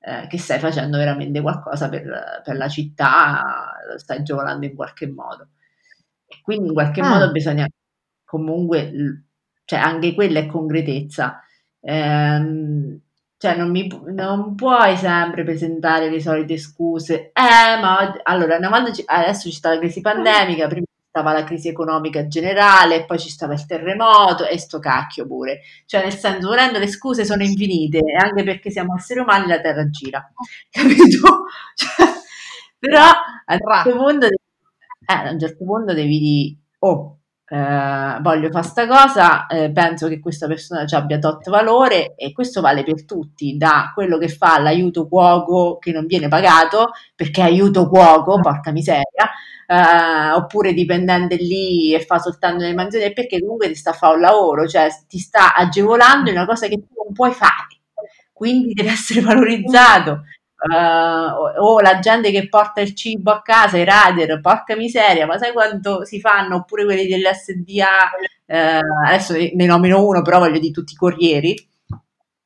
eh, 0.00 0.26
che 0.28 0.36
stai 0.36 0.58
facendo 0.58 0.98
veramente 0.98 1.40
qualcosa 1.40 1.88
per, 1.88 2.42
per, 2.44 2.56
la 2.56 2.68
città, 2.68 3.72
stai 3.96 4.22
giocando 4.22 4.66
in 4.66 4.74
qualche 4.74 5.06
modo. 5.08 5.48
E 6.26 6.40
quindi 6.42 6.68
in 6.68 6.74
qualche 6.74 7.00
ah. 7.00 7.08
modo 7.08 7.30
bisogna 7.30 7.66
comunque, 8.22 9.24
cioè 9.64 9.78
anche 9.78 10.12
quella 10.12 10.40
è 10.40 10.46
concretezza. 10.46 11.40
Ehm, 11.80 13.00
cioè 13.38 13.56
non, 13.56 13.70
mi, 13.70 13.88
non 14.08 14.54
puoi 14.54 14.96
sempre 14.98 15.42
presentare 15.42 16.10
le 16.10 16.20
solite 16.20 16.58
scuse. 16.58 17.32
Eh, 17.32 17.80
ma 17.80 18.12
allora, 18.24 18.58
ci, 18.92 19.02
adesso 19.06 19.48
ci 19.48 19.54
sta 19.54 19.70
la 19.70 19.78
crisi 19.78 20.02
pandemica, 20.02 20.66
prima 20.68 20.84
stava 21.12 21.32
la 21.34 21.44
crisi 21.44 21.68
economica 21.68 22.26
generale, 22.26 23.04
poi 23.04 23.18
ci 23.18 23.28
stava 23.28 23.52
il 23.52 23.66
terremoto 23.66 24.46
e 24.46 24.58
sto 24.58 24.78
cacchio 24.78 25.26
pure. 25.26 25.60
Cioè, 25.84 26.02
nel 26.02 26.16
senso, 26.16 26.48
volendo 26.48 26.78
le 26.78 26.86
scuse 26.86 27.26
sono 27.26 27.42
infinite, 27.42 27.98
e 27.98 28.16
anche 28.16 28.42
perché 28.42 28.70
siamo 28.70 28.96
esseri 28.96 29.20
umani 29.20 29.46
la 29.46 29.60
terra 29.60 29.86
gira. 29.90 30.26
Capito? 30.70 31.44
Cioè, 31.74 32.06
però 32.78 33.02
a 33.04 33.52
un 33.52 33.58
certo 33.58 33.98
punto, 33.98 34.26
eh, 34.26 35.12
a 35.12 35.30
un 35.30 35.38
certo 35.38 35.64
punto 35.66 35.92
devi 35.92 36.18
dire, 36.18 36.56
oh, 36.78 37.18
eh, 37.52 38.18
voglio 38.22 38.48
fare 38.50 38.66
sta 38.66 38.86
cosa, 38.86 39.46
eh, 39.46 39.70
penso 39.72 40.08
che 40.08 40.20
questa 40.20 40.46
persona 40.46 40.86
ci 40.86 40.94
abbia 40.94 41.18
tot 41.18 41.50
valore 41.50 42.14
e 42.16 42.32
questo 42.32 42.62
vale 42.62 42.82
per 42.82 43.04
tutti, 43.04 43.58
da 43.58 43.90
quello 43.92 44.16
che 44.16 44.28
fa 44.28 44.58
l'aiuto 44.58 45.06
cuoco 45.06 45.76
che 45.76 45.92
non 45.92 46.06
viene 46.06 46.28
pagato 46.28 46.92
perché 47.14 47.42
aiuto 47.42 47.90
cuoco, 47.90 48.40
porca 48.40 48.70
miseria, 48.72 49.28
eh, 49.66 50.32
oppure 50.32 50.72
dipendente 50.72 51.36
lì 51.36 51.94
e 51.94 52.00
fa 52.00 52.18
soltanto 52.18 52.64
le 52.64 52.72
mansioni 52.72 53.12
perché 53.12 53.38
comunque 53.38 53.68
ti 53.68 53.74
sta 53.74 53.90
a 53.90 53.94
fare 53.94 54.14
un 54.14 54.20
lavoro, 54.22 54.66
cioè 54.66 54.88
ti 55.06 55.18
sta 55.18 55.54
agevolando 55.54 56.30
in 56.30 56.36
una 56.36 56.46
cosa 56.46 56.68
che 56.68 56.76
tu 56.76 56.86
non 57.04 57.12
puoi 57.12 57.32
fare, 57.32 57.82
quindi 58.32 58.72
deve 58.72 58.92
essere 58.92 59.20
valorizzato 59.20 60.22
uh, 60.68 61.62
o, 61.62 61.80
la 61.80 61.98
gente 61.98 62.30
che 62.30 62.48
porta 62.48 62.80
il 62.80 62.94
cibo 62.94 63.32
a 63.32 63.42
casa, 63.42 63.78
i 63.78 63.84
rider, 63.84 64.40
porca 64.40 64.76
miseria, 64.76 65.26
ma 65.26 65.38
sai 65.38 65.52
quanto 65.52 66.04
si 66.04 66.20
fanno? 66.20 66.56
Oppure 66.56 66.84
quelli 66.84 67.06
dell'SDA, 67.06 68.10
eh, 68.46 68.80
adesso 69.06 69.34
ne 69.34 69.64
nomino 69.64 70.04
uno, 70.06 70.22
però 70.22 70.38
voglio 70.38 70.58
di 70.58 70.70
tutti 70.70 70.92
i 70.92 70.96
corrieri, 70.96 71.52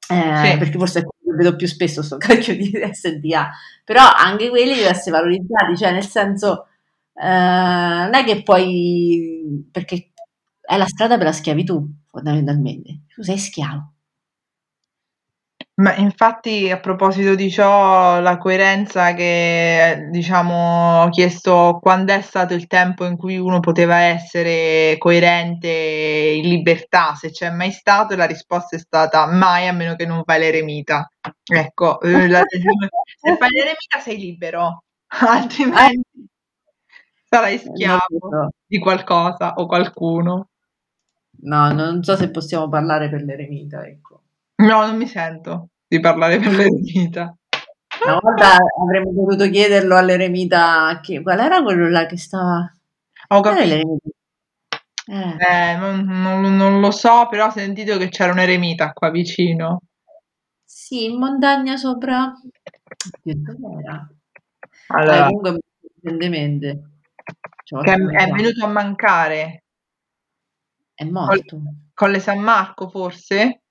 eh, 0.08 0.36
sì. 0.50 0.58
perché 0.58 0.78
forse 0.78 1.00
è 1.00 1.04
quello 1.04 1.36
che 1.36 1.44
vedo 1.44 1.56
più 1.56 1.66
spesso 1.66 2.02
sto 2.02 2.16
cacchio 2.18 2.56
di 2.56 2.72
SDA, 2.92 3.50
però 3.84 4.02
anche 4.16 4.48
quelli 4.48 4.74
devono 4.74 4.90
essere 4.90 5.16
valorizzati, 5.16 5.76
cioè 5.76 5.92
nel 5.92 6.06
senso 6.06 6.68
eh, 7.14 7.26
non 7.26 8.14
è 8.14 8.24
che 8.24 8.42
poi, 8.42 9.68
perché 9.70 10.10
è 10.60 10.76
la 10.76 10.86
strada 10.86 11.16
per 11.16 11.26
la 11.26 11.32
schiavitù 11.32 11.86
fondamentalmente, 12.08 13.00
tu 13.14 13.22
sei 13.22 13.38
schiavo 13.38 13.90
ma 15.78 15.94
infatti 15.96 16.70
a 16.70 16.80
proposito 16.80 17.34
di 17.34 17.50
ciò, 17.50 18.18
la 18.20 18.38
coerenza 18.38 19.12
che 19.12 20.08
diciamo 20.10 21.02
ho 21.02 21.08
chiesto 21.10 21.78
quando 21.82 22.14
è 22.14 22.22
stato 22.22 22.54
il 22.54 22.66
tempo 22.66 23.04
in 23.04 23.16
cui 23.18 23.36
uno 23.36 23.60
poteva 23.60 23.96
essere 23.98 24.96
coerente 24.98 25.68
in 25.68 26.48
libertà, 26.48 27.14
se 27.14 27.30
c'è 27.30 27.50
mai 27.50 27.72
stato, 27.72 28.16
la 28.16 28.24
risposta 28.24 28.76
è 28.76 28.78
stata 28.78 29.26
mai 29.26 29.68
a 29.68 29.72
meno 29.72 29.94
che 29.96 30.06
non 30.06 30.22
fai 30.24 30.40
l'eremita. 30.40 31.10
Ecco, 31.44 32.00
eh, 32.00 32.26
la, 32.28 32.40
se 33.20 33.36
fai 33.36 33.50
l'eremita 33.50 33.98
sei 34.00 34.16
libero, 34.16 34.84
altrimenti 35.28 36.26
sarai 37.28 37.58
schiavo 37.58 38.50
di 38.66 38.78
qualcosa 38.78 39.54
o 39.54 39.66
qualcuno. 39.66 40.48
No, 41.42 41.72
non 41.72 42.02
so 42.02 42.16
se 42.16 42.30
possiamo 42.30 42.68
parlare 42.68 43.10
per 43.10 43.22
l'eremita, 43.22 43.84
ecco. 43.86 44.22
No, 44.56 44.86
non 44.86 44.96
mi 44.96 45.06
sento 45.06 45.68
di 45.86 46.00
parlare 46.00 46.38
per 46.38 46.52
l'eremita. 46.52 47.36
Una 48.04 48.18
volta 48.20 48.56
avremmo 48.82 49.12
dovuto 49.12 49.48
chiederlo 49.48 49.96
all'eremita 49.96 51.00
che, 51.02 51.22
qual 51.22 51.40
era 51.40 51.62
quello 51.62 51.88
là 51.88 52.06
che 52.06 52.16
stava... 52.16 52.70
Ho 53.28 53.40
capito. 53.40 53.98
Eh. 55.08 55.36
Eh, 55.38 55.76
non, 55.76 56.04
non, 56.04 56.56
non, 56.56 56.80
lo 56.80 56.90
so, 56.90 57.26
però 57.28 57.46
ho 57.46 57.50
sentito 57.50 57.96
che 57.96 58.08
c'era 58.08 58.32
un 58.32 58.38
eremita 58.38 58.92
qua 58.92 59.10
vicino. 59.10 59.82
Sì, 60.64 61.04
in 61.04 61.18
montagna 61.18 61.76
sopra... 61.76 62.32
Allora, 64.88 65.16
eh, 65.16 65.24
comunque, 65.26 65.58
evidentemente. 66.00 66.82
Che 67.64 67.92
è, 67.92 67.94
è, 67.94 68.30
venuto 68.30 68.64
a 68.64 68.68
mancare. 68.68 69.64
È 70.94 71.04
morto. 71.04 71.60
Con 71.94 72.10
le 72.10 72.20
San 72.20 72.38
Marco, 72.38 72.88
forse? 72.88 73.62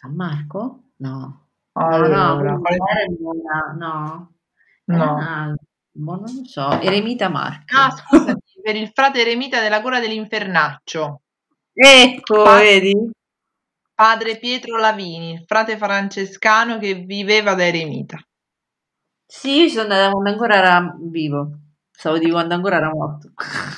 San 0.00 0.14
Marco? 0.14 0.84
No. 0.96 1.48
Allora, 1.72 2.54
no, 2.54 2.62
no, 3.76 3.76
no. 3.76 4.32
No. 4.86 5.54
Boh, 5.92 6.14
non 6.14 6.34
lo 6.36 6.44
so, 6.44 6.80
Eremita 6.80 7.28
Marco. 7.28 7.76
Ah, 7.76 7.90
scusa, 7.90 8.34
per 8.62 8.76
il 8.76 8.90
frate 8.94 9.20
Eremita 9.20 9.60
della 9.60 9.82
Cura 9.82 10.00
dell'Infernaccio. 10.00 11.20
Ecco, 11.74 12.42
pa- 12.42 12.56
vedi? 12.60 13.10
Padre 13.94 14.38
Pietro 14.38 14.78
Lavini, 14.78 15.44
frate 15.46 15.76
francescano 15.76 16.78
che 16.78 16.94
viveva 16.94 17.52
da 17.52 17.66
Eremita. 17.66 18.18
Sì, 19.26 19.64
io 19.64 19.68
sono 19.68 19.82
andata 19.82 20.10
quando 20.12 20.30
ancora 20.30 20.54
era 20.56 20.96
vivo. 20.98 21.58
Stavo 21.90 22.16
di 22.16 22.30
quando 22.30 22.54
ancora 22.54 22.76
era 22.76 22.88
morto. 22.88 23.32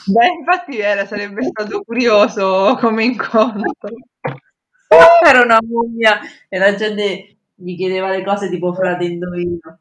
Beh, 0.06 0.28
infatti 0.38 0.78
era, 0.78 1.04
sarebbe 1.04 1.42
stato 1.42 1.82
curioso 1.82 2.76
come 2.78 3.02
incontro. 3.02 3.90
era 5.26 5.42
una 5.42 5.58
mummia 5.62 6.20
e 6.48 6.58
la 6.58 6.74
gente 6.74 7.36
gli 7.54 7.76
chiedeva 7.76 8.10
le 8.10 8.24
cose 8.24 8.48
tipo 8.48 8.72
frate 8.72 9.04
indovino. 9.04 9.78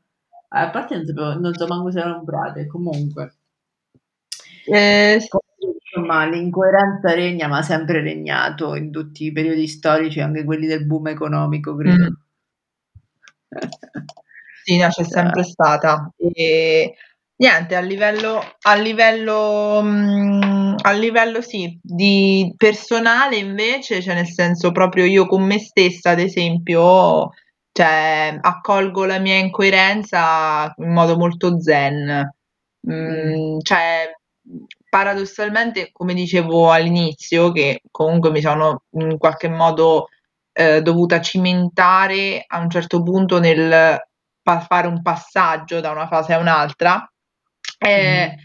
A 0.54 0.70
parte 0.70 0.96
non, 0.96 1.06
sapevo, 1.06 1.34
non 1.40 1.54
so 1.54 1.68
manco 1.68 1.92
se 1.92 2.00
era 2.00 2.16
un 2.16 2.26
frate, 2.26 2.68
comunque. 2.68 3.36
Eh, 4.66 5.16
insomma, 5.16 6.26
l'incoerenza 6.26 7.14
regna, 7.14 7.48
ma 7.48 7.60
ha 7.60 7.64
sempre 7.64 8.02
regnato 8.02 8.76
in 8.76 8.92
tutti 8.92 9.26
i 9.26 9.32
periodi 9.32 9.68
storici, 9.68 10.20
anche 10.20 10.44
quelli 10.44 10.68
del 10.68 10.86
boom 10.86 11.08
economico, 11.08 11.76
credo. 11.76 12.04
Mm. 12.04 12.14
sì, 14.64 14.78
no, 14.78 14.90
c'è 14.90 15.04
sempre 15.04 15.44
stata. 15.44 16.12
E 16.18 16.96
Niente, 17.42 17.76
a 17.76 17.80
livello, 17.82 18.40
a 18.62 18.76
livello, 18.76 19.82
mh, 19.82 20.76
a 20.84 20.92
livello 20.92 21.42
sì, 21.42 21.76
di 21.82 22.54
personale 22.56 23.38
invece, 23.38 24.00
cioè 24.00 24.14
nel 24.14 24.28
senso 24.28 24.72
proprio 24.72 25.06
io 25.06 25.26
con 25.26 25.42
me 25.44 25.58
stessa, 25.58 26.12
ad 26.12 26.20
esempio, 26.20 27.30
cioè, 27.72 28.38
accolgo 28.40 29.06
la 29.06 29.18
mia 29.18 29.38
incoerenza 29.38 30.72
in 30.78 30.92
modo 30.94 31.18
molto 31.18 31.60
zen. 31.60 32.30
Mm, 32.88 33.58
cioè, 33.62 34.12
paradossalmente, 34.90 35.90
come 35.92 36.14
dicevo 36.14 36.72
all'inizio, 36.72 37.52
che 37.52 37.82
comunque 37.90 38.30
mi 38.32 38.42
sono 38.42 38.84
in 38.98 39.18
qualche 39.18 39.50
modo 39.50 40.10
eh, 40.54 40.82
dovuta 40.84 41.22
cimentare 41.22 42.44
a 42.46 42.60
un 42.60 42.70
certo 42.70 43.02
punto 43.02 43.40
nel 43.40 43.98
pa- 44.44 44.60
fare 44.62 44.88
un 44.88 45.02
passaggio 45.02 45.80
da 45.80 45.90
una 45.92 46.08
fase 46.08 46.34
a 46.34 46.38
un'altra 46.40 47.04
eh, 47.84 48.36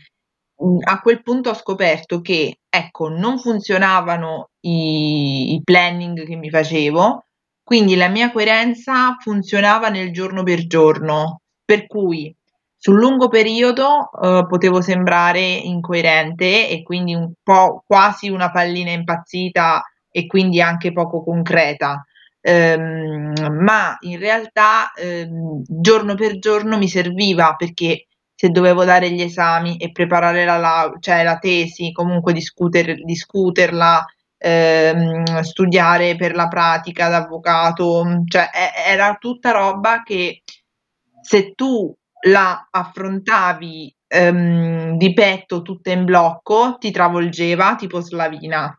mm. 0.65 0.79
a 0.85 1.01
quel 1.01 1.23
punto 1.23 1.51
ho 1.51 1.55
scoperto 1.55 2.21
che, 2.21 2.61
ecco, 2.69 3.09
non 3.09 3.39
funzionavano 3.39 4.51
i, 4.61 5.55
i 5.55 5.61
planning 5.63 6.25
che 6.25 6.37
mi 6.37 6.49
facevo, 6.49 7.25
quindi 7.63 7.97
la 7.97 8.09
mia 8.09 8.33
coerenza 8.33 9.17
funzionava 9.19 9.89
nel 9.89 10.13
giorno 10.13 10.43
per 10.43 10.67
giorno, 10.67 11.41
per 11.65 11.87
cui 11.87 12.35
sul 12.79 12.99
lungo 12.99 13.29
periodo 13.29 14.11
eh, 14.23 14.47
potevo 14.49 14.81
sembrare 14.81 15.41
incoerente 15.41 16.69
e 16.69 16.83
quindi 16.83 17.15
un 17.15 17.33
po' 17.43 17.83
quasi 17.87 18.29
una 18.29 18.51
pallina 18.51 18.93
impazzita 18.93 19.83
e 20.11 20.27
quindi 20.27 20.61
anche 20.61 20.93
poco 20.93 21.23
concreta. 21.23 22.07
Um, 22.49 23.33
ma 23.61 23.97
in 24.03 24.21
realtà 24.21 24.93
um, 25.03 25.65
giorno 25.67 26.15
per 26.15 26.39
giorno 26.39 26.79
mi 26.79 26.87
serviva 26.89 27.57
perché 27.57 28.07
se 28.37 28.51
dovevo 28.51 28.85
dare 28.85 29.11
gli 29.11 29.23
esami 29.23 29.79
e 29.79 29.91
preparare 29.91 30.45
la, 30.45 30.59
la, 30.59 30.93
cioè 31.01 31.23
la 31.25 31.39
tesi, 31.39 31.91
comunque 31.91 32.35
discuter, 32.35 33.03
discuterla, 33.03 34.05
ehm, 34.37 35.41
studiare 35.41 36.17
per 36.17 36.35
la 36.35 36.47
pratica 36.47 37.09
d'avvocato, 37.09 38.05
cioè 38.27 38.51
era 38.87 39.17
tutta 39.19 39.53
roba 39.53 40.03
che 40.03 40.43
se 41.23 41.55
tu 41.55 41.93
la 42.29 42.69
affrontavi 42.71 43.95
ehm, 44.07 44.97
di 44.99 45.13
petto 45.15 45.63
tutta 45.63 45.91
in 45.93 46.05
blocco 46.05 46.77
ti 46.79 46.91
travolgeva 46.91 47.75
tipo 47.77 48.01
slavina. 48.01 48.79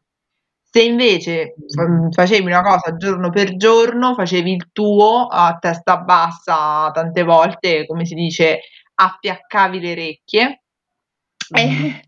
Se 0.70 0.84
invece 0.84 1.55
mm, 1.82 2.12
facevi 2.12 2.45
una 2.45 2.62
cosa 2.62 2.95
giorno 2.95 3.30
per 3.32 3.55
giorno, 3.55 4.14
facevi 4.14 4.51
il 4.51 4.70
tuo 4.72 5.26
a 5.28 5.58
testa 5.60 5.97
bassa, 5.97 6.91
tante 6.93 7.24
volte, 7.24 7.86
come 7.88 8.05
si 8.05 8.14
dice, 8.14 8.60
affiaccavi 9.00 9.80
le 9.80 9.91
orecchie 9.91 10.62
mm. 11.54 11.56
e, 11.58 12.02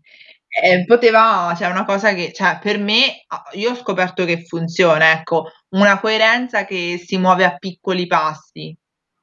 Eh, 0.52 0.84
poteva, 0.84 1.54
cioè 1.56 1.68
una 1.68 1.84
cosa 1.84 2.12
che, 2.12 2.32
cioè 2.32 2.58
per 2.60 2.78
me, 2.78 3.24
io 3.52 3.70
ho 3.70 3.74
scoperto 3.76 4.24
che 4.24 4.44
funziona, 4.44 5.12
ecco, 5.12 5.46
una 5.70 6.00
coerenza 6.00 6.64
che 6.64 7.00
si 7.04 7.16
muove 7.18 7.44
a 7.44 7.56
piccoli 7.56 8.06
passi, 8.08 8.76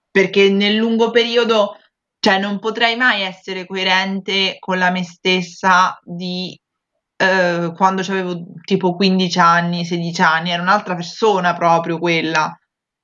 perché 0.10 0.50
nel 0.50 0.76
lungo 0.76 1.12
periodo, 1.12 1.76
cioè 2.20 2.40
non 2.40 2.60
potrei 2.60 2.96
mai 2.96 3.24
essere 3.24 3.66
coerente 3.66 4.56
con 4.60 4.78
la 4.78 4.90
me 4.90 5.04
stessa 5.04 6.00
di 6.02 6.58
eh, 7.18 7.74
quando 7.76 8.02
avevo 8.02 8.46
tipo 8.64 8.96
15 8.96 9.40
anni, 9.40 9.86
16 9.86 10.22
anni, 10.22 10.52
era 10.52 10.62
un'altra 10.62 10.96
persona 10.96 11.54
proprio 11.56 12.00
quella. 12.00 12.58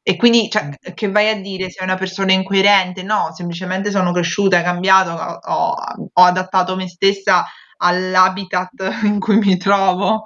E 0.05 0.17
quindi, 0.17 0.49
cioè, 0.49 0.69
che 0.93 1.09
vai 1.09 1.29
a 1.29 1.39
dire 1.39 1.69
sei 1.69 1.85
una 1.85 1.95
persona 1.95 2.33
incoerente? 2.33 3.03
No, 3.03 3.31
semplicemente 3.33 3.89
sono 3.89 4.11
cresciuta, 4.11 4.61
cambiato, 4.61 5.11
ho, 5.11 5.75
ho 6.11 6.21
adattato 6.21 6.75
me 6.75 6.89
stessa 6.89 7.45
all'habitat 7.77 8.99
in 9.03 9.19
cui 9.19 9.37
mi 9.37 9.55
trovo. 9.55 10.23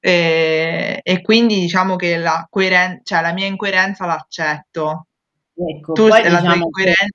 E, 0.00 1.00
e 1.02 1.22
quindi 1.22 1.60
diciamo 1.60 1.94
che 1.94 2.16
la, 2.18 2.46
coeren- 2.50 3.00
cioè, 3.04 3.20
la 3.20 3.32
mia 3.32 3.46
incoerenza 3.46 4.04
l'accetto. 4.04 5.06
Ecco, 5.54 5.92
tu 5.92 6.08
poi 6.08 6.22
la 6.22 6.40
diciamo 6.40 6.42
tua 6.42 6.54
incoerenza? 6.56 7.06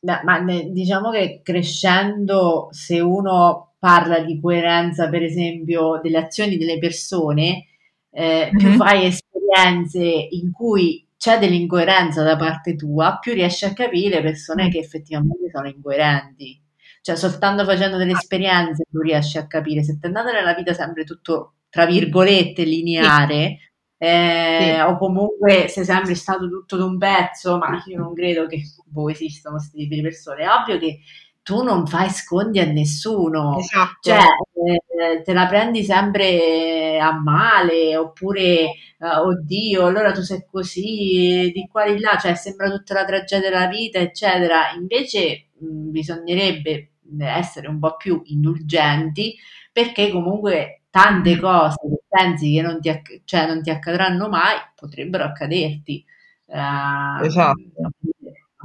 Che, 0.00 0.20
ma 0.24 0.38
ne, 0.38 0.70
diciamo 0.70 1.10
che 1.10 1.40
crescendo, 1.42 2.68
se 2.70 3.00
uno 3.00 3.74
parla 3.78 4.20
di 4.20 4.40
coerenza, 4.40 5.10
per 5.10 5.22
esempio, 5.22 6.00
delle 6.02 6.18
azioni 6.18 6.56
delle 6.56 6.78
persone, 6.78 7.66
eh, 8.10 8.50
mm-hmm. 8.50 8.56
più 8.56 8.76
fai 8.76 9.06
esperienze 9.54 10.28
in 10.30 10.50
cui 10.52 11.06
c'è 11.16 11.38
dell'incoerenza 11.38 12.22
da 12.22 12.36
parte 12.36 12.74
tua, 12.74 13.18
più 13.20 13.32
riesci 13.32 13.64
a 13.64 13.72
capire 13.72 14.20
persone 14.20 14.68
che 14.68 14.78
effettivamente 14.78 15.48
sono 15.50 15.68
incoerenti. 15.68 16.60
Cioè, 17.00 17.16
soltanto 17.16 17.64
facendo 17.64 17.96
delle 17.96 18.12
esperienze 18.12 18.84
tu 18.90 19.00
riesci 19.00 19.38
a 19.38 19.46
capire. 19.46 19.82
Se 19.82 19.98
ti 19.98 20.04
è 20.04 20.06
andato 20.06 20.32
nella 20.32 20.54
vita 20.54 20.72
sempre 20.72 21.04
tutto, 21.04 21.54
tra 21.68 21.86
virgolette, 21.86 22.64
lineare, 22.64 23.58
sì. 23.58 23.72
Eh, 23.96 24.74
sì. 24.74 24.80
o 24.80 24.98
comunque 24.98 25.68
sei 25.68 25.84
sempre 25.84 26.14
stato 26.14 26.48
tutto 26.48 26.76
d'un 26.76 26.98
pezzo, 26.98 27.58
ma 27.58 27.82
io 27.86 27.98
non 27.98 28.12
credo 28.12 28.46
che 28.46 28.62
boh, 28.84 29.08
esistano 29.08 29.56
questi 29.56 29.78
tipi 29.78 29.96
di 29.96 30.02
persone. 30.02 30.42
È 30.42 30.48
ovvio 30.48 30.78
che 30.78 31.00
tu 31.44 31.62
non 31.62 31.86
fai 31.86 32.08
scondi 32.08 32.58
a 32.58 32.64
nessuno, 32.64 33.58
esatto. 33.58 33.98
cioè 34.00 34.18
eh, 34.18 35.22
te 35.22 35.32
la 35.34 35.46
prendi 35.46 35.84
sempre 35.84 36.98
a 36.98 37.12
male, 37.12 37.94
oppure 37.98 38.40
eh, 38.40 39.16
oddio, 39.22 39.84
allora 39.84 40.10
tu 40.10 40.22
sei 40.22 40.46
così, 40.50 41.52
di 41.54 41.68
qua 41.70 41.84
di 41.84 42.00
là, 42.00 42.16
cioè 42.16 42.34
sembra 42.34 42.70
tutta 42.70 42.94
la 42.94 43.04
tragedia 43.04 43.50
della 43.50 43.66
vita, 43.66 43.98
eccetera. 43.98 44.72
Invece 44.74 45.48
mh, 45.58 45.90
bisognerebbe 45.90 46.92
essere 47.18 47.68
un 47.68 47.78
po' 47.78 47.94
più 47.96 48.22
indulgenti 48.24 49.36
perché 49.70 50.10
comunque 50.10 50.84
tante 50.88 51.38
cose 51.38 51.76
che 51.86 52.02
pensi 52.08 52.54
che 52.54 52.62
non 52.62 52.80
ti, 52.80 52.88
acc- 52.88 53.20
cioè, 53.24 53.46
non 53.46 53.60
ti 53.60 53.68
accadranno 53.68 54.30
mai 54.30 54.56
potrebbero 54.74 55.24
accaderti. 55.24 56.04
Uh, 56.46 57.22
esatto. 57.22 57.60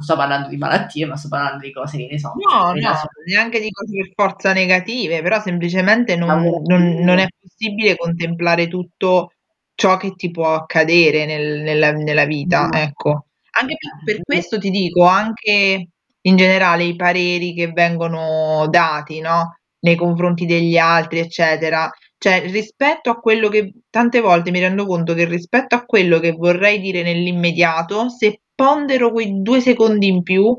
Non 0.00 0.08
sto 0.08 0.16
parlando 0.16 0.48
di 0.48 0.56
malattie, 0.56 1.04
ma 1.04 1.16
sto 1.16 1.28
parlando 1.28 1.66
di 1.66 1.72
cose 1.72 1.98
che 1.98 2.08
ne 2.10 2.18
so. 2.18 2.32
No, 2.36 2.72
no, 2.72 2.94
neanche 3.26 3.60
di 3.60 3.70
cose 3.70 3.92
per 3.94 4.12
forza 4.14 4.54
negative, 4.54 5.20
però 5.20 5.40
semplicemente 5.42 6.16
non, 6.16 6.42
non, 6.64 6.94
non 7.00 7.18
è 7.18 7.26
possibile 7.38 7.96
contemplare 7.96 8.66
tutto 8.66 9.32
ciò 9.74 9.98
che 9.98 10.14
ti 10.14 10.30
può 10.30 10.54
accadere 10.54 11.26
nel, 11.26 11.60
nella, 11.60 11.92
nella, 11.92 12.24
vita, 12.24 12.66
no. 12.66 12.78
ecco. 12.78 13.26
Anche 13.58 13.76
per, 13.76 14.14
per 14.14 14.24
questo 14.24 14.58
ti 14.58 14.70
dico, 14.70 15.04
anche 15.04 15.88
in 16.22 16.36
generale 16.36 16.84
i 16.84 16.96
pareri 16.96 17.52
che 17.52 17.68
vengono 17.68 18.66
dati, 18.70 19.20
no? 19.20 19.58
Nei 19.80 19.96
confronti 19.96 20.46
degli 20.46 20.78
altri, 20.78 21.18
eccetera. 21.18 21.90
Cioè, 22.22 22.50
rispetto 22.50 23.08
a 23.08 23.18
quello 23.18 23.48
che 23.48 23.72
tante 23.88 24.20
volte 24.20 24.50
mi 24.50 24.60
rendo 24.60 24.84
conto 24.84 25.14
che 25.14 25.24
rispetto 25.24 25.74
a 25.74 25.86
quello 25.86 26.18
che 26.18 26.32
vorrei 26.32 26.78
dire 26.78 27.02
nell'immediato, 27.02 28.10
se 28.10 28.42
pondero 28.54 29.10
quei 29.10 29.40
due 29.40 29.62
secondi 29.62 30.08
in 30.08 30.22
più, 30.22 30.54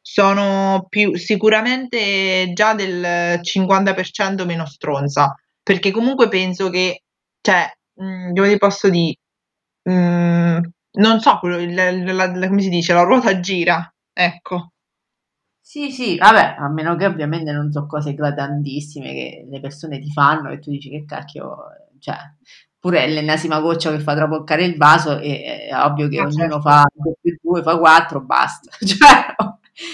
sono 0.00 0.86
più 0.88 1.14
sicuramente 1.16 2.50
già 2.52 2.74
del 2.74 3.38
50% 3.40 4.44
meno 4.44 4.66
stronza. 4.66 5.32
Perché 5.62 5.92
comunque 5.92 6.26
penso 6.28 6.68
che, 6.68 7.02
cioè, 7.40 7.70
mh, 7.94 8.04
mm, 8.30 8.32
dove 8.32 8.50
ti 8.50 8.58
posso 8.58 8.90
dire, 8.90 9.14
mh, 9.84 9.92
mm, 9.92 10.58
non 10.98 11.20
so, 11.20 11.38
la, 11.42 11.92
la, 11.92 12.26
la, 12.26 12.48
come 12.48 12.60
si 12.60 12.68
dice, 12.68 12.92
la 12.92 13.02
ruota 13.04 13.38
gira, 13.38 13.88
ecco. 14.12 14.72
Sì, 15.66 15.90
sì, 15.90 16.18
vabbè, 16.18 16.56
a 16.58 16.68
meno 16.68 16.94
che 16.94 17.06
ovviamente 17.06 17.50
non 17.50 17.72
so 17.72 17.86
cose 17.86 18.10
eclatantissime 18.10 19.12
che 19.14 19.46
le 19.48 19.60
persone 19.60 19.98
ti 19.98 20.10
fanno 20.12 20.50
e 20.50 20.58
tu 20.58 20.70
dici 20.70 20.90
che 20.90 21.06
cacchio, 21.06 21.56
cioè, 22.00 22.16
pure 22.78 23.06
l'ennesima 23.06 23.60
goccia 23.60 23.90
che 23.90 23.98
fa 23.98 24.14
traboccare 24.14 24.62
il 24.66 24.76
vaso 24.76 25.18
e 25.18 25.68
è 25.70 25.74
ovvio 25.74 26.08
che 26.08 26.18
ah, 26.18 26.26
ognuno 26.26 26.32
certo. 26.36 26.60
fa 26.60 26.84
2 26.92 27.14
più 27.18 27.38
2, 27.40 27.62
fa 27.62 27.78
4, 27.78 28.20
basta, 28.20 28.70
cioè, 28.84 29.34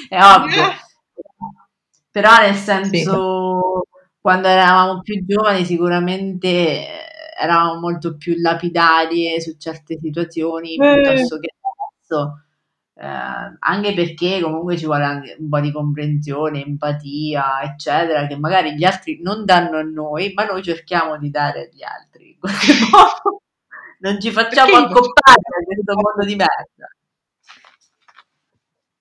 è 0.09 0.21
ovvio. 0.21 0.65
Però 2.11 2.41
nel 2.41 2.57
senso, 2.57 3.85
sì. 3.85 4.01
quando 4.21 4.49
eravamo 4.49 5.01
più 5.03 5.25
giovani 5.25 5.65
sicuramente 5.65 6.85
eravamo 7.41 7.79
molto 7.79 8.17
più 8.17 8.35
lapidarie 8.39 9.41
su 9.41 9.57
certe 9.57 10.01
situazioni 10.03 10.75
eh. 10.75 10.95
piuttosto 10.95 11.39
che 11.39 11.55
adesso 12.09 12.43
eh, 13.01 13.57
anche 13.61 13.95
perché 13.95 14.41
comunque 14.43 14.77
ci 14.77 14.85
vuole 14.85 15.05
anche 15.05 15.35
un 15.39 15.49
po' 15.49 15.61
di 15.61 15.73
comprensione, 15.73 16.63
empatia, 16.63 17.63
eccetera, 17.63 18.27
che 18.27 18.37
magari 18.37 18.75
gli 18.75 18.85
altri 18.85 19.21
non 19.23 19.47
danno 19.47 19.79
a 19.79 19.83
noi, 19.83 20.35
ma 20.35 20.45
noi 20.45 20.63
cerchiamo 20.63 21.17
di 21.17 21.31
dare 21.31 21.71
agli 21.71 21.83
altri. 21.83 22.37
In 22.39 22.41
non 24.01 24.21
ci 24.21 24.31
facciamo 24.31 24.77
accoppare 24.77 25.41
a 25.41 25.65
questo 25.65 25.95
mondo 25.95 26.27
di 26.27 26.37
merda. 26.37 26.91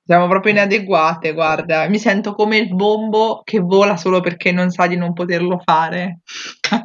Siamo 0.05 0.27
proprio 0.29 0.53
inadeguate, 0.53 1.33
guarda, 1.33 1.85
mi 1.89 1.99
sento 1.99 2.33
come 2.33 2.57
il 2.57 2.73
bombo 2.73 3.41
che 3.43 3.59
vola 3.59 3.97
solo 3.97 4.21
perché 4.21 4.53
non 4.53 4.69
sa 4.69 4.87
di 4.87 4.95
non 4.95 5.11
poterlo 5.11 5.59
fare. 5.59 6.21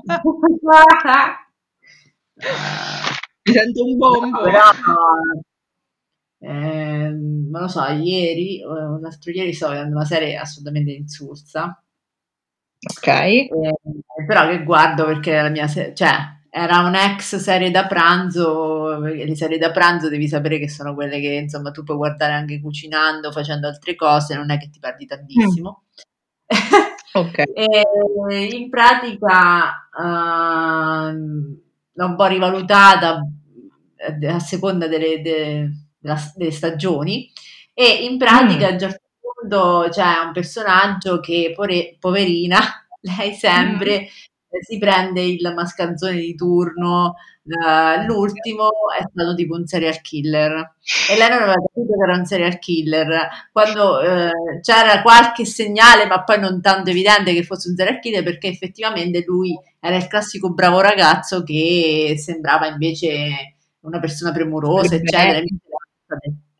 mi 3.44 3.52
sento 3.52 3.84
un 3.84 3.96
bombo. 3.96 4.40
No, 4.40 4.42
però, 4.42 4.62
eh, 6.46 7.08
non 7.08 7.62
lo 7.62 7.68
so, 7.68 7.82
ieri, 7.86 8.60
l'altro 8.60 9.30
ieri 9.32 9.54
stavo 9.54 9.72
vedendo 9.72 9.96
una 9.96 10.04
serie 10.04 10.36
assolutamente 10.36 10.92
insulsa. 10.92 11.82
Ok. 12.96 13.06
Eh, 13.06 13.48
però 14.26 14.46
che 14.48 14.62
guardo 14.62 15.06
perché 15.06 15.40
la 15.40 15.48
mia 15.48 15.66
serie, 15.66 15.94
cioè, 15.94 16.12
era 16.50 16.80
un'ex 16.80 17.36
serie 17.36 17.70
da 17.70 17.86
pranzo, 17.86 18.98
le 18.98 19.34
serie 19.34 19.56
da 19.56 19.70
pranzo 19.70 20.10
devi 20.10 20.28
sapere 20.28 20.58
che 20.58 20.68
sono 20.68 20.94
quelle 20.94 21.18
che 21.18 21.32
insomma 21.32 21.70
tu 21.70 21.82
puoi 21.82 21.96
guardare 21.96 22.34
anche 22.34 22.60
cucinando, 22.60 23.32
facendo 23.32 23.66
altre 23.66 23.94
cose, 23.94 24.36
non 24.36 24.50
è 24.50 24.58
che 24.58 24.68
ti 24.68 24.78
perdi 24.78 25.06
tantissimo. 25.06 25.84
Mm. 25.94 27.22
ok. 27.24 27.42
e, 27.54 28.44
in 28.54 28.68
pratica 28.68 29.88
uh, 29.96 31.12
l'ho 31.92 32.06
un 32.06 32.16
po' 32.16 32.26
rivalutata 32.26 33.26
eh, 33.96 34.26
a 34.28 34.38
seconda 34.38 34.86
delle, 34.86 35.22
delle 35.22 35.83
della, 36.04 36.32
delle 36.36 36.52
stagioni 36.52 37.32
e 37.72 38.04
in 38.04 38.18
pratica 38.18 38.66
mm. 38.66 38.70
a 38.70 38.72
un 38.72 38.78
certo 38.78 39.00
punto 39.20 39.88
c'è 39.90 40.18
un 40.24 40.32
personaggio 40.32 41.18
che 41.20 41.52
pore, 41.56 41.96
poverina, 41.98 42.58
lei 43.00 43.32
sempre 43.32 44.02
mm. 44.02 44.60
si 44.60 44.78
prende 44.78 45.22
il 45.22 45.52
mascanzone 45.56 46.16
di 46.16 46.34
turno, 46.34 47.14
uh, 47.42 48.04
l'ultimo 48.06 48.68
è 48.96 49.02
stato 49.10 49.34
tipo 49.34 49.54
un 49.56 49.66
serial 49.66 50.00
killer 50.02 50.74
e 51.10 51.16
lei 51.16 51.28
non 51.30 51.42
aveva 51.42 51.54
capito 51.54 51.94
che 51.96 52.04
era 52.04 52.16
un 52.16 52.26
serial 52.26 52.58
killer 52.58 53.28
quando 53.50 53.98
uh, 53.98 54.60
c'era 54.60 55.02
qualche 55.02 55.44
segnale 55.46 56.06
ma 56.06 56.22
poi 56.22 56.38
non 56.38 56.60
tanto 56.60 56.90
evidente 56.90 57.32
che 57.32 57.42
fosse 57.42 57.70
un 57.70 57.76
serial 57.76 57.98
killer 57.98 58.22
perché 58.22 58.48
effettivamente 58.48 59.24
lui 59.26 59.58
era 59.80 59.96
il 59.96 60.06
classico 60.06 60.52
bravo 60.52 60.80
ragazzo 60.80 61.42
che 61.42 62.14
sembrava 62.18 62.68
invece 62.68 63.56
una 63.80 64.00
persona 64.00 64.32
premurosa 64.32 64.94
eccetera 64.94 65.40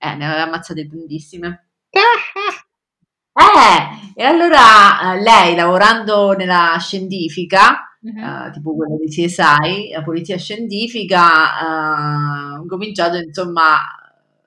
eh, 0.05 0.15
ne 0.17 0.27
aveva 0.27 0.43
ammazzate 0.43 0.89
tantissime. 0.89 1.69
Eh, 3.37 4.23
e 4.23 4.25
allora 4.25 5.15
eh, 5.15 5.21
lei 5.21 5.57
lavorando 5.57 6.35
nella 6.35 6.77
scientifica, 6.79 7.97
uh-huh. 8.01 8.47
uh, 8.47 8.53
tipo 8.53 8.77
quella 8.77 8.95
di 8.97 9.09
CSI, 9.09 9.91
la 9.93 10.03
polizia 10.05 10.39
scientifica, 10.39 11.19
uh, 11.21 12.63
ha 12.63 12.65
cominciato 12.69 13.17
insomma 13.17 13.75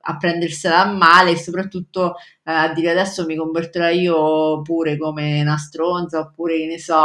a 0.10 0.16
prendersela 0.18 0.84
a 0.84 0.94
male 0.94 1.32
e 1.32 1.38
soprattutto 1.38 2.14
uh, 2.14 2.14
a 2.44 2.72
dire 2.74 2.92
adesso 2.92 3.26
mi 3.26 3.36
converterò 3.36 3.90
io 3.90 4.62
pure 4.62 4.98
come 4.98 5.42
una 5.42 5.58
stronza 5.58 6.20
oppure 6.20 6.58
che 6.58 6.66
ne 6.68 6.80
so, 6.80 6.96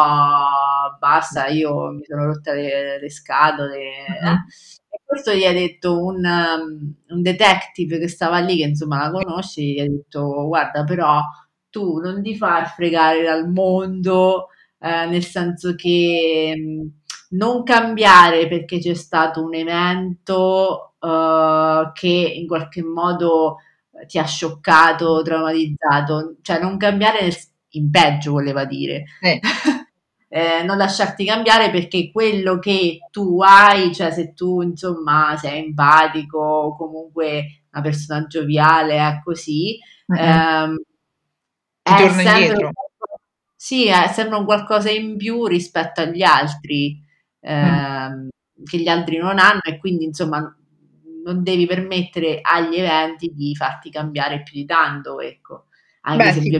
basta, 1.00 1.48
io 1.48 1.90
mi 1.90 2.04
sono 2.06 2.26
rotta 2.26 2.52
le, 2.52 3.00
le 3.00 3.10
scatole. 3.10 3.78
Uh-huh. 4.22 4.36
Questo 5.12 5.34
gli 5.34 5.44
ha 5.44 5.52
detto 5.52 6.02
un, 6.02 6.24
um, 6.24 6.94
un, 7.08 7.20
detective 7.20 7.98
che 7.98 8.08
stava 8.08 8.38
lì, 8.38 8.56
che 8.56 8.62
insomma 8.68 9.04
la 9.04 9.10
conosce, 9.10 9.60
gli 9.60 9.78
ha 9.78 9.86
detto 9.86 10.46
guarda 10.46 10.84
però 10.84 11.20
tu 11.68 11.98
non 11.98 12.22
ti 12.22 12.34
far 12.34 12.72
fregare 12.72 13.22
dal 13.22 13.46
mondo, 13.50 14.48
eh, 14.78 15.04
nel 15.04 15.22
senso 15.22 15.74
che 15.74 16.54
mh, 16.56 17.36
non 17.36 17.62
cambiare 17.62 18.48
perché 18.48 18.78
c'è 18.78 18.94
stato 18.94 19.44
un 19.44 19.54
evento 19.54 20.94
uh, 20.98 21.92
che 21.92 22.32
in 22.34 22.46
qualche 22.46 22.82
modo 22.82 23.58
ti 24.06 24.18
ha 24.18 24.24
scioccato, 24.24 25.20
traumatizzato, 25.20 26.36
cioè 26.40 26.58
non 26.58 26.78
cambiare 26.78 27.30
in 27.72 27.90
peggio 27.90 28.32
voleva 28.32 28.64
dire. 28.64 29.04
Eh. 29.20 29.40
eh, 30.34 30.62
non 30.62 30.78
lasciarti 30.78 31.26
cambiare 31.26 31.70
perché 31.70 32.10
quello 32.10 32.58
che 32.58 33.00
tu 33.10 33.42
hai, 33.42 33.94
cioè 33.94 34.10
se 34.10 34.32
tu 34.32 34.62
insomma 34.62 35.36
sei 35.36 35.62
empatico 35.62 36.38
o 36.38 36.74
comunque 36.74 37.64
una 37.70 37.82
persona 37.82 38.26
gioviale, 38.26 38.96
è 38.96 39.20
così, 39.22 39.78
mm-hmm. 40.10 40.24
ehm, 40.24 40.82
è 41.82 42.08
sempre, 42.08 42.70
sì, 43.54 43.88
è 43.88 44.08
sempre 44.08 44.38
un 44.38 44.46
qualcosa 44.46 44.88
in 44.88 45.18
più 45.18 45.44
rispetto 45.44 46.00
agli 46.00 46.22
altri, 46.22 46.98
ehm, 47.40 48.24
mm. 48.24 48.64
che 48.64 48.78
gli 48.78 48.88
altri 48.88 49.18
non 49.18 49.38
hanno 49.38 49.60
e 49.64 49.78
quindi 49.78 50.04
insomma 50.04 50.38
non 51.24 51.42
devi 51.42 51.66
permettere 51.66 52.38
agli 52.40 52.76
eventi 52.76 53.34
di 53.34 53.54
farti 53.54 53.90
cambiare 53.90 54.42
più 54.42 54.54
di 54.54 54.64
tanto, 54.64 55.20
ecco. 55.20 55.66
Anche 56.00 56.24
Beh, 56.24 56.32
se 56.32 56.40
sì. 56.40 56.50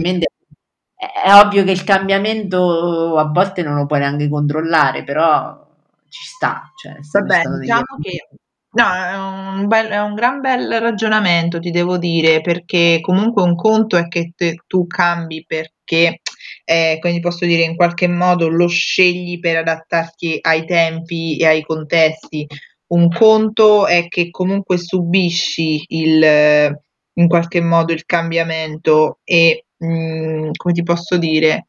È 1.03 1.35
ovvio 1.35 1.65
che 1.65 1.73
il 1.73 1.83
cambiamento 1.83 3.17
a 3.17 3.25
volte 3.25 3.63
non 3.63 3.75
lo 3.75 3.87
puoi 3.87 3.99
neanche 3.99 4.29
controllare, 4.29 5.03
però 5.03 5.67
ci 6.09 6.25
sta. 6.25 6.71
Cioè, 6.77 6.95
Vabbè, 7.11 7.43
diciamo 7.59 7.99
che 8.01 8.29
no, 8.75 8.93
è 8.93 9.17
un, 9.17 9.67
bel, 9.67 9.89
è 9.89 10.01
un, 10.01 10.15
gran 10.15 10.41
bel 10.41 10.81
ragionamento, 10.81 11.59
ti 11.59 11.73
devo 11.73 11.99
dire, 11.99 12.41
perché 12.41 13.01
comunque 13.01 13.43
un 13.43 13.57
conto 13.57 13.97
è 13.97 14.07
che 14.07 14.33
te, 14.37 14.59
tu 14.69 14.87
cambi 14.87 15.45
perché, 15.45 16.21
eh, 16.65 16.99
quindi 17.01 17.19
posso 17.19 17.47
dire, 17.47 17.63
in 17.63 17.75
qualche 17.75 18.07
modo 18.07 18.49
lo 18.49 18.69
scegli 18.69 19.41
per 19.41 19.57
adattarti 19.57 20.39
ai 20.41 20.65
tempi 20.65 21.37
e 21.37 21.47
ai 21.47 21.63
contesti. 21.63 22.47
Un 22.93 23.09
conto 23.09 23.87
è 23.87 24.07
che 24.07 24.31
comunque 24.31 24.79
subisci 24.79 25.83
il, 25.89 26.79
in 27.15 27.29
qualche 27.29 27.61
modo 27.61 27.93
il 27.93 28.05
cambiamento 28.05 29.19
e 29.25 29.65
mm, 29.85 30.51
come 30.57 30.72
ti 30.72 30.83
posso 30.83 31.18
dire, 31.18 31.68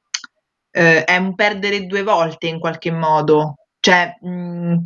eh, 0.71 1.03
è 1.03 1.17
un 1.17 1.35
perdere 1.35 1.85
due 1.85 2.03
volte 2.03 2.47
in 2.47 2.59
qualche 2.59 2.91
modo. 2.91 3.55
Cioè, 3.79 4.17
mh, 4.21 4.29
mm, 4.29 4.77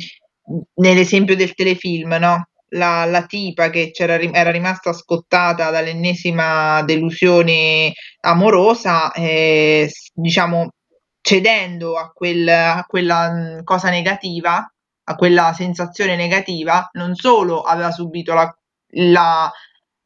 nell'esempio 0.74 1.36
del 1.36 1.54
telefilm, 1.54 2.16
no? 2.20 2.48
La, 2.72 3.04
la 3.06 3.24
tipa 3.24 3.70
che 3.70 3.92
era 3.94 4.50
rimasta 4.50 4.92
scottata 4.92 5.70
dall'ennesima 5.70 6.82
delusione 6.82 7.92
amorosa, 8.20 9.10
eh, 9.12 9.90
diciamo, 10.12 10.72
cedendo 11.20 11.96
a, 11.96 12.10
quel, 12.12 12.48
a 12.48 12.84
quella 12.86 13.30
mm, 13.32 13.62
cosa 13.64 13.90
negativa, 13.90 14.70
a 15.04 15.14
quella 15.14 15.52
sensazione 15.54 16.16
negativa, 16.16 16.88
non 16.92 17.14
solo 17.14 17.62
aveva 17.62 17.90
subito 17.90 18.34
la, 18.34 18.54
la 18.92 19.50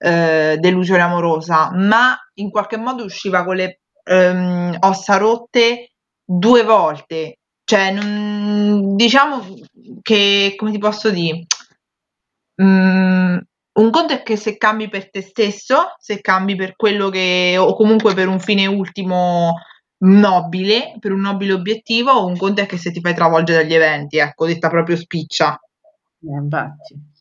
eh, 0.02 0.56
delusione 0.58 1.02
amorosa, 1.02 1.70
ma 1.72 2.16
in 2.34 2.50
qualche 2.50 2.76
modo 2.76 3.04
usciva 3.04 3.44
con 3.44 3.56
le 3.56 3.80
ehm, 4.04 4.76
ossa 4.80 5.16
rotte 5.16 5.92
due 6.24 6.64
volte. 6.64 7.38
Cioè, 7.64 7.92
non, 7.92 8.96
diciamo 8.96 9.40
che, 10.02 10.54
come 10.56 10.72
ti 10.72 10.78
posso 10.78 11.10
dire, 11.10 11.46
um, 12.56 13.40
un 13.74 13.90
conto 13.90 14.12
è 14.12 14.22
che 14.22 14.36
se 14.36 14.56
cambi 14.56 14.88
per 14.88 15.10
te 15.10 15.22
stesso, 15.22 15.94
se 15.98 16.20
cambi 16.20 16.56
per 16.56 16.74
quello 16.76 17.08
che, 17.08 17.56
o 17.58 17.74
comunque 17.74 18.14
per 18.14 18.28
un 18.28 18.40
fine 18.40 18.66
ultimo 18.66 19.54
nobile, 20.04 20.96
per 20.98 21.12
un 21.12 21.20
nobile 21.20 21.52
obiettivo, 21.52 22.26
un 22.26 22.36
conto 22.36 22.60
è 22.60 22.66
che 22.66 22.76
se 22.76 22.90
ti 22.90 23.00
fai 23.00 23.14
travolgere 23.14 23.62
dagli 23.62 23.74
eventi, 23.74 24.18
ecco, 24.18 24.46
detta 24.46 24.68
proprio 24.68 24.96
spiccia. 24.96 25.58
Eh, 26.20 26.34
infatti. 26.34 27.11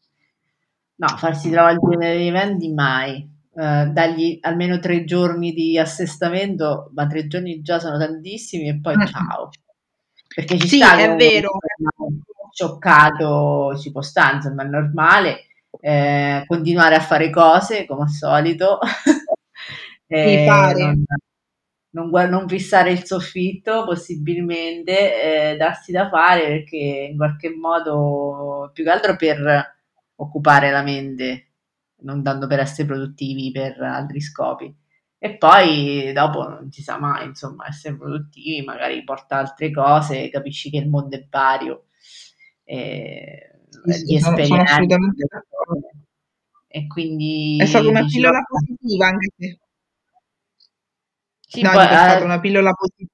No, 1.01 1.07
farsi 1.17 1.49
travolgere 1.49 2.13
dagli 2.13 2.27
eventi 2.27 2.71
mai. 2.71 3.27
Uh, 3.53 3.91
dargli 3.91 4.37
almeno 4.41 4.79
tre 4.79 5.03
giorni 5.03 5.51
di 5.51 5.77
assestamento, 5.79 6.91
ma 6.93 7.07
tre 7.07 7.25
giorni 7.25 7.61
già 7.63 7.79
sono 7.79 7.97
tantissimi 7.97 8.69
e 8.69 8.79
poi 8.79 8.95
mm. 8.95 9.05
ciao. 9.05 9.49
Perché 10.33 10.59
ci 10.59 10.67
sì, 10.67 10.77
sta 10.77 10.97
è 10.99 11.15
vero. 11.15 11.49
Scioccato, 12.53 13.75
ci 13.79 13.91
può 13.91 14.01
stare, 14.01 14.35
insomma, 14.35 14.61
è 14.61 14.67
normale. 14.67 15.47
Eh, 15.79 16.43
continuare 16.45 16.95
a 16.95 16.99
fare 16.99 17.31
cose 17.31 17.87
come 17.87 18.03
al 18.03 18.09
solito. 18.09 18.77
eh. 20.05 20.45
Non, 21.89 22.09
non, 22.11 22.29
non, 22.29 22.47
fissare 22.47 22.91
il 22.91 23.05
soffitto, 23.05 23.85
possibilmente, 23.85 25.51
eh, 25.51 25.57
darsi 25.57 25.91
da 25.91 26.07
fare 26.09 26.45
perché 26.45 27.07
in 27.09 27.17
qualche 27.17 27.49
modo, 27.49 28.69
più 28.71 28.83
che 28.83 28.89
altro 28.91 29.15
per 29.15 29.79
occupare 30.21 30.71
la 30.71 30.83
mente, 30.83 31.47
non 32.01 32.21
dando 32.21 32.47
per 32.47 32.59
essere 32.59 32.87
produttivi 32.87 33.51
per 33.51 33.79
altri 33.81 34.21
scopi. 34.21 34.73
E 35.23 35.37
poi 35.37 36.11
dopo 36.13 36.47
non 36.47 36.71
si 36.71 36.81
sa 36.81 36.97
mai, 36.97 37.27
insomma, 37.27 37.67
essere 37.67 37.95
produttivi 37.95 38.63
magari 38.63 39.03
porta 39.03 39.37
altre 39.37 39.71
cose, 39.71 40.29
capisci 40.29 40.69
che 40.71 40.77
il 40.77 40.89
mondo 40.89 41.15
è 41.15 41.27
vario, 41.29 41.85
e, 42.63 43.51
sì, 43.87 44.03
di 44.05 44.15
esperienze. 44.15 44.85
E 46.73 46.87
quindi 46.87 47.57
è 47.59 47.65
stata 47.65 47.87
una 47.87 48.01
diciamo, 48.01 48.09
pillola 48.09 48.43
positiva 48.47 49.07
anche 49.07 49.29
se. 49.37 49.59
Sì, 51.39 51.61
no, 51.61 51.71
poi, 51.71 51.83
è 51.83 51.87
stata 51.87 52.19
eh, 52.19 52.23
una 52.23 52.39
pillola 52.39 52.71
positiva. 52.71 53.09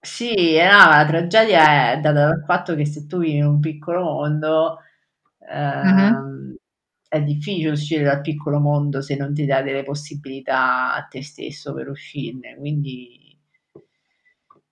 Sì, 0.00 0.54
no, 0.56 0.88
la 0.88 1.04
tragedia 1.04 1.92
è 1.92 2.00
data 2.00 2.28
dal 2.28 2.44
fatto 2.46 2.76
che 2.76 2.86
se 2.86 3.06
tu 3.06 3.18
vivi 3.18 3.38
in 3.38 3.44
un 3.44 3.58
piccolo 3.58 4.04
mondo, 4.04 4.78
Uh-huh. 5.48 6.56
È 7.08 7.22
difficile 7.22 7.70
uscire 7.70 8.02
dal 8.02 8.20
piccolo 8.20 8.58
mondo 8.58 9.00
se 9.00 9.14
non 9.14 9.32
ti 9.32 9.46
dà 9.46 9.62
delle 9.62 9.84
possibilità 9.84 10.92
a 10.94 11.02
te 11.02 11.22
stesso 11.22 11.72
per 11.72 11.88
uscirne, 11.88 12.56
quindi, 12.56 13.38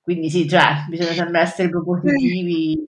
quindi 0.02 0.28
sì, 0.28 0.48
cioè, 0.48 0.84
bisogna 0.88 1.12
sempre 1.12 1.40
essere 1.40 1.70
propositivi. 1.70 2.84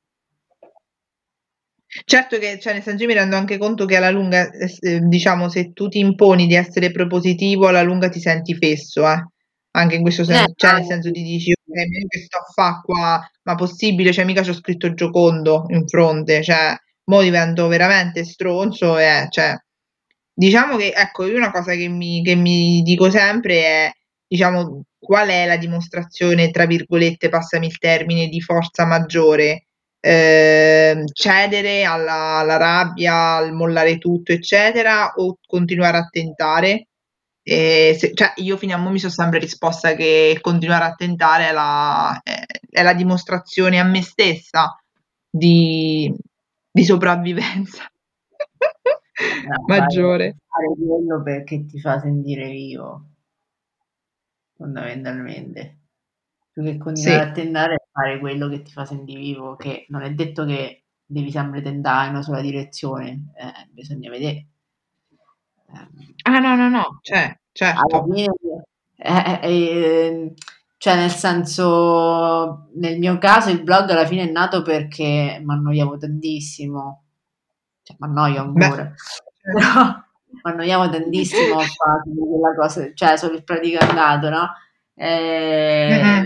Certo 2.04 2.38
che, 2.38 2.58
cioè, 2.58 2.72
nel 2.74 2.82
senso 2.82 3.04
io 3.04 3.08
mi 3.08 3.14
rendo 3.14 3.36
anche 3.36 3.56
conto 3.56 3.86
che 3.86 3.96
alla 3.96 4.10
lunga, 4.10 4.50
eh, 4.50 5.00
diciamo, 5.00 5.48
se 5.48 5.72
tu 5.72 5.88
ti 5.88 6.00
imponi 6.00 6.46
di 6.46 6.54
essere 6.56 6.90
propositivo, 6.90 7.68
alla 7.68 7.82
lunga 7.82 8.08
ti 8.08 8.18
senti 8.20 8.54
fesso, 8.54 9.08
eh? 9.08 9.24
Anche 9.70 9.94
in 9.94 10.02
questo 10.02 10.24
senso, 10.24 10.50
eh, 10.50 10.52
cioè 10.56 10.72
nel 10.72 10.84
senso 10.84 11.10
ti 11.12 11.22
dici, 11.22 11.52
ok, 11.52 12.08
che 12.08 12.18
sto 12.18 12.38
a 12.38 12.52
fare 12.52 12.80
qua? 12.82 13.30
Ma 13.44 13.54
possibile? 13.54 14.12
Cioè, 14.12 14.24
mica 14.24 14.42
c'ho 14.42 14.52
scritto 14.52 14.92
Giocondo 14.92 15.66
in 15.68 15.86
fronte, 15.86 16.42
cioè, 16.42 16.76
mo 17.06 17.22
divento 17.22 17.66
veramente 17.68 18.24
stronzo 18.24 18.98
e 18.98 19.26
cioè, 19.30 19.56
diciamo 20.32 20.76
che, 20.76 20.92
ecco, 20.94 21.26
io 21.26 21.36
una 21.36 21.50
cosa 21.50 21.74
che 21.74 21.88
mi, 21.88 22.22
che 22.22 22.34
mi 22.34 22.82
dico 22.82 23.10
sempre 23.10 23.54
è, 23.62 23.90
diciamo, 24.26 24.84
qual 24.98 25.28
è 25.28 25.46
la 25.46 25.56
dimostrazione, 25.56 26.50
tra 26.50 26.66
virgolette, 26.66 27.28
passami 27.28 27.66
il 27.66 27.78
termine, 27.78 28.28
di 28.28 28.40
forza 28.40 28.84
maggiore? 28.84 29.66
Eh, 30.00 31.02
cedere 31.12 31.84
alla, 31.84 32.38
alla, 32.38 32.56
rabbia, 32.56 33.36
al 33.36 33.52
mollare 33.52 33.98
tutto, 33.98 34.32
eccetera, 34.32 35.12
o 35.16 35.38
continuare 35.46 35.98
a 35.98 36.08
tentare? 36.10 36.88
Eh, 37.42 37.96
se, 37.98 38.12
cioè, 38.14 38.32
io 38.36 38.56
fino 38.56 38.74
a 38.74 38.78
mo 38.78 38.90
mi 38.90 38.98
sono 38.98 39.12
sempre 39.12 39.38
risposta 39.38 39.94
che 39.94 40.38
continuare 40.40 40.84
a 40.84 40.94
tentare 40.94 41.48
è 41.48 41.52
la, 41.52 42.20
è, 42.22 42.42
è 42.70 42.82
la 42.82 42.94
dimostrazione 42.94 43.78
a 43.78 43.84
me 43.84 44.02
stessa 44.02 44.76
di, 45.30 46.12
di 46.76 46.84
sopravvivenza 46.84 47.90
no, 49.48 49.64
maggiore. 49.66 50.36
Fare 50.46 50.74
quello 50.76 51.22
perché 51.22 51.64
ti 51.64 51.80
fa 51.80 51.98
sentire 51.98 52.50
vivo, 52.50 53.04
fondamentalmente. 54.56 55.78
Più 56.52 56.62
che 56.62 56.76
continuare 56.76 57.22
sì. 57.22 57.28
a 57.28 57.32
tentare 57.32 57.74
a 57.74 57.84
fare 57.90 58.18
quello 58.18 58.48
che 58.48 58.60
ti 58.60 58.72
fa 58.72 58.84
sentire 58.84 59.20
vivo, 59.20 59.56
che 59.56 59.86
non 59.88 60.02
è 60.02 60.12
detto 60.12 60.44
che 60.44 60.84
devi 61.06 61.30
sempre 61.30 61.62
tentare 61.62 62.08
in 62.08 62.14
una 62.14 62.22
sola 62.22 62.42
direzione, 62.42 63.32
eh, 63.36 63.68
bisogna 63.70 64.10
vedere. 64.10 64.46
Eh, 65.68 65.88
ah 66.24 66.38
no, 66.38 66.56
no, 66.56 66.68
no, 66.68 66.98
cioè, 67.00 67.38
certo. 67.52 68.04
Fine, 68.04 68.32
eh, 68.96 69.40
eh, 69.42 70.34
cioè, 70.78 70.96
nel 70.96 71.10
senso, 71.10 72.68
nel 72.74 72.98
mio 72.98 73.18
caso 73.18 73.50
il 73.50 73.62
blog 73.62 73.90
alla 73.90 74.06
fine 74.06 74.28
è 74.28 74.30
nato 74.30 74.62
perché 74.62 75.40
mi 75.42 75.52
annoiavo 75.52 75.96
tantissimo. 75.98 77.04
Cioè, 77.82 77.96
mi 78.00 78.08
annoio 78.08 78.40
ancora. 78.40 78.92
Però 79.40 79.84
mi 80.30 80.50
annoiavo 80.52 80.90
tantissimo 80.90 81.54
a 81.58 81.64
fare 81.64 82.02
quella 82.04 82.54
cosa, 82.56 82.90
cioè, 82.94 83.16
solo 83.16 83.34
il 83.36 83.44
praticantato, 83.44 84.28
no? 84.28 84.52
E... 84.94 85.88
Mm-hmm. 86.02 86.24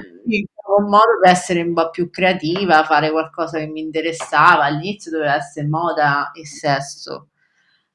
Un 0.70 0.84
modo 0.84 1.18
per 1.20 1.32
essere 1.32 1.62
un 1.62 1.74
po' 1.74 1.90
più 1.90 2.10
creativa, 2.10 2.84
fare 2.84 3.10
qualcosa 3.10 3.58
che 3.58 3.66
mi 3.66 3.80
interessava. 3.80 4.66
All'inizio 4.66 5.10
doveva 5.10 5.34
essere 5.34 5.66
moda 5.66 6.30
e 6.30 6.46
sesso. 6.46 7.30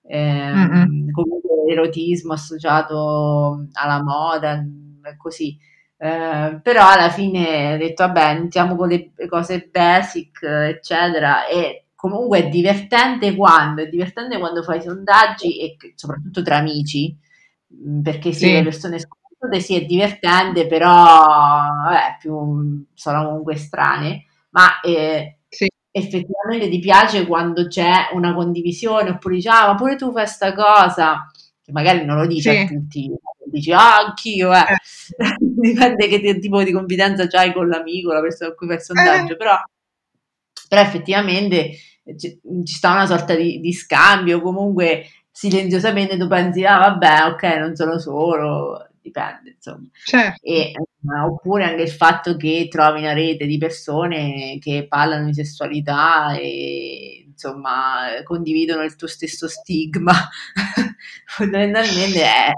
Eh, 0.01 0.51
mm-hmm. 0.53 1.11
Comunque 1.11 1.71
erotismo 1.71 2.33
associato 2.33 3.67
alla 3.71 4.03
moda, 4.03 4.61
così 5.17 5.57
Eh, 5.97 6.59
però 6.61 6.89
alla 6.89 7.09
fine 7.09 7.75
ho 7.75 7.77
detto 7.77 8.05
vabbè 8.05 8.31
iniziamo 8.37 8.75
con 8.75 8.89
le 8.89 9.13
cose 9.29 9.69
basic 9.71 10.43
eccetera 10.43 11.47
e 11.47 11.85
comunque 11.95 12.39
è 12.39 12.49
divertente 12.49 13.33
quando 13.33 13.81
è 13.81 13.87
divertente 13.87 14.37
quando 14.37 14.61
fai 14.61 14.81
sondaggi 14.81 15.57
e 15.57 15.77
soprattutto 15.95 16.41
tra 16.41 16.57
amici 16.57 17.15
mm, 17.73 18.01
perché 18.01 18.33
sì, 18.33 18.47
sì. 18.47 18.51
le 18.51 18.63
persone 18.63 18.99
sconosciute 18.99 19.61
sì 19.61 19.81
è 19.81 19.85
divertente 19.85 20.67
però 20.67 20.91
vabbè, 20.91 22.17
più, 22.19 22.85
sono 22.93 23.25
comunque 23.27 23.55
strane 23.55 24.25
ma 24.49 24.81
eh, 24.81 25.37
sì. 25.47 25.69
effettivamente 25.91 26.67
ti 26.69 26.79
piace 26.79 27.25
quando 27.25 27.67
c'è 27.67 28.09
una 28.11 28.33
condivisione 28.33 29.11
oppure 29.11 29.35
dici 29.35 29.47
ah 29.47 29.67
ma 29.67 29.75
pure 29.75 29.95
tu 29.95 30.11
fai 30.11 30.27
sta 30.27 30.53
cosa 30.53 31.25
che 31.63 31.71
magari 31.71 32.03
non 32.03 32.17
lo 32.17 32.27
dici 32.27 32.49
sì. 32.49 32.57
a 32.57 32.65
tutti 32.65 33.09
dici 33.55 33.71
ah 33.71 33.95
anch'io 33.97 34.53
eh. 34.53 34.59
eh. 34.59 35.35
dipende 35.39 36.07
che 36.07 36.39
tipo 36.39 36.63
di 36.63 36.71
confidenza 36.71 37.27
c'hai 37.27 37.53
con 37.53 37.67
l'amico 37.67 38.13
la 38.13 38.21
persona 38.21 38.49
con 38.49 38.57
cui 38.57 38.67
fai 38.67 38.75
il 38.77 38.81
sondaggio 38.81 39.33
eh. 39.33 39.37
però, 39.37 39.55
però 40.67 40.81
effettivamente 40.81 41.71
ci, 42.17 42.39
ci 42.63 42.73
sta 42.73 42.91
una 42.91 43.05
sorta 43.05 43.35
di, 43.35 43.59
di 43.59 43.73
scambio 43.73 44.41
comunque 44.41 45.05
silenziosamente 45.31 46.17
tu 46.17 46.27
pensi 46.27 46.63
ah 46.63 46.79
vabbè 46.79 47.25
ok 47.31 47.43
non 47.57 47.75
sono 47.75 47.99
solo 47.99 48.87
dipende 49.05 49.51
insomma 49.55 49.87
certo. 50.03 50.39
e, 50.41 50.71
uh, 50.75 51.31
oppure 51.31 51.65
anche 51.65 51.83
il 51.83 51.91
fatto 51.91 52.35
che 52.35 52.67
trovi 52.69 52.99
una 52.99 53.13
rete 53.13 53.45
di 53.45 53.57
persone 53.57 54.57
che 54.59 54.87
parlano 54.87 55.25
di 55.25 55.33
sessualità 55.33 56.35
e 56.35 57.25
insomma 57.27 58.07
condividono 58.23 58.83
il 58.83 58.95
tuo 58.95 59.07
stesso 59.07 59.47
stigma 59.47 60.13
fondamentalmente 61.25 62.23
è, 62.23 62.51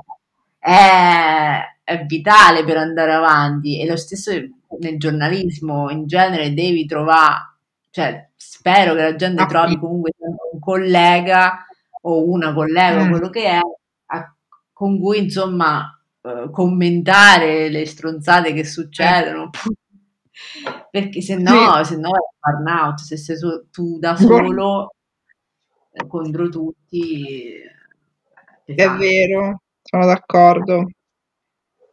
è, 0.67 1.61
è, 1.83 2.05
vitale 2.05 2.65
per 2.65 2.75
andare 2.75 3.13
avanti 3.13 3.79
e 3.79 3.87
lo 3.87 3.95
stesso 3.95 4.31
nel 4.79 4.97
giornalismo 4.97 5.89
in 5.89 6.07
genere 6.07 6.53
devi 6.53 6.85
trovare 6.85 7.55
cioè 7.89 8.27
spero 8.35 8.93
che 8.93 9.01
la 9.01 9.15
gente 9.15 9.43
ah, 9.43 9.45
trovi 9.45 9.79
comunque 9.79 10.11
un 10.19 10.59
collega 10.59 11.65
o 12.01 12.29
una 12.29 12.53
collega 12.53 13.05
mm. 13.05 13.09
quello 13.09 13.29
che 13.29 13.45
è 13.45 13.59
a, 14.07 14.35
con 14.73 14.99
cui 14.99 15.19
insomma 15.19 15.97
uh, 16.21 16.49
commentare 16.51 17.69
le 17.69 17.85
stronzate 17.85 18.51
che 18.51 18.65
succedono 18.65 19.49
perché 20.91 21.21
se 21.21 21.37
no, 21.37 21.83
sì. 21.83 21.93
se 21.93 21.97
no 21.97 22.09
è 22.09 22.51
burnout, 22.51 22.99
se 22.99 23.15
sei 23.15 23.37
su, 23.37 23.69
tu 23.71 23.97
da 23.99 24.15
solo 24.17 24.91
eh, 25.91 26.07
contro 26.07 26.49
tutti. 26.49 27.23
Eh, 28.65 28.75
è 28.75 28.89
vero, 28.91 29.61
sono 29.89 30.05
d'accordo. 30.05 30.85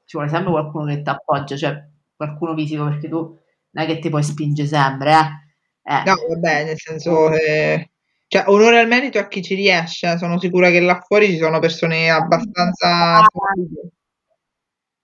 Ci 0.05 0.17
vuole 0.17 0.29
sempre 0.29 0.51
qualcuno 0.51 0.87
che 0.87 1.03
ti 1.03 1.09
appoggia, 1.09 1.57
cioè 1.57 1.89
qualcuno 2.15 2.55
fisico, 2.55 2.85
perché 2.85 3.09
tu 3.09 3.39
non 3.71 3.85
è 3.85 3.87
che 3.87 3.99
ti 3.99 4.09
puoi 4.11 4.23
spingere 4.23 4.69
sempre, 4.69 5.13
eh. 5.13 5.93
eh. 5.93 6.03
No, 6.05 6.15
vabbè, 6.29 6.65
nel 6.65 6.79
senso 6.79 7.29
che... 7.31 7.91
Cioè, 8.27 8.45
onore 8.49 8.81
al 8.81 8.89
merito 8.89 9.19
a 9.19 9.29
chi 9.29 9.43
ci 9.43 9.55
riesce, 9.55 10.19
sono 10.19 10.41
sicura 10.41 10.71
che 10.71 10.81
là 10.81 11.01
fuori 11.01 11.29
ci 11.29 11.39
sono 11.39 11.61
persone 11.61 12.11
abbastanza... 12.11 13.19
Ah, 13.19 13.27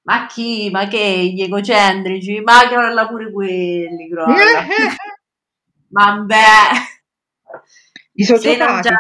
ma 0.03 0.27
chi? 0.27 0.71
Ma 0.71 0.89
che? 0.89 1.31
Gli 1.33 1.43
egocentrici? 1.43 2.41
Ma 2.41 2.67
crolla 2.69 3.07
pure 3.07 3.31
quelli, 3.31 4.09
crolla. 4.11 4.67
Vabbè. 5.89 6.35
I 8.15 8.25
sociopatici. 8.25 8.95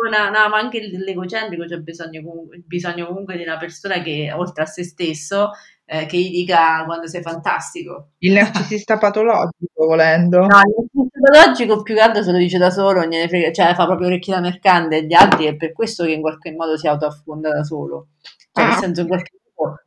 Persona, 0.00 0.30
no, 0.30 0.48
ma 0.48 0.58
anche 0.58 0.80
l'egocentrico 0.80 1.64
c'è 1.64 1.78
bisogno 1.78 2.22
comunque, 2.22 2.62
bisogno 2.66 3.06
comunque 3.06 3.36
di 3.36 3.42
una 3.42 3.58
persona 3.58 4.00
che, 4.00 4.32
oltre 4.34 4.62
a 4.62 4.66
se 4.66 4.84
stesso, 4.84 5.50
eh, 5.84 6.06
che 6.06 6.16
gli 6.16 6.30
dica 6.30 6.84
quando 6.84 7.06
sei 7.06 7.20
fantastico. 7.20 8.12
Il 8.18 8.32
narcisista 8.32 8.96
patologico, 8.96 9.86
volendo. 9.86 10.38
No, 10.38 10.46
il 10.46 10.74
narcisista 10.76 11.18
patologico 11.20 11.82
più 11.82 11.94
che 11.94 12.00
altro 12.00 12.22
se 12.22 12.32
lo 12.32 12.38
dice 12.38 12.58
da 12.58 12.70
solo, 12.70 13.00
frega, 13.00 13.52
cioè 13.52 13.74
fa 13.74 13.86
proprio 13.86 14.06
orecchie 14.06 14.34
da 14.34 14.40
mercante 14.40 14.96
agli 14.96 15.12
altri 15.12 15.46
e 15.46 15.56
per 15.56 15.72
questo 15.72 16.04
che 16.04 16.12
in 16.12 16.20
qualche 16.20 16.52
modo 16.52 16.76
si 16.76 16.86
autoaffonda 16.86 17.52
da 17.52 17.62
solo. 17.62 18.08
Cioè, 18.52 18.64
ah. 18.64 18.68
nel 18.68 18.76
senso, 18.78 19.00
in 19.02 19.08
qualche 19.08 19.32
modo 19.54 19.82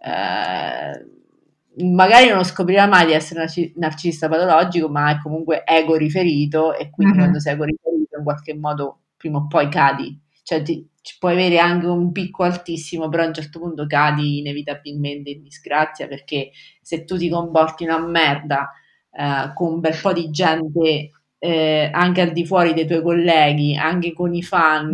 eh, 0.00 1.06
magari 1.84 2.28
non 2.28 2.44
scoprirà 2.44 2.86
mai 2.86 3.06
di 3.06 3.12
essere 3.12 3.40
narcis- 3.40 3.74
narcisista 3.76 4.28
patologico, 4.28 4.88
ma 4.88 5.10
è 5.10 5.18
comunque 5.20 5.64
ego 5.64 5.96
riferito 5.96 6.74
e 6.74 6.90
quindi 6.90 7.14
mm-hmm. 7.14 7.22
quando 7.22 7.40
sei 7.40 7.54
ego 7.54 7.64
riferito 7.64 8.16
in 8.16 8.24
qualche 8.24 8.54
modo 8.54 9.00
prima 9.18 9.38
o 9.38 9.46
poi 9.46 9.68
cadi. 9.68 10.18
Cioè 10.42 10.62
ti, 10.62 10.88
puoi 11.18 11.32
avere 11.32 11.58
anche 11.58 11.86
un 11.86 12.12
picco 12.12 12.44
altissimo, 12.44 13.08
però 13.08 13.24
a 13.24 13.26
un 13.26 13.34
certo 13.34 13.58
punto 13.58 13.86
cadi 13.86 14.38
inevitabilmente 14.38 15.30
in 15.30 15.42
disgrazia 15.42 16.06
perché 16.06 16.50
se 16.80 17.04
tu 17.04 17.16
ti 17.18 17.28
comporti 17.28 17.84
una 17.84 17.98
merda 17.98 18.70
eh, 19.12 19.52
con 19.54 19.74
un 19.74 19.80
bel 19.80 19.98
po' 20.00 20.12
di 20.12 20.30
gente 20.30 21.10
eh, 21.38 21.90
anche 21.92 22.20
al 22.20 22.32
di 22.32 22.46
fuori 22.46 22.74
dei 22.74 22.86
tuoi 22.86 23.02
colleghi, 23.02 23.76
anche 23.76 24.12
con 24.12 24.34
i 24.34 24.42
fan, 24.42 24.92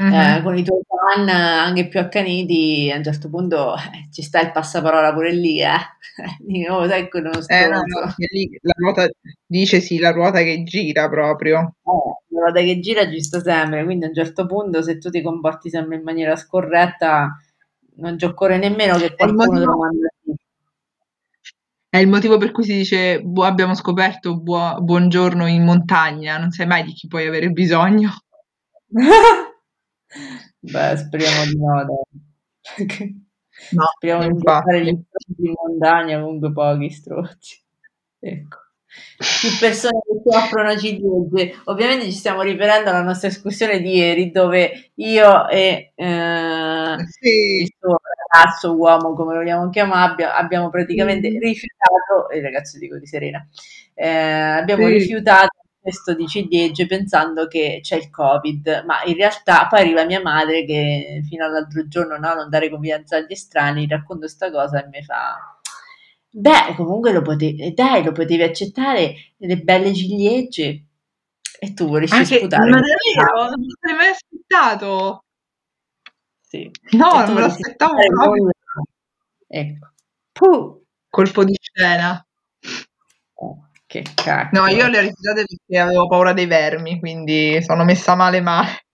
mm-hmm. 0.00 0.12
eh, 0.12 0.42
con 0.42 0.56
i 0.56 0.62
tuoi 0.62 0.80
fan 0.86 1.28
anche 1.28 1.88
più 1.88 2.00
accaniti, 2.00 2.90
a 2.92 2.96
un 2.96 3.04
certo 3.04 3.28
punto 3.28 3.74
eh, 3.76 4.08
ci 4.12 4.22
sta 4.22 4.40
il 4.40 4.52
passaparola 4.52 5.12
pure 5.12 5.32
lì, 5.32 5.60
eh. 5.60 5.95
Dico, 6.40 6.74
oh, 6.74 6.88
sai 6.88 7.08
quello 7.08 7.30
eh, 7.46 7.68
no, 7.68 7.82
no, 7.84 8.14
lì, 8.30 8.58
la 8.62 8.72
ruota, 8.76 9.08
dice 9.46 9.80
sì, 9.80 9.98
la 9.98 10.12
ruota 10.12 10.42
che 10.42 10.62
gira 10.62 11.08
proprio. 11.08 11.58
Eh, 11.82 12.34
la 12.34 12.40
ruota 12.40 12.60
che 12.60 12.80
gira 12.80 13.08
ci 13.10 13.22
sta 13.22 13.40
sempre, 13.40 13.84
quindi 13.84 14.06
a 14.06 14.08
un 14.08 14.14
certo 14.14 14.46
punto 14.46 14.82
se 14.82 14.98
tu 14.98 15.10
ti 15.10 15.22
comporti 15.22 15.68
sempre 15.68 15.96
in 15.96 16.02
maniera 16.02 16.36
scorretta 16.36 17.36
non 17.98 18.18
ci 18.18 18.24
occorre 18.24 18.58
nemmeno 18.58 18.96
che 18.98 19.14
qualcuno 19.14 19.58
te 19.58 19.64
lo 19.64 19.76
mandi 19.78 19.98
è 21.88 21.98
il 21.98 22.08
motivo 22.08 22.36
per 22.36 22.52
cui 22.52 22.64
si 22.64 22.74
dice 22.74 23.22
bu- 23.22 23.40
abbiamo 23.40 23.74
scoperto 23.74 24.38
bu- 24.38 24.80
buongiorno 24.82 25.46
in 25.46 25.64
montagna, 25.64 26.36
non 26.36 26.50
sai 26.50 26.66
mai 26.66 26.84
di 26.84 26.92
chi 26.92 27.06
puoi 27.08 27.26
avere 27.26 27.50
bisogno. 27.50 28.10
Beh, 30.60 30.96
speriamo 30.96 31.44
di 31.44 31.56
no, 31.58 31.84
dai. 31.84 32.04
No, 33.70 33.84
speriamo 33.96 34.30
di 34.30 34.40
fare 34.42 34.82
gli 34.82 35.04
stronzi 35.06 35.42
di 35.42 35.52
montagna, 35.52 36.20
comunque 36.20 36.52
pochi 36.52 36.90
strozzi. 36.90 37.62
Ecco. 38.18 38.58
Più 39.16 39.50
persone 39.58 40.00
che 40.00 40.20
si 40.22 40.36
offrono 40.36 40.76
ciliegie. 40.76 41.54
Ovviamente 41.64 42.06
ci 42.06 42.12
stiamo 42.12 42.42
riferendo 42.42 42.90
alla 42.90 43.02
nostra 43.02 43.28
escursione 43.28 43.80
di 43.80 43.96
ieri, 43.96 44.30
dove 44.30 44.92
io 44.94 45.48
e 45.48 45.92
eh, 45.94 46.96
sì. 47.08 47.62
il 47.62 47.74
suo 47.78 47.96
ragazzo, 48.30 48.74
uomo, 48.74 49.14
come 49.14 49.34
lo 49.34 49.40
vogliamo 49.40 49.68
chiamare, 49.70 50.24
abbiamo 50.24 50.70
praticamente 50.70 51.30
mm. 51.30 51.38
rifiutato, 51.38 52.34
il 52.34 52.42
ragazzo 52.42 52.78
dico 52.78 52.98
di 52.98 53.06
Serena, 53.06 53.46
eh, 53.94 54.08
abbiamo 54.08 54.86
sì. 54.86 54.92
rifiutato 54.92 55.55
questo 55.86 56.14
di 56.14 56.26
ciliegie 56.26 56.86
pensando 56.86 57.46
che 57.46 57.78
c'è 57.80 57.94
il 57.96 58.10
covid, 58.10 58.82
ma 58.86 59.04
in 59.04 59.14
realtà 59.14 59.68
poi 59.68 59.80
arriva 59.80 60.04
mia 60.04 60.20
madre 60.20 60.64
che 60.64 61.22
fino 61.28 61.44
all'altro 61.44 61.86
giorno 61.86 62.16
no, 62.18 62.34
non 62.34 62.48
dare 62.50 62.68
confidenza 62.68 63.16
agli 63.18 63.30
estranei, 63.30 63.86
racconto 63.86 64.22
questa 64.26 64.50
cosa 64.50 64.82
e 64.84 64.88
mi 64.88 65.02
fa 65.04 65.36
beh 66.28 66.74
comunque 66.76 67.12
lo 67.12 67.22
potevi, 67.22 67.72
dai 67.72 68.02
lo 68.04 68.12
potevi 68.12 68.42
accettare 68.42 69.14
delle 69.36 69.58
belle 69.58 69.94
ciliegie 69.94 70.86
e 71.60 71.72
tu 71.74 71.86
vorresti 71.88 72.16
Anche, 72.16 72.38
sputare. 72.38 72.68
Ma 72.70 72.80
davvero? 72.80 73.44
Non 73.50 73.66
ti 73.80 73.92
mai 73.94 74.08
aspettato? 74.08 75.24
Sì. 76.48 76.70
No, 76.92 77.24
non 77.24 77.34
me 77.34 77.40
lo 77.40 77.46
aspettavo 77.46 77.94
proprio. 78.14 78.50
Ecco. 79.48 79.92
Puh. 80.32 80.84
Colpo 81.08 81.44
di 81.44 81.56
scena. 81.60 82.24
Oh. 83.34 83.68
Che 83.86 84.02
cacchio. 84.14 84.60
No, 84.60 84.66
io 84.66 84.88
le 84.88 84.98
ho 84.98 85.00
rifiutate 85.00 85.44
perché 85.46 85.80
avevo 85.80 86.08
paura 86.08 86.32
dei 86.32 86.46
vermi, 86.46 86.98
quindi 86.98 87.62
sono 87.62 87.84
messa 87.84 88.16
male 88.16 88.40
male. 88.40 88.84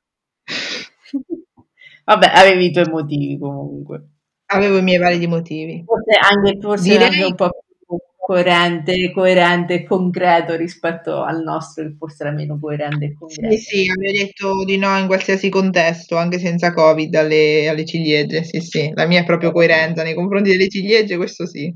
Vabbè, 2.05 2.31
avevi 2.35 2.67
i 2.67 2.73
tuoi 2.73 2.91
motivi 2.91 3.39
comunque. 3.39 4.09
Avevo 4.47 4.77
i 4.77 4.83
miei 4.83 4.99
validi 4.99 5.27
motivi. 5.27 5.83
Forse 5.87 6.19
anche, 6.21 6.59
forse 6.61 6.91
Direi... 6.91 7.07
anche 7.07 7.25
un 7.25 7.35
po' 7.35 7.49
più 7.87 7.97
coerente, 8.19 9.11
coerente 9.13 9.75
e 9.75 9.85
concreto 9.85 10.57
rispetto 10.57 11.23
al 11.23 11.43
nostro, 11.43 11.85
che 11.85 11.95
forse 11.97 12.25
era 12.25 12.33
meno 12.33 12.59
coerente 12.61 13.07
e 13.07 13.15
concreto. 13.15 13.57
Sì, 13.57 13.59
sì, 13.59 13.89
avevo 13.89 14.13
detto 14.13 14.65
di 14.65 14.77
no 14.77 14.99
in 14.99 15.07
qualsiasi 15.07 15.49
contesto, 15.49 16.17
anche 16.19 16.39
senza 16.39 16.75
Covid, 16.75 17.15
alle, 17.15 17.67
alle 17.67 17.87
ciliegie. 17.87 18.43
Sì, 18.45 18.61
sì, 18.61 18.91
la 18.95 19.07
mia 19.07 19.21
è 19.21 19.25
proprio 19.25 19.53
coerenza 19.53 20.03
nei 20.03 20.15
confronti 20.15 20.51
delle 20.51 20.69
ciliegie, 20.69 21.17
questo 21.17 21.47
sì. 21.47 21.73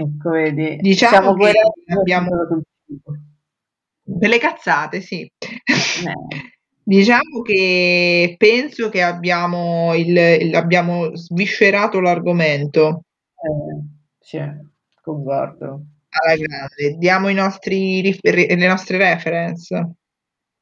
Ecco, 0.00 0.30
vedi, 0.30 0.76
diciamo 0.76 1.34
che 1.34 1.52
abbiamo 1.98 2.30
delle 4.02 4.38
cazzate, 4.38 5.02
sì. 5.02 5.20
Eh. 5.20 5.30
diciamo 6.82 7.42
che 7.42 8.34
penso 8.38 8.88
che 8.88 9.02
abbiamo, 9.02 9.94
il, 9.94 10.16
il, 10.16 10.54
abbiamo 10.54 11.14
sviscerato 11.14 12.00
l'argomento. 12.00 13.02
Eh, 13.34 13.84
sì, 14.18 14.40
concordo. 15.02 15.84
Alla 16.08 16.36
grande. 16.36 16.96
Diamo 16.96 17.28
i 17.28 17.34
nostri, 17.34 18.18
le 18.22 18.66
nostre 18.66 18.96
reference. 18.96 19.96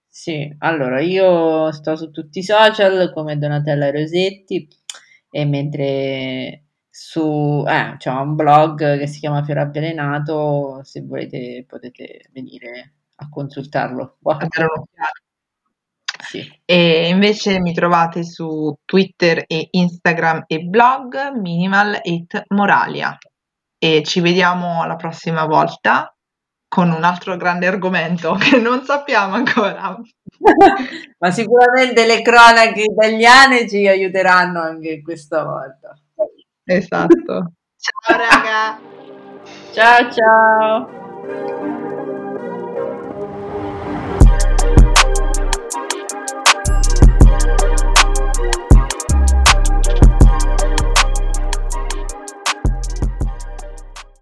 Sì, 0.09 0.53
allora 0.59 1.01
io 1.01 1.71
sto 1.71 1.95
su 1.95 2.11
tutti 2.11 2.41
i 2.41 2.43
social 2.43 3.13
come 3.15 3.39
Donatella 3.39 3.93
Rosetti 3.93 4.67
e 5.31 5.45
mentre 5.45 6.65
su 7.01 7.65
eh, 7.65 7.95
c'è 7.97 8.11
un 8.11 8.35
blog 8.35 8.99
che 8.99 9.07
si 9.07 9.21
chiama 9.21 9.45
Fiore 9.45 9.61
Avvelenato, 9.61 10.81
se 10.83 11.01
volete 11.03 11.65
potete 11.65 12.29
venire 12.33 12.95
a 13.19 13.29
consultarlo. 13.29 14.17
Sì. 16.19 16.61
E 16.65 17.09
invece 17.09 17.61
mi 17.61 17.73
trovate 17.73 18.25
su 18.25 18.77
Twitter 18.85 19.45
e 19.47 19.69
Instagram 19.71 20.45
e 20.49 20.59
blog 20.59 21.35
Minimal 21.35 22.01
It 22.03 22.43
Moralia. 22.49 23.17
E 23.79 24.03
ci 24.03 24.21
vediamo 24.21 24.85
la 24.85 24.97
prossima 24.97 25.47
volta 25.47 26.13
con 26.67 26.91
un 26.91 27.05
altro 27.05 27.37
grande 27.37 27.69
argomento 27.69 28.35
che 28.35 28.59
non 28.59 28.83
sappiamo 28.83 29.35
ancora. 29.35 29.97
Ma 31.19 31.31
sicuramente 31.31 32.07
le 32.07 32.23
cronache 32.23 32.83
italiane 32.83 33.69
ci 33.69 33.87
aiuteranno 33.87 34.61
anche 34.61 35.01
questa 35.01 35.45
volta. 35.45 35.97
Esatto. 36.69 37.53
ciao 37.79 38.17
raga. 38.17 38.79
Ciao 39.73 40.11
ciao. 40.11 41.88